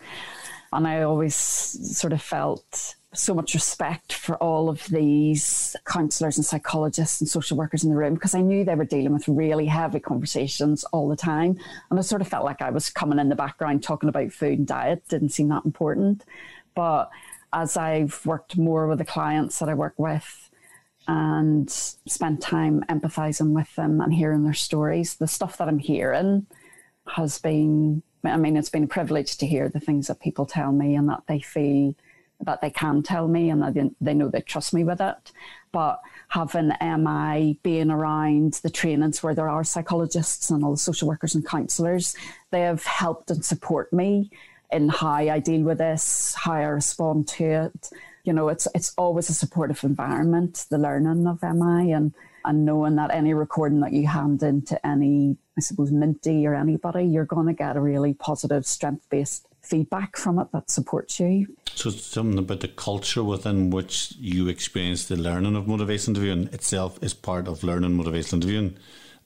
and 0.75 0.87
I 0.87 1.03
always 1.03 1.35
sort 1.35 2.13
of 2.13 2.21
felt 2.21 2.97
so 3.17 3.35
much 3.35 3.55
respect 3.55 4.13
for 4.13 4.37
all 4.37 4.69
of 4.69 4.85
these 4.89 5.77
counselors 5.87 6.37
and 6.37 6.45
psychologists 6.45 7.21
and 7.21 7.29
social 7.29 7.57
workers 7.57 7.85
in 7.85 7.91
the 7.91 7.97
room 7.97 8.15
because 8.15 8.35
I 8.35 8.41
knew 8.41 8.65
they 8.65 8.75
were 8.75 8.85
dealing 8.85 9.13
with 9.13 9.29
really 9.29 9.67
heavy 9.67 10.01
conversations 10.01 10.85
all 10.85 11.09
the 11.09 11.17
time. 11.17 11.59
And 11.91 11.99
I 11.99 12.03
sort 12.03 12.21
of 12.21 12.29
felt 12.29 12.45
like 12.45 12.63
I 12.63 12.71
was 12.71 12.91
coming 12.91 13.19
in 13.19 13.29
the 13.29 13.37
background 13.37 13.83
talking 13.83 14.09
about 14.09 14.33
food 14.33 14.59
and 14.59 14.67
diet, 14.67 15.07
didn't 15.09 15.31
seem 15.31 15.49
that 15.49 15.65
important. 15.65 16.25
But 16.75 17.11
as 17.53 17.77
I've 17.77 18.25
worked 18.27 18.57
more 18.57 18.87
with 18.89 18.99
the 18.99 19.05
clients 19.05 19.59
that 19.61 19.69
I 19.69 19.75
work 19.75 19.95
with 19.97 20.51
and 21.07 21.71
spent 21.71 22.41
time 22.41 22.83
empathizing 22.89 23.53
with 23.53 23.75
them 23.77 24.01
and 24.01 24.13
hearing 24.13 24.45
their 24.45 24.55
stories, 24.55 25.15
the 25.15 25.29
stuff 25.29 25.59
that 25.59 25.69
I'm 25.69 25.79
hearing 25.79 26.47
has 27.07 27.39
been, 27.39 28.03
I 28.25 28.37
mean, 28.37 28.57
it's 28.57 28.71
been 28.71 28.85
a 28.85 28.89
privilege 28.89 29.37
to 29.39 29.47
hear 29.47 29.69
the 29.69 29.81
things 29.81 30.09
that 30.09 30.21
people 30.21 30.47
tell 30.47 30.73
me 30.73 30.97
and 30.97 31.09
that 31.09 31.25
they 31.29 31.41
feel 31.41 31.95
that 32.41 32.61
they 32.61 32.71
can 32.71 33.03
tell 33.03 33.29
me 33.29 33.51
and 33.51 33.63
that 33.63 33.91
they 34.01 34.15
know 34.15 34.29
they 34.29 34.41
trust 34.41 34.75
me 34.75 34.85
with 34.85 35.01
it. 35.01 35.33
But 35.73 36.01
having 36.29 36.73
MI 36.81 37.59
being 37.63 37.91
around 37.91 38.55
the 38.55 38.71
trainings 38.71 39.23
where 39.23 39.35
there 39.35 39.49
are 39.49 39.65
psychologists 39.65 40.51
and 40.51 40.65
all 40.65 40.73
the 40.73 40.77
social 40.77 41.09
workers 41.09 41.35
and 41.35 41.47
counsellors, 41.47 42.15
they 42.51 42.61
have 42.61 42.85
helped 42.85 43.31
and 43.31 43.45
support 43.45 43.93
me 43.93 44.31
in 44.71 44.89
how 44.89 45.15
I 45.15 45.39
deal 45.39 45.63
with 45.63 45.79
this, 45.79 46.35
how 46.35 46.55
I 46.55 46.65
respond 46.65 47.29
to 47.29 47.45
it. 47.45 47.91
You 48.25 48.33
know, 48.33 48.49
it's 48.49 48.67
it's 48.75 48.95
always 48.97 49.29
a 49.29 49.35
supportive 49.35 49.85
environment, 49.85 50.67
the 50.71 50.79
learning 50.79 51.27
of 51.27 51.43
MI 51.43 51.93
and 51.93 52.15
and 52.45 52.65
knowing 52.65 52.97
that 52.97 53.13
any 53.13 53.33
recording 53.33 53.81
that 53.81 53.93
you 53.93 54.07
hand 54.07 54.43
into 54.43 54.85
any, 54.87 55.37
I 55.57 55.61
suppose, 55.61 55.91
Minty 55.91 56.47
or 56.47 56.55
anybody, 56.55 57.05
you're 57.05 57.25
going 57.25 57.47
to 57.47 57.55
get 57.55 57.77
a 57.77 57.81
really 57.81 58.13
positive, 58.13 58.67
strength 58.67 59.09
based 59.09 59.49
feedback 59.65 60.17
from 60.17 60.39
it 60.39 60.49
that 60.53 60.71
supports 60.71 61.21
you. 61.21 61.47
So, 61.75 61.91
something 61.91 62.39
about 62.39 62.61
the 62.61 62.69
culture 62.69 63.25
within 63.25 63.71
which 63.71 64.15
you 64.19 64.49
experience 64.49 65.07
the 65.07 65.17
learning 65.17 65.57
of 65.57 65.67
motivation 65.67 66.13
interviewing 66.15 66.49
itself 66.53 66.99
is 67.03 67.15
part 67.15 67.49
of 67.49 67.65
learning 67.65 67.95
motivation 67.95 68.39
interviewing. 68.39 68.77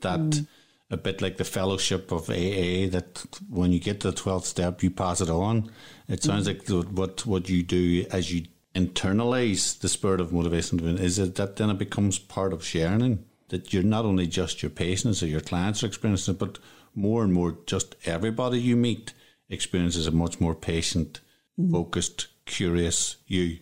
That 0.00 0.20
mm. 0.20 0.46
a 0.90 0.96
bit 0.96 1.20
like 1.20 1.36
the 1.36 1.44
fellowship 1.44 2.12
of 2.12 2.30
AA, 2.30 2.88
that 2.90 3.24
when 3.50 3.72
you 3.72 3.80
get 3.80 4.00
to 4.00 4.10
the 4.10 4.16
12th 4.16 4.44
step, 4.44 4.82
you 4.82 4.90
pass 4.90 5.20
it 5.20 5.30
on. 5.30 5.70
It 6.08 6.22
sounds 6.22 6.48
mm. 6.48 6.70
like 6.70 6.88
what, 6.96 7.26
what 7.26 7.48
you 7.48 7.62
do 7.62 8.06
as 8.10 8.32
you 8.32 8.46
internalize 8.74 9.78
the 9.80 9.88
spirit 9.88 10.20
of 10.20 10.32
motivation 10.32 10.78
interviewing 10.78 11.04
is 11.04 11.18
it 11.18 11.34
that 11.34 11.56
then 11.56 11.70
it 11.70 11.78
becomes 11.78 12.18
part 12.18 12.52
of 12.52 12.64
sharing. 12.64 13.24
That 13.48 13.72
you're 13.72 13.82
not 13.82 14.04
only 14.04 14.26
just 14.26 14.62
your 14.62 14.70
patients 14.70 15.22
or 15.22 15.26
your 15.26 15.40
clients 15.40 15.82
are 15.82 15.86
experiencing 15.86 16.34
it, 16.34 16.38
but 16.38 16.58
more 16.94 17.24
and 17.24 17.32
more 17.32 17.56
just 17.66 17.96
everybody 18.04 18.60
you 18.60 18.76
meet 18.76 19.14
experiences 19.50 20.06
a 20.06 20.10
much 20.10 20.40
more 20.40 20.54
patient, 20.54 21.20
mm. 21.58 21.70
focused, 21.70 22.28
curious 22.46 23.16
you, 23.26 23.58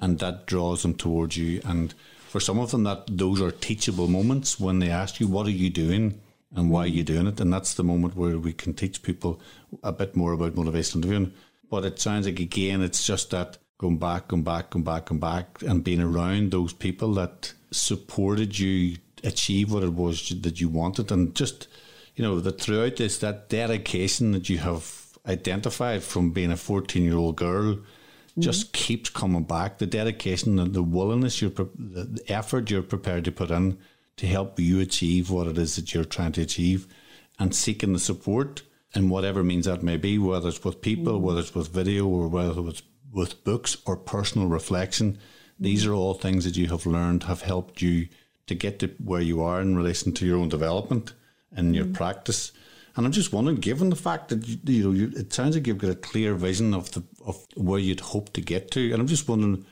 and 0.00 0.18
that 0.18 0.46
draws 0.46 0.82
them 0.82 0.94
towards 0.94 1.36
you. 1.36 1.60
And 1.64 1.94
for 2.28 2.40
some 2.40 2.58
of 2.58 2.70
them, 2.70 2.84
that 2.84 3.04
those 3.08 3.40
are 3.40 3.50
teachable 3.50 4.08
moments 4.08 4.58
when 4.58 4.78
they 4.78 4.90
ask 4.90 5.20
you, 5.20 5.28
"What 5.28 5.46
are 5.46 5.50
you 5.50 5.70
doing?" 5.70 6.20
and 6.54 6.70
why 6.70 6.84
are 6.84 6.86
you 6.86 7.02
doing 7.02 7.26
it? 7.26 7.40
And 7.40 7.52
that's 7.52 7.74
the 7.74 7.84
moment 7.84 8.16
where 8.16 8.38
we 8.38 8.52
can 8.52 8.74
teach 8.74 9.02
people 9.02 9.40
a 9.82 9.92
bit 9.92 10.16
more 10.16 10.32
about 10.32 10.54
motivation 10.54 11.00
interviewing. 11.00 11.32
But 11.68 11.84
it 11.84 11.98
sounds 11.98 12.26
like 12.26 12.40
again, 12.40 12.82
it's 12.82 13.04
just 13.04 13.30
that 13.30 13.58
going 13.78 13.98
back, 13.98 14.28
going 14.28 14.44
back, 14.44 14.70
going 14.70 14.84
back, 14.84 15.06
going 15.06 15.20
back, 15.20 15.62
and 15.62 15.82
being 15.82 16.00
around 16.00 16.50
those 16.50 16.72
people 16.72 17.14
that 17.14 17.52
supported 17.70 18.58
you 18.58 18.98
achieve 19.24 19.72
what 19.72 19.82
it 19.82 19.92
was 19.92 20.28
that 20.28 20.60
you 20.60 20.68
wanted, 20.68 21.10
and 21.10 21.34
just 21.34 21.66
you 22.14 22.22
know 22.22 22.38
that 22.40 22.60
throughout 22.60 22.96
this, 22.96 23.18
that 23.18 23.48
dedication 23.48 24.32
that 24.32 24.48
you 24.48 24.58
have 24.58 25.03
identified 25.26 26.02
from 26.02 26.30
being 26.30 26.52
a 26.52 26.56
14 26.56 27.02
year 27.02 27.16
old 27.16 27.36
girl 27.36 27.74
mm-hmm. 27.74 28.40
just 28.40 28.72
keeps 28.72 29.10
coming 29.10 29.44
back. 29.44 29.78
The 29.78 29.86
dedication 29.86 30.58
and 30.58 30.74
the 30.74 30.82
willingness, 30.82 31.40
you're, 31.40 31.50
the 31.50 32.22
effort 32.28 32.70
you're 32.70 32.82
prepared 32.82 33.24
to 33.24 33.32
put 33.32 33.50
in 33.50 33.78
to 34.16 34.26
help 34.26 34.60
you 34.60 34.80
achieve 34.80 35.30
what 35.30 35.46
it 35.46 35.58
is 35.58 35.76
that 35.76 35.92
you're 35.92 36.04
trying 36.04 36.32
to 36.32 36.42
achieve 36.42 36.86
and 37.38 37.54
seeking 37.54 37.92
the 37.92 37.98
support 37.98 38.62
and 38.94 39.10
whatever 39.10 39.42
means 39.42 39.66
that 39.66 39.82
may 39.82 39.96
be, 39.96 40.18
whether 40.18 40.48
it's 40.48 40.62
with 40.62 40.80
people, 40.80 41.14
mm-hmm. 41.14 41.24
whether 41.24 41.40
it's 41.40 41.54
with 41.54 41.72
video, 41.72 42.06
or 42.06 42.28
whether 42.28 42.68
it's 42.68 42.82
with 43.12 43.42
books 43.44 43.76
or 43.86 43.96
personal 43.96 44.48
reflection. 44.48 45.18
These 45.58 45.84
mm-hmm. 45.84 45.92
are 45.92 45.96
all 45.96 46.14
things 46.14 46.44
that 46.44 46.56
you 46.56 46.68
have 46.68 46.86
learned 46.86 47.24
have 47.24 47.42
helped 47.42 47.82
you 47.82 48.08
to 48.46 48.54
get 48.54 48.78
to 48.80 48.88
where 49.02 49.20
you 49.20 49.42
are 49.42 49.60
in 49.60 49.76
relation 49.76 50.12
to 50.12 50.26
your 50.26 50.38
own 50.38 50.48
development 50.48 51.12
and 51.52 51.74
your 51.74 51.86
mm. 51.86 51.94
practice. 51.94 52.52
And 52.96 53.04
I'm 53.04 53.12
just 53.12 53.32
wondering, 53.32 53.56
given 53.56 53.90
the 53.90 53.96
fact 53.96 54.28
that 54.28 54.46
you, 54.46 54.84
know, 54.84 54.92
you, 54.92 55.12
it 55.16 55.32
sounds 55.32 55.56
like 55.56 55.66
you've 55.66 55.78
got 55.78 55.90
a 55.90 55.96
clear 55.96 56.34
vision 56.34 56.74
of 56.74 56.92
the 56.92 57.02
of 57.26 57.44
where 57.56 57.80
you'd 57.80 58.00
hope 58.00 58.32
to 58.34 58.40
get 58.40 58.70
to, 58.72 58.92
and 58.92 59.00
I'm 59.00 59.08
just 59.08 59.28
wondering, 59.28 59.66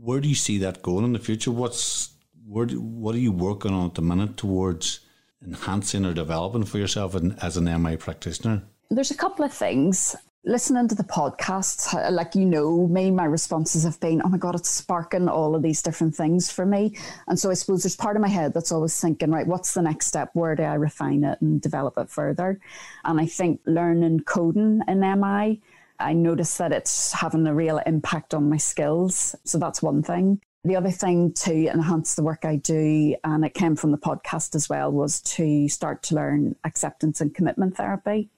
where 0.00 0.20
do 0.20 0.28
you 0.28 0.34
see 0.34 0.58
that 0.58 0.82
going 0.82 1.04
in 1.04 1.12
the 1.12 1.18
future? 1.18 1.50
What's 1.50 2.14
where? 2.46 2.66
What 2.66 3.14
are 3.14 3.18
you 3.18 3.32
working 3.32 3.72
on 3.72 3.88
at 3.88 3.94
the 3.94 4.02
minute 4.02 4.36
towards 4.36 5.00
enhancing 5.44 6.06
or 6.06 6.14
developing 6.14 6.64
for 6.64 6.78
yourself 6.78 7.14
as 7.42 7.56
an 7.56 7.82
MI 7.82 7.96
practitioner? 7.96 8.62
There's 8.90 9.10
a 9.10 9.16
couple 9.16 9.44
of 9.44 9.52
things 9.52 10.16
listening 10.48 10.86
to 10.86 10.94
the 10.94 11.02
podcasts, 11.02 11.92
like 12.12 12.36
you 12.36 12.44
know 12.44 12.86
me, 12.86 13.10
my 13.10 13.24
responses 13.24 13.82
have 13.82 13.98
been, 13.98 14.22
oh 14.24 14.28
my 14.28 14.38
God, 14.38 14.54
it's 14.54 14.70
sparking 14.70 15.28
all 15.28 15.56
of 15.56 15.62
these 15.62 15.82
different 15.82 16.14
things 16.14 16.50
for 16.50 16.64
me. 16.64 16.96
And 17.26 17.36
so 17.36 17.50
I 17.50 17.54
suppose 17.54 17.82
there's 17.82 17.96
part 17.96 18.14
of 18.14 18.22
my 18.22 18.28
head 18.28 18.54
that's 18.54 18.70
always 18.70 18.98
thinking, 18.98 19.32
right, 19.32 19.46
what's 19.46 19.74
the 19.74 19.82
next 19.82 20.06
step? 20.06 20.30
Where 20.34 20.54
do 20.54 20.62
I 20.62 20.74
refine 20.74 21.24
it 21.24 21.40
and 21.40 21.60
develop 21.60 21.98
it 21.98 22.08
further? 22.08 22.60
And 23.04 23.20
I 23.20 23.26
think 23.26 23.60
learning 23.66 24.20
coding 24.20 24.82
in 24.86 25.00
MI, 25.00 25.60
I 25.98 26.12
notice 26.12 26.56
that 26.58 26.72
it's 26.72 27.12
having 27.12 27.44
a 27.48 27.54
real 27.54 27.78
impact 27.84 28.32
on 28.32 28.48
my 28.48 28.58
skills. 28.58 29.34
So 29.42 29.58
that's 29.58 29.82
one 29.82 30.04
thing. 30.04 30.40
the 30.66 30.76
other 30.76 30.90
thing 30.90 31.32
to 31.32 31.68
enhance 31.68 32.16
the 32.16 32.22
work 32.22 32.44
I 32.44 32.56
do, 32.56 33.14
and 33.22 33.44
it 33.44 33.54
came 33.54 33.76
from 33.76 33.92
the 33.92 33.98
podcast 33.98 34.54
as 34.54 34.68
well, 34.68 34.90
was 34.90 35.20
to 35.22 35.68
start 35.68 36.02
to 36.04 36.14
learn 36.16 36.56
acceptance 36.64 37.20
and 37.20 37.34
commitment 37.34 37.76
therapy. 37.76 38.28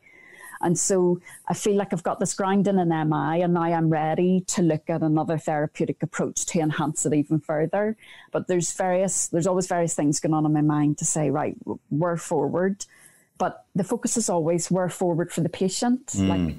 And 0.61 0.79
so 0.79 1.21
I 1.47 1.55
feel 1.55 1.77
like 1.77 1.93
I've 1.93 2.03
got 2.03 2.21
this 2.21 2.35
grounding 2.35 2.79
in 2.79 2.89
MI, 2.89 3.43
and 3.43 3.55
now 3.55 3.63
I'm 3.63 3.91
ready 3.91 4.43
to 4.49 4.63
look 4.63 4.89
at 4.89 5.03
another 5.03 5.39
therapeutic 5.39 6.03
approach 6.03 6.45
to 6.47 6.61
enhance 6.61 7.07
it 7.07 7.15
even 7.15 7.41
further. 7.41 7.97
But 8.33 8.49
there's 8.49 8.73
various, 8.73 9.29
there's 9.29 9.47
always 9.47 9.67
various 9.67 9.95
things 9.95 10.21
going 10.21 10.35
on 10.35 10.47
in 10.47 10.53
my 10.53 10.63
mind 10.63 10.99
to 10.99 11.05
say, 11.05 11.31
right, 11.31 11.57
we're 11.91 12.17
forward. 12.17 12.85
But 13.39 13.65
the 13.75 13.85
focus 13.85 14.17
is 14.17 14.29
always 14.29 14.71
we're 14.71 14.89
forward 14.89 15.33
for 15.33 15.43
the 15.43 15.49
patient. 15.49 16.07
Mm. 16.07 16.29
Like 16.29 16.57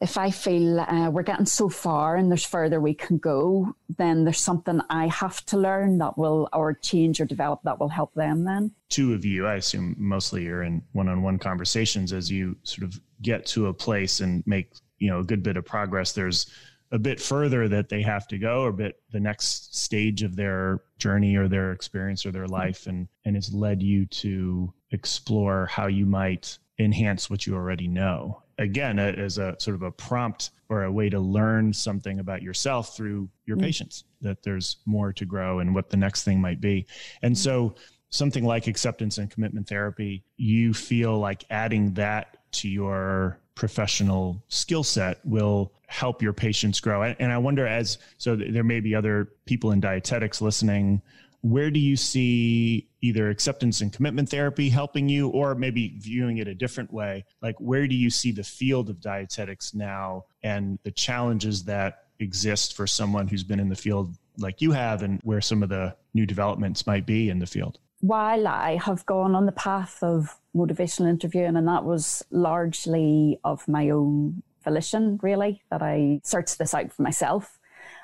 if 0.00 0.18
I 0.18 0.30
feel 0.30 0.80
uh, 0.80 1.10
we're 1.10 1.22
getting 1.22 1.46
so 1.46 1.68
far 1.68 2.16
and 2.16 2.30
there's 2.30 2.44
further 2.44 2.80
we 2.80 2.92
can 2.92 3.16
go, 3.16 3.74
then 3.96 4.24
there's 4.24 4.40
something 4.40 4.80
I 4.90 5.08
have 5.08 5.44
to 5.46 5.56
learn 5.56 5.98
that 5.98 6.18
will, 6.18 6.48
or 6.52 6.74
change 6.74 7.20
or 7.20 7.24
develop 7.24 7.62
that 7.62 7.80
will 7.80 7.88
help 7.88 8.12
them 8.14 8.44
then. 8.44 8.72
Two 8.90 9.14
of 9.14 9.24
you, 9.24 9.46
I 9.46 9.54
assume 9.54 9.96
mostly 9.98 10.44
you're 10.44 10.62
in 10.62 10.82
one 10.92 11.08
on 11.08 11.22
one 11.22 11.38
conversations 11.38 12.12
as 12.12 12.30
you 12.30 12.56
sort 12.62 12.84
of 12.84 13.00
get 13.22 13.46
to 13.46 13.66
a 13.66 13.74
place 13.74 14.20
and 14.20 14.42
make, 14.46 14.72
you 14.98 15.10
know, 15.10 15.20
a 15.20 15.24
good 15.24 15.42
bit 15.42 15.56
of 15.56 15.64
progress. 15.64 16.12
There's 16.12 16.50
a 16.92 16.98
bit 16.98 17.20
further 17.20 17.68
that 17.68 17.88
they 17.88 18.02
have 18.02 18.28
to 18.28 18.38
go 18.38 18.62
or 18.62 18.72
bit 18.72 19.00
the 19.10 19.20
next 19.20 19.76
stage 19.76 20.22
of 20.22 20.36
their 20.36 20.82
journey 20.98 21.36
or 21.36 21.48
their 21.48 21.72
experience 21.72 22.24
or 22.24 22.30
their 22.30 22.46
life. 22.46 22.86
And, 22.86 23.08
and 23.24 23.36
it's 23.36 23.52
led 23.52 23.82
you 23.82 24.06
to 24.06 24.72
explore 24.92 25.66
how 25.66 25.88
you 25.88 26.06
might 26.06 26.58
enhance 26.78 27.28
what 27.28 27.46
you 27.46 27.54
already 27.54 27.88
know 27.88 28.42
again 28.58 28.98
a, 28.98 29.08
as 29.08 29.38
a 29.38 29.54
sort 29.58 29.74
of 29.74 29.82
a 29.82 29.90
prompt 29.90 30.50
or 30.68 30.84
a 30.84 30.92
way 30.92 31.08
to 31.08 31.18
learn 31.18 31.72
something 31.72 32.20
about 32.20 32.42
yourself 32.42 32.96
through 32.96 33.28
your 33.44 33.56
mm. 33.56 33.62
patients 33.62 34.04
that 34.20 34.42
there's 34.42 34.78
more 34.86 35.12
to 35.12 35.24
grow 35.24 35.60
and 35.60 35.74
what 35.74 35.90
the 35.90 35.96
next 35.96 36.24
thing 36.24 36.40
might 36.40 36.60
be 36.60 36.86
and 37.22 37.36
so 37.36 37.74
something 38.10 38.44
like 38.44 38.66
acceptance 38.66 39.18
and 39.18 39.30
commitment 39.30 39.68
therapy 39.68 40.24
you 40.36 40.72
feel 40.72 41.18
like 41.18 41.44
adding 41.50 41.92
that 41.94 42.35
to 42.52 42.68
your 42.68 43.38
professional 43.54 44.42
skill 44.48 44.84
set 44.84 45.18
will 45.24 45.72
help 45.86 46.20
your 46.20 46.32
patients 46.32 46.80
grow. 46.80 47.02
And 47.02 47.32
i 47.32 47.38
wonder 47.38 47.66
as 47.66 47.98
so 48.18 48.36
there 48.36 48.64
may 48.64 48.80
be 48.80 48.94
other 48.94 49.32
people 49.46 49.72
in 49.72 49.80
dietetics 49.80 50.40
listening 50.40 51.00
where 51.42 51.70
do 51.70 51.78
you 51.78 51.96
see 51.96 52.88
either 53.02 53.30
acceptance 53.30 53.80
and 53.80 53.92
commitment 53.92 54.28
therapy 54.28 54.68
helping 54.68 55.08
you 55.08 55.28
or 55.28 55.54
maybe 55.54 55.94
viewing 55.98 56.38
it 56.38 56.48
a 56.48 56.54
different 56.54 56.92
way? 56.92 57.24
Like 57.40 57.54
where 57.60 57.86
do 57.86 57.94
you 57.94 58.10
see 58.10 58.32
the 58.32 58.42
field 58.42 58.90
of 58.90 59.00
dietetics 59.00 59.72
now 59.72 60.24
and 60.42 60.78
the 60.82 60.90
challenges 60.90 61.64
that 61.64 62.06
exist 62.18 62.74
for 62.74 62.86
someone 62.86 63.28
who's 63.28 63.44
been 63.44 63.60
in 63.60 63.68
the 63.68 63.76
field 63.76 64.16
like 64.38 64.60
you 64.60 64.72
have 64.72 65.02
and 65.02 65.20
where 65.22 65.40
some 65.40 65.62
of 65.62 65.68
the 65.68 65.94
new 66.14 66.26
developments 66.26 66.86
might 66.86 67.06
be 67.06 67.28
in 67.28 67.38
the 67.38 67.46
field 67.46 67.78
while 68.06 68.46
i 68.46 68.76
have 68.76 69.04
gone 69.06 69.34
on 69.34 69.46
the 69.46 69.52
path 69.52 70.02
of 70.02 70.38
motivational 70.54 71.08
interviewing 71.08 71.56
and 71.56 71.68
that 71.68 71.84
was 71.84 72.24
largely 72.30 73.38
of 73.44 73.66
my 73.68 73.90
own 73.90 74.42
volition 74.64 75.18
really 75.22 75.62
that 75.70 75.82
i 75.82 76.20
searched 76.22 76.58
this 76.58 76.74
out 76.74 76.92
for 76.92 77.02
myself 77.02 77.58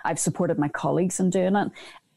I've 0.05 0.18
supported 0.18 0.59
my 0.59 0.68
colleagues 0.68 1.20
in 1.20 1.30
doing 1.30 1.57
it. 1.57 1.70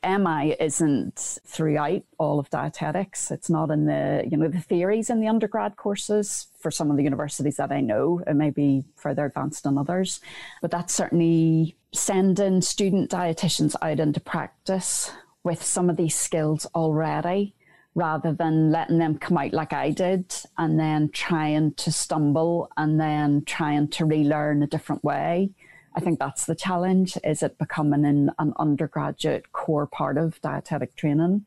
MI 0.03 0.55
isn't 0.59 1.39
throughout 1.47 2.03
all 2.19 2.38
of 2.39 2.49
dietetics. 2.51 3.31
It's 3.31 3.49
not 3.49 3.71
in 3.71 3.86
the, 3.86 4.23
you 4.29 4.38
know, 4.38 4.47
the 4.47 4.59
theories 4.59 5.09
in 5.09 5.19
the 5.19 5.27
undergrad 5.27 5.77
courses 5.77 6.47
for 6.59 6.69
some 6.69 6.91
of 6.91 6.97
the 6.97 7.03
universities 7.03 7.57
that 7.57 7.71
I 7.71 7.81
know. 7.81 8.21
It 8.27 8.36
may 8.36 8.51
be 8.51 8.83
further 8.95 9.25
advanced 9.25 9.63
than 9.63 9.79
others, 9.79 10.21
but 10.61 10.69
that's 10.69 10.93
certainly 10.93 11.75
sending 11.91 12.61
student 12.61 13.09
dietitians 13.09 13.75
out 13.81 13.99
into 13.99 14.19
practice 14.19 15.11
with 15.43 15.63
some 15.63 15.89
of 15.89 15.97
these 15.97 16.15
skills 16.15 16.67
already 16.75 17.55
rather 17.95 18.33
than 18.33 18.71
letting 18.71 18.97
them 18.97 19.17
come 19.17 19.37
out 19.37 19.53
like 19.53 19.71
I 19.71 19.89
did 19.89 20.35
and 20.57 20.77
then 20.77 21.09
trying 21.09 21.73
to 21.75 21.91
stumble 21.91 22.69
and 22.75 22.99
then 22.99 23.43
trying 23.45 23.87
to 23.89 24.05
relearn 24.05 24.61
a 24.61 24.67
different 24.67 25.03
way. 25.03 25.51
I 25.95 26.01
think 26.01 26.19
that's 26.19 26.45
the 26.45 26.55
challenge. 26.55 27.17
Is 27.23 27.41
it 27.41 27.57
becoming 27.57 28.03
an, 28.03 28.31
an 28.37 28.53
undergraduate 28.59 29.53
core 29.53 29.87
part 29.87 30.17
of 30.17 30.41
dietetic 30.41 30.97
training? 30.97 31.45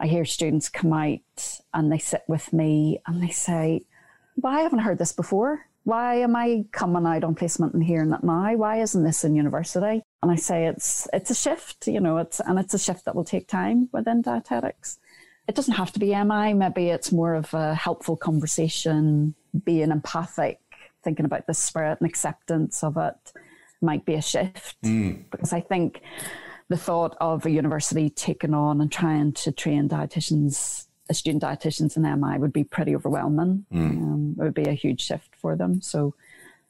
I 0.00 0.06
hear 0.06 0.24
students 0.24 0.70
come 0.70 0.92
out 0.94 1.60
and 1.74 1.92
they 1.92 1.98
sit 1.98 2.22
with 2.26 2.52
me 2.52 3.00
and 3.06 3.22
they 3.22 3.28
say, 3.28 3.82
well, 4.36 4.54
I 4.54 4.62
haven't 4.62 4.80
heard 4.80 4.98
this 4.98 5.12
before. 5.12 5.66
Why 5.84 6.16
am 6.16 6.34
I 6.34 6.64
coming 6.72 7.06
out 7.06 7.24
on 7.24 7.34
placement 7.34 7.74
and 7.74 7.84
hearing 7.84 8.12
it 8.12 8.24
now? 8.24 8.56
Why 8.56 8.80
isn't 8.80 9.04
this 9.04 9.22
in 9.22 9.36
university? 9.36 10.02
And 10.22 10.32
I 10.32 10.36
say 10.36 10.66
it's 10.66 11.06
it's 11.12 11.30
a 11.30 11.34
shift, 11.34 11.86
you 11.86 12.00
know, 12.00 12.16
it's 12.16 12.40
and 12.40 12.58
it's 12.58 12.72
a 12.72 12.78
shift 12.78 13.04
that 13.04 13.14
will 13.14 13.24
take 13.24 13.46
time 13.46 13.90
within 13.92 14.22
dietetics. 14.22 14.98
It 15.46 15.54
doesn't 15.54 15.74
have 15.74 15.92
to 15.92 15.98
be 15.98 16.14
MI, 16.14 16.54
maybe 16.54 16.88
it's 16.88 17.12
more 17.12 17.34
of 17.34 17.52
a 17.52 17.74
helpful 17.74 18.16
conversation, 18.16 19.34
being 19.64 19.90
empathic, 19.90 20.60
thinking 21.02 21.26
about 21.26 21.46
the 21.46 21.54
spirit 21.54 21.98
and 22.00 22.08
acceptance 22.08 22.82
of 22.82 22.96
it 22.96 23.32
might 23.82 24.04
be 24.04 24.14
a 24.14 24.22
shift 24.22 24.76
mm. 24.82 25.22
because 25.30 25.52
I 25.52 25.60
think 25.60 26.00
the 26.68 26.76
thought 26.76 27.16
of 27.20 27.44
a 27.46 27.50
university 27.50 28.08
taking 28.08 28.54
on 28.54 28.80
and 28.80 28.90
trying 28.90 29.32
to 29.32 29.52
train 29.52 29.88
dietitians, 29.88 30.86
student 31.12 31.42
dietitians 31.42 31.96
in 31.96 32.02
MI 32.20 32.38
would 32.38 32.52
be 32.52 32.64
pretty 32.64 32.96
overwhelming. 32.96 33.66
Mm. 33.72 33.90
Um, 33.90 34.36
it 34.38 34.42
would 34.42 34.54
be 34.54 34.64
a 34.64 34.72
huge 34.72 35.02
shift 35.02 35.36
for 35.36 35.56
them. 35.56 35.82
So 35.82 36.14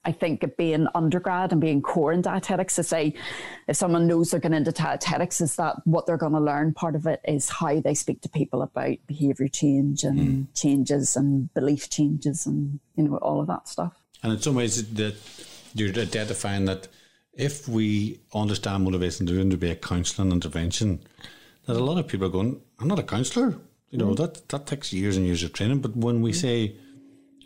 I 0.05 0.13
think 0.13 0.57
being 0.57 0.87
undergrad 0.95 1.53
and 1.53 1.61
being 1.61 1.81
core 1.81 2.13
in 2.13 2.21
dietetics 2.21 2.77
to 2.77 2.83
say 2.83 3.15
if 3.69 3.77
someone 3.77 4.07
knows 4.07 4.31
they're 4.31 4.41
going 4.41 4.55
into 4.55 4.73
dietetics, 4.73 5.41
is 5.41 5.57
that 5.57 5.77
what 5.85 6.07
they're 6.07 6.17
going 6.17 6.33
to 6.33 6.41
learn? 6.41 6.75
Part 6.75 6.95
of 6.95 7.07
it 7.07 7.21
is 7.27 7.49
how 7.49 7.81
they 7.81 7.95
speak 7.95 8.21
to 8.23 8.29
people 8.29 8.63
about 8.63 8.97
behavior 9.07 9.49
change 9.49 10.05
and 10.05 10.19
mm. 10.19 10.47
changes 10.55 11.17
and 11.17 11.53
belief 11.55 11.89
changes 11.89 12.47
and 12.47 12.81
you 12.97 13.05
know 13.05 13.17
all 13.17 13.41
of 13.41 13.47
that 13.47 13.69
stuff. 13.69 13.95
And 14.23 14.33
in 14.33 14.41
some 14.41 14.55
ways 14.55 14.93
that 14.95 15.17
you're 15.75 15.91
identifying 15.91 16.67
that 16.67 16.89
if 17.33 17.67
we 17.69 18.21
understand 18.33 18.85
motivation 18.85 19.27
there's 19.27 19.39
going 19.39 19.51
to 19.51 19.57
be 19.57 19.71
a 19.71 19.77
counselling 19.77 20.33
intervention, 20.33 21.01
that 21.67 21.77
a 21.77 21.85
lot 21.85 21.99
of 21.99 22.07
people 22.07 22.27
are 22.27 22.31
going, 22.31 22.61
I'm 22.79 22.89
not 22.89 22.99
a 22.99 23.03
counsellor. 23.03 23.59
You 23.91 23.99
know, 23.99 24.09
mm 24.09 24.17
that, 24.17 24.49
that 24.49 24.67
takes 24.67 24.93
years 24.93 25.17
and 25.17 25.25
years 25.25 25.43
of 25.45 25.53
training. 25.53 25.81
But 25.81 25.97
when 25.97 26.21
we 26.21 26.33
mm 26.33 26.35
say, 26.35 26.77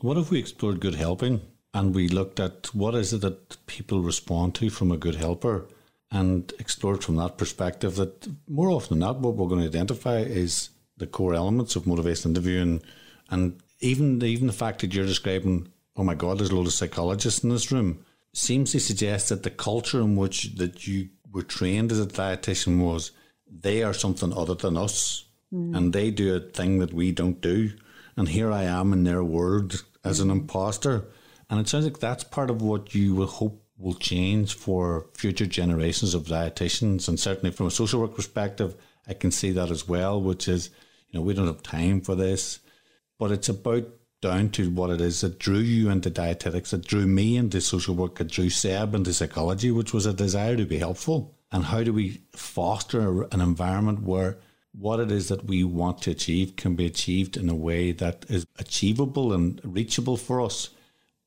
what 0.01 0.17
if 0.17 0.31
we 0.31 0.39
explored 0.39 0.81
good 0.81 0.95
helping 0.95 1.41
and 1.75 1.95
we 1.95 2.09
looked 2.09 2.41
at 2.41 2.75
what 2.75 2.95
is 2.95 3.13
it 3.13 3.21
that 3.21 3.67
people 3.67 4.01
respond 4.01 4.55
to 4.57 4.71
from 4.71 4.91
a 4.91 4.97
good 4.97 5.15
helper 5.15 5.69
and 6.11 6.53
explored 6.59 7.05
from 7.05 7.17
that 7.17 7.37
perspective, 7.37 7.97
that 7.97 8.27
more 8.49 8.71
often 8.71 8.99
than 8.99 9.07
not, 9.07 9.21
what 9.21 9.35
we're 9.35 9.49
going 9.49 9.61
to 9.61 9.67
identify 9.67 10.19
is 10.19 10.71
the 10.97 11.07
core 11.07 11.35
elements 11.35 11.77
of 11.77 11.87
motivation 11.87 12.31
interviewing 12.31 12.83
and 13.31 13.61
even 13.81 14.19
the, 14.19 14.27
even 14.27 14.47
the 14.47 14.53
fact 14.53 14.81
that 14.81 14.95
you're 14.95 15.07
describing, 15.07 15.69
oh 15.97 16.03
my 16.03 16.15
God, 16.15 16.39
there's 16.39 16.51
a 16.51 16.57
lot 16.57 16.67
of 16.67 16.73
psychologists 16.73 17.45
in 17.45 17.51
this 17.51 17.71
room 17.71 18.05
seems 18.33 18.73
to 18.73 18.81
suggest 18.81 19.29
that 19.29 19.43
the 19.43 19.51
culture 19.51 20.01
in 20.01 20.17
which 20.17 20.55
that 20.57 20.87
you 20.87 21.09
were 21.33 21.43
trained 21.43 21.93
as 21.93 22.01
a 22.01 22.07
dietitian 22.07 22.79
was 22.79 23.13
they 23.51 23.83
are 23.83 23.95
something 23.95 24.33
other 24.33 24.55
than 24.55 24.77
us. 24.77 25.25
Mm. 25.53 25.77
and 25.77 25.93
they 25.95 26.11
do 26.11 26.37
a 26.37 26.41
thing 26.41 26.79
that 26.81 26.93
we 26.93 27.11
don't 27.11 27.41
do. 27.41 27.71
And 28.17 28.29
here 28.29 28.53
I 28.53 28.65
am 28.65 28.93
in 28.93 29.05
their 29.05 29.25
world 29.25 29.83
as 30.05 30.21
an 30.21 30.31
imposter 30.31 31.05
and 31.51 31.61
it 31.61 31.69
sounds 31.69 31.85
like 31.85 31.99
that's 31.99 32.25
part 32.25 32.51
of 32.51 32.63
what 32.63 32.95
you 32.95 33.15
will 33.15 33.27
hope 33.27 33.65
will 33.77 33.95
change 33.95 34.55
for 34.55 35.07
future 35.15 35.47
generations 35.47 36.13
of 36.13 36.25
dietitians. 36.25 37.09
And 37.09 37.19
certainly 37.19 37.53
from 37.53 37.67
a 37.67 37.71
social 37.71 38.01
work 38.01 38.17
perspective 38.17 38.75
I 39.07 39.15
can 39.15 39.31
see 39.31 39.53
that 39.53 39.71
as 39.71 39.87
well 39.87 40.21
which 40.21 40.49
is 40.49 40.71
you 41.09 41.19
know 41.19 41.25
we 41.25 41.35
don't 41.35 41.47
have 41.47 41.63
time 41.63 42.01
for 42.01 42.15
this. 42.15 42.61
But 43.19 43.31
it's 43.33 43.49
about 43.49 43.87
down 44.21 44.51
to 44.51 44.71
what 44.71 44.91
it 44.91 45.01
is 45.01 45.21
that 45.21 45.39
drew 45.39 45.59
you 45.59 45.91
into 45.91 46.11
dietetics, 46.11 46.71
that 46.71 46.87
drew 46.87 47.07
me 47.07 47.37
into 47.37 47.61
social 47.61 47.95
work, 47.95 48.17
that 48.17 48.29
drew 48.29 48.51
Seb 48.51 48.95
into 48.95 49.13
psychology, 49.13 49.71
which 49.71 49.93
was 49.93 50.07
a 50.07 50.13
desire 50.13 50.57
to 50.57 50.65
be 50.65 50.79
helpful. 50.79 51.37
And 51.53 51.65
how 51.65 51.83
do 51.83 51.93
we 51.93 52.23
foster 52.33 53.23
an 53.33 53.41
environment 53.41 54.03
where 54.03 54.39
what 54.73 55.01
it 55.01 55.11
is 55.11 55.29
that 55.29 55.45
we 55.45 55.65
want 55.65 56.03
to 56.03 56.11
achieve 56.11 56.57
can 56.57 56.75
be 56.75 56.87
achieved 56.87 57.37
in 57.37 57.49
a 57.49 57.55
way 57.55 57.93
that 57.93 58.27
is 58.29 58.47
achievable 58.59 59.33
and 59.33 59.61
reachable 59.65 60.17
for 60.17 60.41
us, 60.41 60.71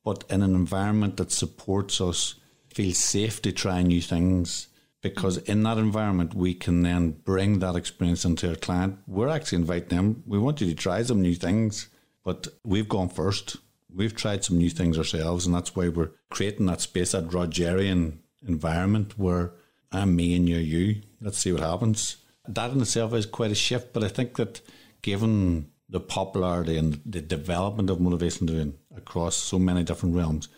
but 0.04 0.24
in 0.28 0.42
an 0.42 0.54
environment 0.54 1.16
that 1.16 1.32
supports 1.32 2.00
us 2.00 2.34
feel 2.72 2.92
safe 2.92 3.42
to 3.42 3.52
try 3.52 3.82
new 3.82 4.00
things. 4.00 4.68
Because 5.00 5.38
in 5.38 5.64
that 5.64 5.78
environment, 5.78 6.32
we 6.32 6.54
can 6.54 6.82
then 6.82 7.10
bring 7.10 7.58
that 7.58 7.74
experience 7.74 8.24
into 8.24 8.48
our 8.48 8.54
client. 8.54 8.98
We're 9.08 9.28
actually 9.28 9.58
inviting 9.58 9.88
them. 9.88 10.22
We 10.26 10.38
want 10.38 10.60
you 10.60 10.68
to 10.68 10.74
try 10.76 11.02
some 11.02 11.20
new 11.20 11.34
things 11.34 11.88
but 12.24 12.48
we've 12.64 12.88
gone 12.88 13.08
first. 13.08 13.56
We've 13.94 14.14
tried 14.14 14.44
some 14.44 14.58
new 14.58 14.70
things 14.70 14.96
ourselves, 14.96 15.44
and 15.46 15.54
that's 15.54 15.76
why 15.76 15.88
we're 15.88 16.12
creating 16.30 16.66
that 16.66 16.80
space, 16.80 17.12
that 17.12 17.28
Rogerian 17.28 18.18
environment 18.46 19.18
where 19.18 19.52
I'm 19.90 20.16
me 20.16 20.34
and 20.34 20.48
you're 20.48 20.60
you. 20.60 21.02
Let's 21.20 21.38
see 21.38 21.52
what 21.52 21.62
happens. 21.62 22.16
That 22.48 22.70
in 22.70 22.80
itself 22.80 23.12
is 23.14 23.26
quite 23.26 23.50
a 23.50 23.56
shift, 23.56 23.92
but 23.92 24.02
I 24.02 24.08
think 24.08 24.36
that 24.36 24.60
given 25.02 25.70
the 25.92 26.00
popularity 26.00 26.76
and 26.76 27.00
the 27.04 27.20
development 27.20 27.90
of 27.90 28.00
motivation 28.00 28.46
doing 28.46 28.74
across 28.96 29.36
so 29.36 29.58
many 29.58 29.84
different 29.84 30.16
realms, 30.16 30.48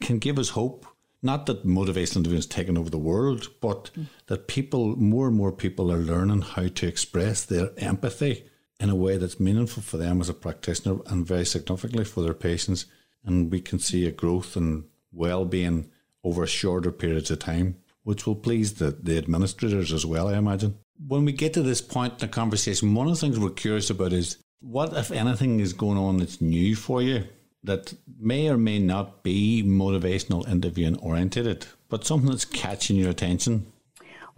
can 0.00 0.18
give 0.18 0.38
us 0.38 0.50
hope 0.50 0.86
not 1.22 1.46
that 1.46 1.66
motivational 1.66 2.18
interviewing 2.18 2.38
is 2.38 2.46
taking 2.46 2.78
over 2.78 2.90
the 2.90 2.98
world, 2.98 3.48
but 3.60 3.90
mm. 3.94 4.06
that 4.26 4.46
people, 4.46 4.96
more 4.96 5.26
and 5.26 5.36
more 5.36 5.52
people 5.52 5.90
are 5.90 5.98
learning 5.98 6.42
how 6.42 6.68
to 6.68 6.86
express 6.86 7.44
their 7.44 7.70
empathy 7.76 8.44
in 8.78 8.90
a 8.90 8.94
way 8.94 9.16
that's 9.16 9.40
meaningful 9.40 9.82
for 9.82 9.96
them 9.96 10.20
as 10.20 10.28
a 10.28 10.34
practitioner 10.34 10.98
and 11.06 11.26
very 11.26 11.44
significantly 11.44 12.04
for 12.04 12.22
their 12.22 12.34
patients. 12.34 12.86
And 13.24 13.50
we 13.50 13.60
can 13.60 13.80
see 13.80 14.06
a 14.06 14.12
growth 14.12 14.56
in 14.56 14.84
well-being 15.12 15.90
over 16.22 16.46
shorter 16.46 16.92
periods 16.92 17.30
of 17.32 17.40
time, 17.40 17.78
which 18.04 18.26
will 18.26 18.36
please 18.36 18.74
the, 18.74 18.92
the 18.92 19.18
administrators 19.18 19.92
as 19.92 20.06
well, 20.06 20.28
I 20.28 20.36
imagine. 20.36 20.78
When 21.04 21.24
we 21.24 21.32
get 21.32 21.52
to 21.54 21.62
this 21.62 21.80
point 21.80 22.14
in 22.14 22.18
the 22.20 22.28
conversation, 22.28 22.94
one 22.94 23.08
of 23.08 23.14
the 23.14 23.20
things 23.20 23.38
we're 23.38 23.50
curious 23.50 23.90
about 23.90 24.12
is 24.12 24.36
what, 24.60 24.92
if 24.94 25.10
anything, 25.10 25.60
is 25.60 25.72
going 25.72 25.98
on 25.98 26.18
that's 26.18 26.40
new 26.40 26.76
for 26.76 27.02
you 27.02 27.24
that 27.64 27.94
may 28.18 28.48
or 28.48 28.56
may 28.56 28.78
not 28.78 29.22
be 29.22 29.62
motivational 29.64 30.48
interviewing 30.48 30.96
oriented, 30.98 31.66
but 31.88 32.04
something 32.04 32.30
that's 32.30 32.44
catching 32.44 32.96
your 32.96 33.10
attention? 33.10 33.72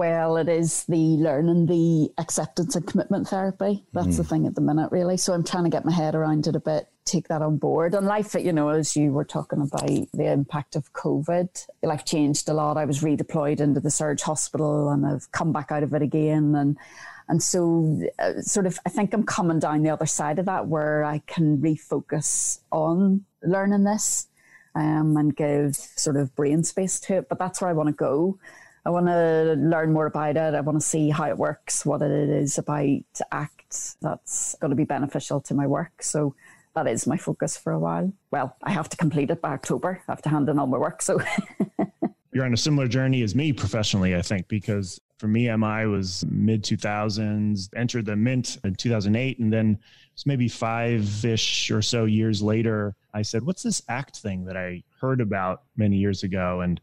Well, 0.01 0.39
it 0.39 0.49
is 0.49 0.85
the 0.85 0.97
learning 0.97 1.67
the 1.67 2.11
acceptance 2.17 2.75
and 2.75 2.87
commitment 2.87 3.29
therapy. 3.29 3.85
That's 3.93 4.15
mm. 4.15 4.17
the 4.17 4.25
thing 4.25 4.47
at 4.47 4.55
the 4.55 4.63
minute, 4.63 4.91
really. 4.91 5.19
So 5.19 5.35
I'm 5.35 5.45
trying 5.45 5.65
to 5.65 5.71
get 5.71 5.85
my 5.85 5.93
head 5.93 6.15
around 6.15 6.47
it 6.47 6.57
a 6.57 6.61
bit, 6.61 6.89
take 7.05 7.29
that 7.29 7.43
on 7.43 7.59
board. 7.59 7.95
And 7.95 8.07
life, 8.07 8.35
you 8.35 8.51
know, 8.51 8.71
as 8.71 8.97
you 8.97 9.13
were 9.13 9.27
talking 9.27 9.61
about 9.61 9.87
the 9.87 10.33
impact 10.33 10.75
of 10.75 10.91
COVID, 10.95 11.67
life 11.83 12.07
changed 12.07 12.49
a 12.49 12.55
lot. 12.55 12.79
I 12.79 12.87
was 12.87 13.03
redeployed 13.03 13.61
into 13.61 13.81
the 13.81 13.91
Surge 13.91 14.23
Hospital 14.23 14.89
and 14.89 15.05
I've 15.05 15.31
come 15.33 15.53
back 15.53 15.71
out 15.71 15.83
of 15.83 15.93
it 15.93 16.01
again. 16.01 16.55
And 16.55 16.79
and 17.31 17.41
so, 17.41 18.03
uh, 18.19 18.41
sort 18.41 18.67
of, 18.67 18.81
I 18.85 18.89
think 18.89 19.15
I'm 19.15 19.23
coming 19.23 19.61
down 19.61 19.83
the 19.83 19.91
other 19.91 20.05
side 20.05 20.41
of 20.41 20.47
that 20.47 20.67
where 20.67 21.05
I 21.05 21.21
can 21.29 21.59
refocus 21.59 22.59
on 22.73 23.25
learning 23.45 23.85
this 23.85 24.27
um, 24.75 25.17
and 25.17 25.37
give 25.37 25.77
sort 25.77 26.17
of 26.17 26.35
brain 26.35 26.65
space 26.65 26.99
to 27.01 27.19
it. 27.19 27.29
But 27.29 27.39
that's 27.39 27.61
where 27.61 27.71
I 27.71 27.73
want 27.73 27.89
to 27.89 27.95
go. 27.95 28.41
I 28.85 28.91
want 28.91 29.07
to 29.07 29.55
learn 29.57 29.93
more 29.93 30.07
about 30.07 30.37
it. 30.37 30.55
I 30.55 30.61
want 30.61 30.81
to 30.81 30.85
see 30.85 31.11
how 31.11 31.29
it 31.29 31.39
works, 31.39 31.87
what 31.87 32.03
it 32.03 32.11
is 32.11 32.59
about 32.59 33.05
ACT 33.31 33.95
that's 34.03 34.57
going 34.61 34.71
to 34.71 34.77
be 34.77 34.85
beneficial 34.85 35.41
to 35.43 35.55
my 35.55 35.69
work. 35.69 36.03
So 36.03 36.35
that 36.75 36.89
is 36.89 37.07
my 37.07 37.17
focus 37.17 37.57
for 37.57 37.73
a 37.73 37.79
while. 37.79 38.13
Well, 38.33 38.57
I 38.65 38.73
have 38.73 38.89
to 38.89 38.97
complete 38.97 39.31
it 39.31 39.41
by 39.41 39.53
October. 39.53 40.03
I 40.09 40.13
have 40.13 40.23
to 40.23 40.31
hand 40.31 40.49
in 40.49 40.59
all 40.59 40.67
my 40.67 40.79
work. 40.79 41.01
So 41.01 41.21
you're 42.33 42.45
on 42.45 42.55
a 42.55 42.57
similar 42.57 42.89
journey 42.89 43.23
as 43.23 43.37
me 43.37 43.53
professionally, 43.53 44.17
I 44.17 44.23
think, 44.23 44.49
because 44.49 45.01
for 45.21 45.29
me, 45.29 45.55
MI 45.55 45.85
was 45.85 46.25
mid 46.31 46.65
2000s, 46.65 47.69
entered 47.77 48.07
the 48.07 48.17
MINT 48.17 48.57
in 48.65 48.75
2008. 48.75 49.39
And 49.39 49.53
then 49.53 49.79
it's 50.15 50.25
maybe 50.25 50.49
five 50.49 51.25
ish 51.25 51.71
or 51.71 51.83
so 51.83 52.07
years 52.07 52.41
later, 52.41 52.97
I 53.13 53.21
said, 53.21 53.45
What's 53.45 53.63
this 53.63 53.83
ACT 53.91 54.17
thing 54.17 54.47
that 54.47 54.57
I 54.57 54.83
heard 54.99 55.21
about 55.21 55.65
many 55.77 55.99
years 55.99 56.23
ago? 56.23 56.63
And 56.63 56.81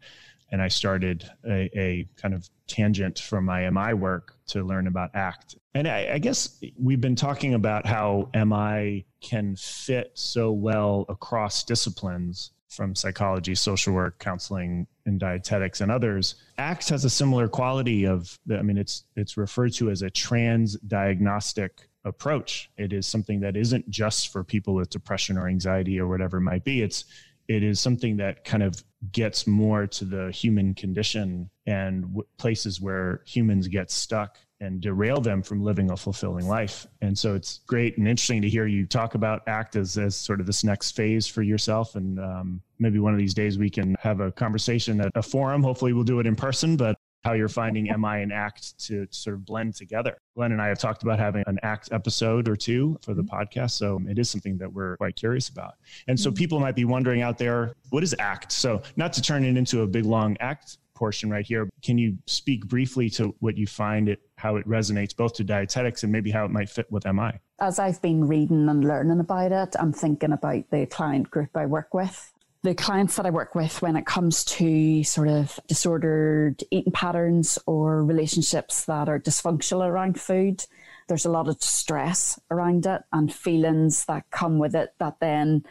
and 0.51 0.61
I 0.61 0.67
started 0.67 1.29
a, 1.45 1.69
a 1.77 2.07
kind 2.15 2.33
of 2.33 2.47
tangent 2.67 3.19
from 3.19 3.43
my 3.45 3.69
MI 3.69 3.93
work 3.93 4.35
to 4.47 4.63
learn 4.63 4.85
about 4.87 5.13
ACT. 5.15 5.55
And 5.73 5.87
I, 5.87 6.13
I 6.13 6.17
guess 6.19 6.61
we've 6.79 7.01
been 7.01 7.15
talking 7.15 7.55
about 7.55 7.85
how 7.85 8.29
MI 8.33 9.05
can 9.19 9.55
fit 9.57 10.11
so 10.13 10.51
well 10.51 11.05
across 11.09 11.63
disciplines 11.63 12.51
from 12.69 12.95
psychology, 12.95 13.55
social 13.55 13.93
work, 13.93 14.19
counseling, 14.19 14.87
and 15.07 15.19
dietetics 15.19 15.81
and 15.81 15.91
others. 15.91 16.35
ACTS 16.57 16.89
has 16.89 17.05
a 17.05 17.09
similar 17.09 17.47
quality 17.47 18.05
of, 18.05 18.37
I 18.51 18.61
mean, 18.61 18.77
it's 18.77 19.05
it's 19.15 19.37
referred 19.37 19.73
to 19.73 19.89
as 19.89 20.03
a 20.03 20.09
trans 20.09 20.77
diagnostic 20.81 21.89
approach. 22.05 22.69
It 22.77 22.93
is 22.93 23.07
something 23.07 23.39
that 23.39 23.57
isn't 23.57 23.89
just 23.89 24.31
for 24.31 24.43
people 24.43 24.75
with 24.75 24.89
depression 24.89 25.37
or 25.37 25.47
anxiety 25.47 25.99
or 25.99 26.07
whatever 26.07 26.37
it 26.37 26.41
might 26.41 26.63
be. 26.63 26.81
It's 26.81 27.05
it 27.47 27.63
is 27.63 27.79
something 27.79 28.17
that 28.17 28.43
kind 28.43 28.61
of 28.61 28.83
gets 29.11 29.47
more 29.47 29.87
to 29.87 30.05
the 30.05 30.31
human 30.31 30.73
condition 30.73 31.49
and 31.65 32.01
w- 32.03 32.27
places 32.37 32.81
where 32.81 33.21
humans 33.25 33.67
get 33.67 33.89
stuck 33.89 34.37
and 34.59 34.81
derail 34.81 35.21
them 35.21 35.41
from 35.41 35.63
living 35.63 35.91
a 35.91 35.97
fulfilling 35.97 36.47
life. 36.47 36.87
And 37.01 37.17
so 37.17 37.35
it's 37.35 37.59
great 37.67 37.97
and 37.97 38.07
interesting 38.07 38.41
to 38.41 38.49
hear 38.49 38.65
you 38.65 38.85
talk 38.85 39.15
about 39.15 39.47
ACT 39.47 39.75
as, 39.75 39.97
as 39.97 40.15
sort 40.15 40.39
of 40.39 40.45
this 40.45 40.63
next 40.63 40.91
phase 40.91 41.27
for 41.27 41.43
yourself. 41.43 41.95
And 41.95 42.19
um, 42.19 42.61
maybe 42.79 42.99
one 42.99 43.13
of 43.13 43.19
these 43.19 43.33
days 43.33 43.57
we 43.57 43.69
can 43.69 43.95
have 43.99 44.19
a 44.19 44.31
conversation 44.31 44.99
at 45.01 45.11
a 45.15 45.21
forum. 45.21 45.61
Hopefully 45.61 45.93
we'll 45.93 46.03
do 46.03 46.19
it 46.19 46.27
in 46.27 46.35
person, 46.35 46.75
but 46.75 46.97
how 47.23 47.33
you're 47.33 47.49
finding 47.49 47.85
MI 47.85 48.21
and 48.21 48.31
ACT 48.31 48.79
to 48.79 49.05
sort 49.11 49.33
of 49.33 49.45
blend 49.45 49.75
together. 49.75 50.17
Glenn 50.35 50.53
and 50.53 50.61
I 50.61 50.67
have 50.67 50.79
talked 50.79 51.03
about 51.03 51.19
having 51.19 51.43
an 51.47 51.59
ACT 51.61 51.91
episode 51.91 52.47
or 52.47 52.55
two 52.55 52.97
for 53.01 53.13
the 53.13 53.21
mm-hmm. 53.21 53.35
podcast. 53.35 53.71
So 53.71 53.99
it 54.07 54.17
is 54.17 54.29
something 54.29 54.57
that 54.59 54.71
we're 54.71 54.95
quite 54.97 55.15
curious 55.15 55.49
about. 55.49 55.73
And 56.07 56.17
so 56.17 56.29
mm-hmm. 56.29 56.37
people 56.37 56.59
might 56.59 56.75
be 56.75 56.85
wondering 56.85 57.21
out 57.21 57.37
there, 57.37 57.73
what 57.89 58.01
is 58.01 58.15
ACT? 58.19 58.51
So 58.51 58.81
not 58.95 59.13
to 59.13 59.21
turn 59.21 59.43
it 59.43 59.57
into 59.57 59.81
a 59.81 59.87
big 59.87 60.05
long 60.05 60.37
ACT 60.39 60.77
portion 60.97 61.29
right 61.29 61.45
here. 61.45 61.69
Can 61.83 61.97
you 61.97 62.17
speak 62.25 62.67
briefly 62.67 63.09
to 63.11 63.35
what 63.39 63.57
you 63.57 63.67
find 63.67 64.09
it, 64.09 64.19
how 64.35 64.55
it 64.55 64.67
resonates 64.67 65.15
both 65.15 65.33
to 65.35 65.43
dietetics 65.43 66.03
and 66.03 66.11
maybe 66.11 66.31
how 66.31 66.43
it 66.45 66.51
might 66.51 66.69
fit 66.69 66.91
with 66.91 67.05
MI? 67.05 67.33
As 67.59 67.79
I've 67.79 68.01
been 68.01 68.27
reading 68.27 68.67
and 68.67 68.83
learning 68.83 69.19
about 69.19 69.51
it, 69.51 69.75
I'm 69.79 69.93
thinking 69.93 70.33
about 70.33 70.69
the 70.71 70.85
client 70.87 71.29
group 71.29 71.55
I 71.55 71.65
work 71.65 71.93
with. 71.93 72.33
The 72.63 72.73
clients 72.73 73.15
that 73.15 73.25
I 73.25 73.29
work 73.29 73.55
with 73.55 73.81
when 73.81 73.95
it 73.95 74.05
comes 74.05 74.43
to 74.45 75.03
sort 75.03 75.29
of 75.29 75.59
disordered 75.67 76.63
eating 76.71 76.91
patterns 76.91 77.59
or 77.67 78.03
relationships 78.03 78.85
that 78.85 79.07
are 79.07 79.19
dysfunctional 79.19 79.87
around 79.87 80.19
food, 80.19 80.65
there's 81.07 81.25
a 81.25 81.31
lot 81.31 81.47
of 81.47 81.61
stress 81.61 82.39
around 82.51 82.85
it 82.85 83.03
and 83.13 83.33
feelings 83.33 84.05
that 84.05 84.29
come 84.31 84.57
with 84.57 84.75
it 84.75 84.93
that 84.99 85.19
then 85.19 85.63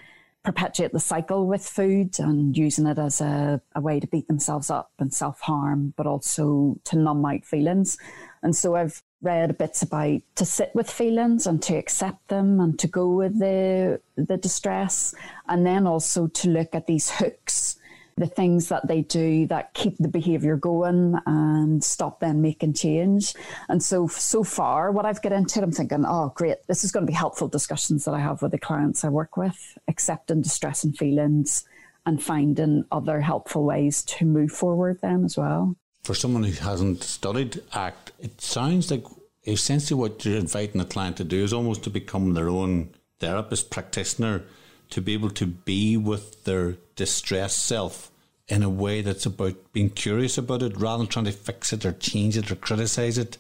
perpetuate 0.46 0.92
the 0.92 1.00
cycle 1.00 1.44
with 1.44 1.66
food 1.66 2.20
and 2.20 2.56
using 2.56 2.86
it 2.86 2.98
as 2.98 3.20
a, 3.20 3.60
a 3.74 3.80
way 3.80 3.98
to 3.98 4.06
beat 4.06 4.28
themselves 4.28 4.70
up 4.70 4.92
and 5.00 5.12
self 5.12 5.40
harm, 5.40 5.92
but 5.96 6.06
also 6.06 6.78
to 6.84 6.96
numb 6.96 7.26
out 7.26 7.44
feelings. 7.44 7.98
And 8.44 8.54
so 8.54 8.76
I've 8.76 9.02
read 9.22 9.58
bits 9.58 9.82
about 9.82 10.20
to 10.36 10.44
sit 10.44 10.70
with 10.72 10.88
feelings 10.88 11.48
and 11.48 11.60
to 11.62 11.74
accept 11.74 12.28
them 12.28 12.60
and 12.60 12.78
to 12.78 12.86
go 12.86 13.08
with 13.08 13.40
the 13.40 14.00
the 14.14 14.36
distress 14.36 15.14
and 15.48 15.66
then 15.66 15.84
also 15.84 16.28
to 16.28 16.48
look 16.48 16.74
at 16.74 16.86
these 16.86 17.10
hooks 17.10 17.76
the 18.16 18.26
things 18.26 18.68
that 18.70 18.86
they 18.86 19.02
do 19.02 19.46
that 19.46 19.74
keep 19.74 19.96
the 19.98 20.08
behavior 20.08 20.56
going 20.56 21.16
and 21.26 21.84
stop 21.84 22.20
them 22.20 22.40
making 22.40 22.72
change. 22.72 23.34
And 23.68 23.82
so, 23.82 24.06
so 24.08 24.42
far, 24.42 24.90
what 24.90 25.04
I've 25.04 25.20
got 25.20 25.32
into, 25.32 25.62
I'm 25.62 25.70
thinking, 25.70 26.04
oh, 26.06 26.32
great, 26.34 26.66
this 26.66 26.82
is 26.82 26.92
going 26.92 27.04
to 27.04 27.10
be 27.10 27.16
helpful 27.16 27.48
discussions 27.48 28.06
that 28.06 28.14
I 28.14 28.20
have 28.20 28.40
with 28.40 28.52
the 28.52 28.58
clients 28.58 29.04
I 29.04 29.10
work 29.10 29.36
with, 29.36 29.78
accepting 29.86 30.40
distress 30.40 30.82
and 30.82 30.96
feelings 30.96 31.64
and 32.06 32.22
finding 32.22 32.84
other 32.90 33.20
helpful 33.20 33.64
ways 33.64 34.02
to 34.04 34.24
move 34.24 34.52
forward 34.52 34.98
then 35.02 35.24
as 35.24 35.36
well. 35.36 35.76
For 36.04 36.14
someone 36.14 36.44
who 36.44 36.52
hasn't 36.52 37.02
studied 37.02 37.60
ACT, 37.74 38.12
it 38.20 38.40
sounds 38.40 38.90
like 38.90 39.04
essentially 39.46 40.00
what 40.00 40.24
you're 40.24 40.38
inviting 40.38 40.80
a 40.80 40.84
client 40.86 41.18
to 41.18 41.24
do 41.24 41.44
is 41.44 41.52
almost 41.52 41.82
to 41.84 41.90
become 41.90 42.32
their 42.32 42.48
own 42.48 42.94
therapist 43.18 43.70
practitioner 43.70 44.44
to 44.90 45.00
be 45.00 45.14
able 45.14 45.30
to 45.30 45.46
be 45.46 45.96
with 45.96 46.44
their 46.44 46.76
distressed 46.94 47.64
self 47.64 48.10
in 48.48 48.62
a 48.62 48.70
way 48.70 49.02
that's 49.02 49.26
about 49.26 49.72
being 49.72 49.90
curious 49.90 50.38
about 50.38 50.62
it 50.62 50.76
rather 50.76 50.98
than 50.98 51.08
trying 51.08 51.24
to 51.24 51.32
fix 51.32 51.72
it 51.72 51.84
or 51.84 51.92
change 51.92 52.36
it 52.36 52.50
or 52.50 52.56
criticize 52.56 53.18
it. 53.18 53.38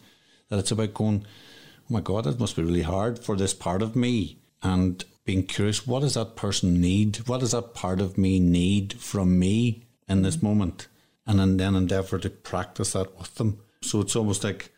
That 0.48 0.58
it's 0.58 0.70
about 0.70 0.94
going, 0.94 1.24
oh 1.78 1.94
my 1.94 2.00
God, 2.00 2.24
that 2.24 2.40
must 2.40 2.56
be 2.56 2.62
really 2.62 2.82
hard 2.82 3.18
for 3.18 3.36
this 3.36 3.54
part 3.54 3.82
of 3.82 3.96
me. 3.96 4.38
And 4.62 5.04
being 5.24 5.44
curious, 5.44 5.86
what 5.86 6.00
does 6.00 6.14
that 6.14 6.36
person 6.36 6.80
need? 6.80 7.16
What 7.28 7.40
does 7.40 7.52
that 7.52 7.74
part 7.74 8.00
of 8.00 8.16
me 8.16 8.40
need 8.40 8.94
from 8.94 9.38
me 9.38 9.86
in 10.08 10.22
this 10.22 10.42
moment? 10.42 10.88
And 11.26 11.58
then 11.58 11.74
endeavor 11.74 12.18
to 12.18 12.30
practice 12.30 12.92
that 12.92 13.18
with 13.18 13.34
them. 13.34 13.60
So 13.82 14.00
it's 14.00 14.14
almost 14.14 14.44
like 14.44 14.72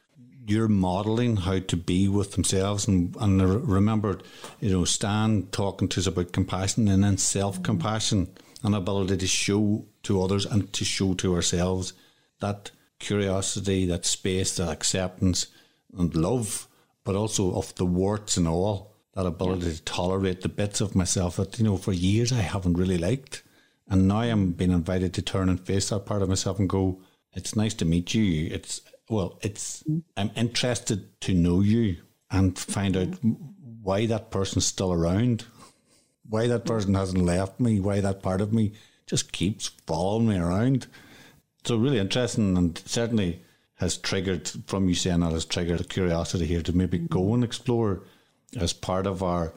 you're 0.49 0.69
modeling 0.69 1.37
how 1.37 1.59
to 1.59 1.77
be 1.77 2.09
with 2.09 2.33
themselves 2.33 2.89
and, 2.89 3.15
and 3.21 3.69
remember 3.69 4.19
you 4.61 4.71
know 4.71 4.85
Stan 4.85 5.47
talking 5.53 5.89
to 5.89 6.01
us 6.01 6.07
about 6.07 6.33
compassion 6.33 6.89
and 6.89 7.05
then 7.05 7.19
self-compassion 7.19 8.29
and 8.63 8.75
ability 8.75 9.17
to 9.19 9.27
show 9.27 9.85
to 10.03 10.23
others 10.23 10.47
and 10.47 10.73
to 10.73 10.85
show 10.85 11.15
to 11.15 11.35
ourselves 11.35 11.93
that 12.41 12.71
curiosity 12.99 13.87
that 13.87 14.07
space 14.07 14.57
that 14.57 14.71
acceptance 14.71 15.49
and 15.97 16.15
love 16.15 16.67
but 17.05 17.15
also 17.15 17.55
of 17.55 17.75
the 17.77 17.87
warts 17.87 18.37
and 18.37 18.49
all 18.49 18.95
that 19.15 19.27
ability 19.27 19.67
yeah. 19.67 19.73
to 19.73 19.83
tolerate 19.83 20.41
the 20.41 20.49
bits 20.49 20.81
of 20.81 20.97
myself 20.97 21.37
that 21.37 21.59
you 21.59 21.65
know 21.65 21.77
for 21.77 21.93
years 21.93 22.33
i 22.33 22.41
haven't 22.41 22.79
really 22.79 22.99
liked 22.99 23.43
and 23.89 24.09
now 24.09 24.21
i'm 24.21 24.53
being 24.53 24.73
invited 24.73 25.13
to 25.13 25.23
turn 25.23 25.49
and 25.49 25.61
face 25.61 25.91
that 25.91 26.07
part 26.07 26.23
of 26.23 26.29
myself 26.29 26.59
and 26.59 26.69
go 26.69 27.01
it's 27.35 27.55
nice 27.55 27.75
to 27.75 27.85
meet 27.85 28.15
you 28.15 28.49
it's 28.51 28.81
well, 29.09 29.39
it's 29.43 29.83
mm. 29.85 30.03
I'm 30.17 30.31
interested 30.37 31.21
to 31.23 31.35
know 31.35 31.61
you 31.61 31.97
and 32.31 32.59
find 32.59 32.97
out 32.97 33.11
mm. 33.11 33.37
why 33.83 34.07
that 34.07 34.31
person's 34.31 34.67
still 34.67 34.93
around, 34.93 35.45
why 36.29 36.47
that 36.47 36.67
person 36.67 36.95
hasn't 36.95 37.25
left 37.25 37.61
me, 37.61 37.81
why 37.81 38.01
that 38.01 38.23
part 38.23 38.41
of 38.41 38.53
me 38.53 38.73
just 39.07 39.33
keeps 39.33 39.69
following 39.87 40.29
me 40.29 40.37
around. 40.37 40.87
So 41.65 41.77
really 41.77 41.99
interesting 41.99 42.57
and 42.57 42.79
certainly 42.87 43.43
has 43.77 43.97
triggered 43.97 44.51
from 44.67 44.89
you 44.89 44.95
saying 44.95 45.21
that 45.21 45.33
has 45.33 45.45
triggered 45.45 45.81
a 45.81 45.85
curiosity 45.85 46.47
here 46.47 46.63
to 46.63 46.77
maybe 46.77 46.99
go 46.99 47.23
mm. 47.23 47.35
and 47.35 47.45
explore 47.45 48.03
as 48.57 48.73
part 48.73 49.07
of 49.07 49.23
our 49.23 49.53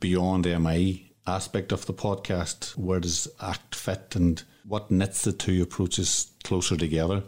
beyond 0.00 0.46
MI 0.46 1.12
aspect 1.26 1.70
of 1.72 1.86
the 1.86 1.94
podcast. 1.94 2.76
Where 2.76 3.00
does 3.00 3.28
ACT 3.40 3.74
fit 3.74 4.16
and 4.16 4.42
what 4.64 4.90
knits 4.90 5.22
the 5.22 5.32
two 5.32 5.62
approaches 5.62 6.30
closer 6.42 6.76
together? 6.76 7.22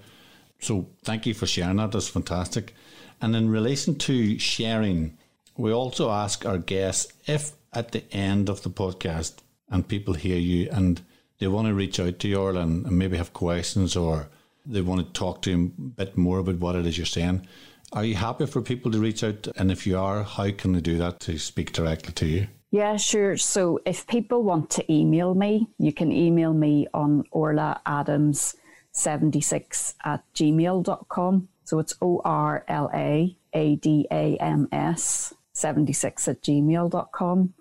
So 0.61 0.89
thank 1.03 1.27
you 1.27 1.35
for 1.35 1.47
sharing 1.47 1.77
that. 1.77 1.93
That's 1.93 2.09
fantastic. 2.09 2.75
And 3.21 3.37
in 3.37 3.51
relation 3.51 3.97
to 3.97 4.39
sharing, 4.39 5.17
we 5.57 5.73
also 5.73 6.11
ask 6.11 6.45
our 6.45 6.59
guests 6.59 7.13
if 7.27 7.53
at 7.73 7.93
the 7.93 8.05
end 8.13 8.49
of 8.49 8.63
the 8.63 8.71
podcast 8.71 9.37
and 9.69 9.87
people 9.87 10.15
hear 10.15 10.39
you 10.39 10.69
and 10.71 11.01
they 11.39 11.49
want 11.49 11.67
to 11.69 11.75
reach 11.75 11.99
out 12.01 12.19
to 12.21 12.29
you 12.29 12.47
and, 12.49 12.87
and 12.87 12.99
maybe 12.99 13.17
have 13.17 13.33
questions 13.33 13.97
or 13.97 14.29
they 14.67 14.81
want 14.81 15.07
to 15.07 15.13
talk 15.19 15.43
to 15.43 15.51
you 15.51 15.73
a 15.79 15.83
bit 15.83 16.17
more 16.17 16.39
about 16.39 16.57
what 16.57 16.77
it 16.77 16.87
is 16.87 16.97
you're 16.97 17.07
saying, 17.07 17.47
are 17.93 18.05
you 18.05 18.15
happy 18.15 18.47
for 18.47 18.61
people 18.61 18.91
to 18.93 18.99
reach 18.99 19.23
out? 19.23 19.47
And 19.57 19.71
if 19.71 19.87
you 19.87 19.99
are, 19.99 20.23
how 20.23 20.51
can 20.51 20.73
they 20.73 20.81
do 20.81 20.97
that 20.99 21.21
to 21.21 21.39
speak 21.39 21.73
directly 21.73 22.13
to 22.15 22.27
you? 22.27 22.47
Yeah, 22.71 22.97
sure. 22.97 23.37
So 23.37 23.79
if 23.87 24.07
people 24.07 24.43
want 24.43 24.71
to 24.71 24.93
email 24.93 25.35
me, 25.35 25.69
you 25.79 25.93
can 25.93 26.11
email 26.11 26.53
me 26.53 26.89
on 26.93 27.25
Orla 27.31 27.81
Adams 27.87 28.57
76 28.95 29.95
at 30.05 30.25
gmail.com. 30.35 31.49
So 31.65 31.79
it's 31.79 31.95
O 32.01 32.21
R 32.25 32.65
L 32.69 32.91
A 32.95 33.37
A 33.53 33.77
D 33.77 34.07
A 34.11 34.37
M 34.39 34.69
S 34.73 35.35
76 35.53 36.29
at 36.29 36.43
gmail.com. 36.43 37.55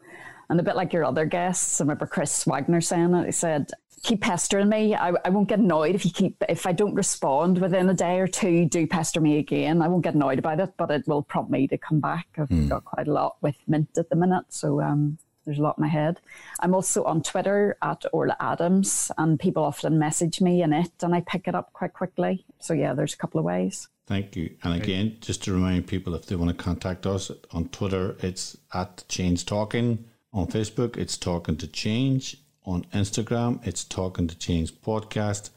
And 0.50 0.60
a 0.60 0.64
bit 0.64 0.76
like 0.76 0.94
your 0.94 1.06
other 1.06 1.26
guests, 1.26 1.80
I 1.80 1.84
remember 1.84 2.06
Chris 2.06 2.46
Wagner 2.46 2.82
saying 2.82 3.14
it. 3.14 3.26
He 3.26 3.32
said, 3.32 3.72
keep 4.04 4.22
pestering 4.22 4.70
me. 4.70 4.94
I, 4.94 5.14
I 5.26 5.30
won't 5.30 5.48
get 5.48 5.60
annoyed 5.60 5.96
if 5.96 6.06
you 6.06 6.12
keep 6.12 6.44
if 6.48 6.68
I 6.68 6.74
don't 6.74 6.94
respond 6.94 7.60
within 7.60 7.90
a 7.90 7.94
day 7.94 8.20
or 8.20 8.28
two. 8.28 8.66
Do 8.66 8.86
pester 8.86 9.22
me 9.22 9.38
again. 9.40 9.82
I 9.82 9.88
won't 9.88 10.04
get 10.04 10.14
annoyed 10.14 10.40
about 10.40 10.60
it, 10.60 10.74
but 10.78 10.92
it 10.92 11.08
will 11.08 11.24
prompt 11.24 11.50
me 11.50 11.68
to 11.70 11.78
come 11.78 12.00
back. 12.00 12.28
I've 12.38 12.50
mm. 12.50 12.70
got 12.70 12.86
quite 12.86 13.08
a 13.08 13.14
lot 13.14 13.38
with 13.42 13.56
MINT 13.68 13.98
at 13.98 14.10
the 14.10 14.16
minute, 14.16 14.46
so 14.50 14.82
um, 14.82 15.18
there's 15.46 15.60
a 15.60 15.62
lot 15.62 15.78
in 15.78 15.84
my 15.84 15.88
head. 15.88 16.20
I'm 16.60 16.74
also 16.74 17.04
on 17.04 17.22
Twitter 17.22 17.78
at 17.82 18.06
Orla 18.12 18.38
Adams, 18.40 19.12
and 19.18 19.40
people 19.40 19.64
often 19.64 20.00
message 20.00 20.42
me 20.42 20.62
in 20.62 20.74
it, 20.74 20.92
and 21.02 21.14
I 21.14 21.22
pick 21.22 21.48
it 21.48 21.56
up 21.56 21.74
quite 21.74 21.94
quickly. 21.94 22.46
So 22.60 22.74
yeah, 22.74 22.94
there's 22.94 23.14
a 23.14 23.18
couple 23.18 23.40
of 23.40 23.46
ways. 23.46 23.88
Thank 24.06 24.36
you. 24.36 24.56
And 24.64 24.74
again, 24.74 25.18
just 25.22 25.44
to 25.46 25.54
remind 25.54 25.88
people, 25.88 26.14
if 26.14 26.26
they 26.26 26.36
want 26.36 26.56
to 26.56 26.64
contact 26.64 27.08
us 27.08 27.32
on 27.52 27.70
Twitter, 27.70 28.16
it's 28.20 28.58
at 28.74 29.06
Change 29.08 29.46
Talking. 29.46 30.06
On 30.34 30.48
Facebook, 30.48 30.98
it's 30.98 31.16
Talking 31.16 31.58
to 31.58 31.68
Change 31.68 32.38
on 32.66 32.86
Instagram. 32.94 33.66
It's 33.66 33.84
Talking 33.84 34.28
to 34.28 34.38
Change 34.38 34.74
podcast. 34.82 35.52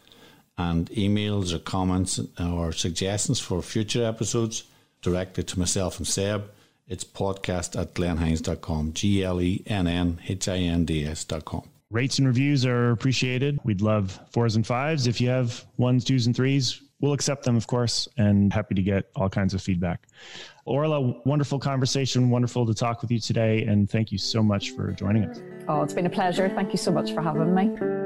And 0.58 0.88
emails 0.90 1.52
or 1.52 1.58
comments 1.58 2.20
or 2.38 2.72
suggestions 2.72 3.40
for 3.40 3.60
future 3.62 4.04
episodes 4.04 4.64
directly 5.02 5.44
to 5.44 5.58
myself 5.58 5.98
and 5.98 6.06
Seb. 6.06 6.50
It's 6.88 7.02
podcast 7.02 7.80
at 7.80 7.94
glennhinds.com, 7.94 8.92
G 8.92 9.24
L 9.24 9.40
E 9.40 9.62
N 9.66 9.86
N 9.88 10.20
H 10.28 10.48
I 10.48 10.58
N 10.58 10.84
D 10.84 11.04
S.com. 11.04 11.68
Rates 11.90 12.18
and 12.18 12.26
reviews 12.26 12.64
are 12.64 12.90
appreciated. 12.90 13.58
We'd 13.64 13.80
love 13.80 14.18
fours 14.30 14.56
and 14.56 14.66
fives. 14.66 15.06
If 15.06 15.20
you 15.20 15.28
have 15.28 15.64
ones, 15.78 16.04
twos, 16.04 16.26
and 16.26 16.34
threes, 16.34 16.82
we'll 17.00 17.12
accept 17.12 17.44
them, 17.44 17.56
of 17.56 17.66
course, 17.66 18.08
and 18.16 18.52
happy 18.52 18.74
to 18.74 18.82
get 18.82 19.08
all 19.16 19.28
kinds 19.28 19.54
of 19.54 19.62
feedback. 19.62 20.06
Orla, 20.64 21.00
wonderful 21.24 21.58
conversation. 21.58 22.30
Wonderful 22.30 22.66
to 22.66 22.74
talk 22.74 23.02
with 23.02 23.10
you 23.10 23.20
today. 23.20 23.64
And 23.64 23.90
thank 23.90 24.12
you 24.12 24.18
so 24.18 24.42
much 24.42 24.70
for 24.70 24.92
joining 24.92 25.24
us. 25.24 25.40
Oh, 25.68 25.82
it's 25.82 25.94
been 25.94 26.06
a 26.06 26.10
pleasure. 26.10 26.48
Thank 26.48 26.72
you 26.72 26.78
so 26.78 26.92
much 26.92 27.12
for 27.12 27.20
having 27.20 27.54
me. 27.54 28.05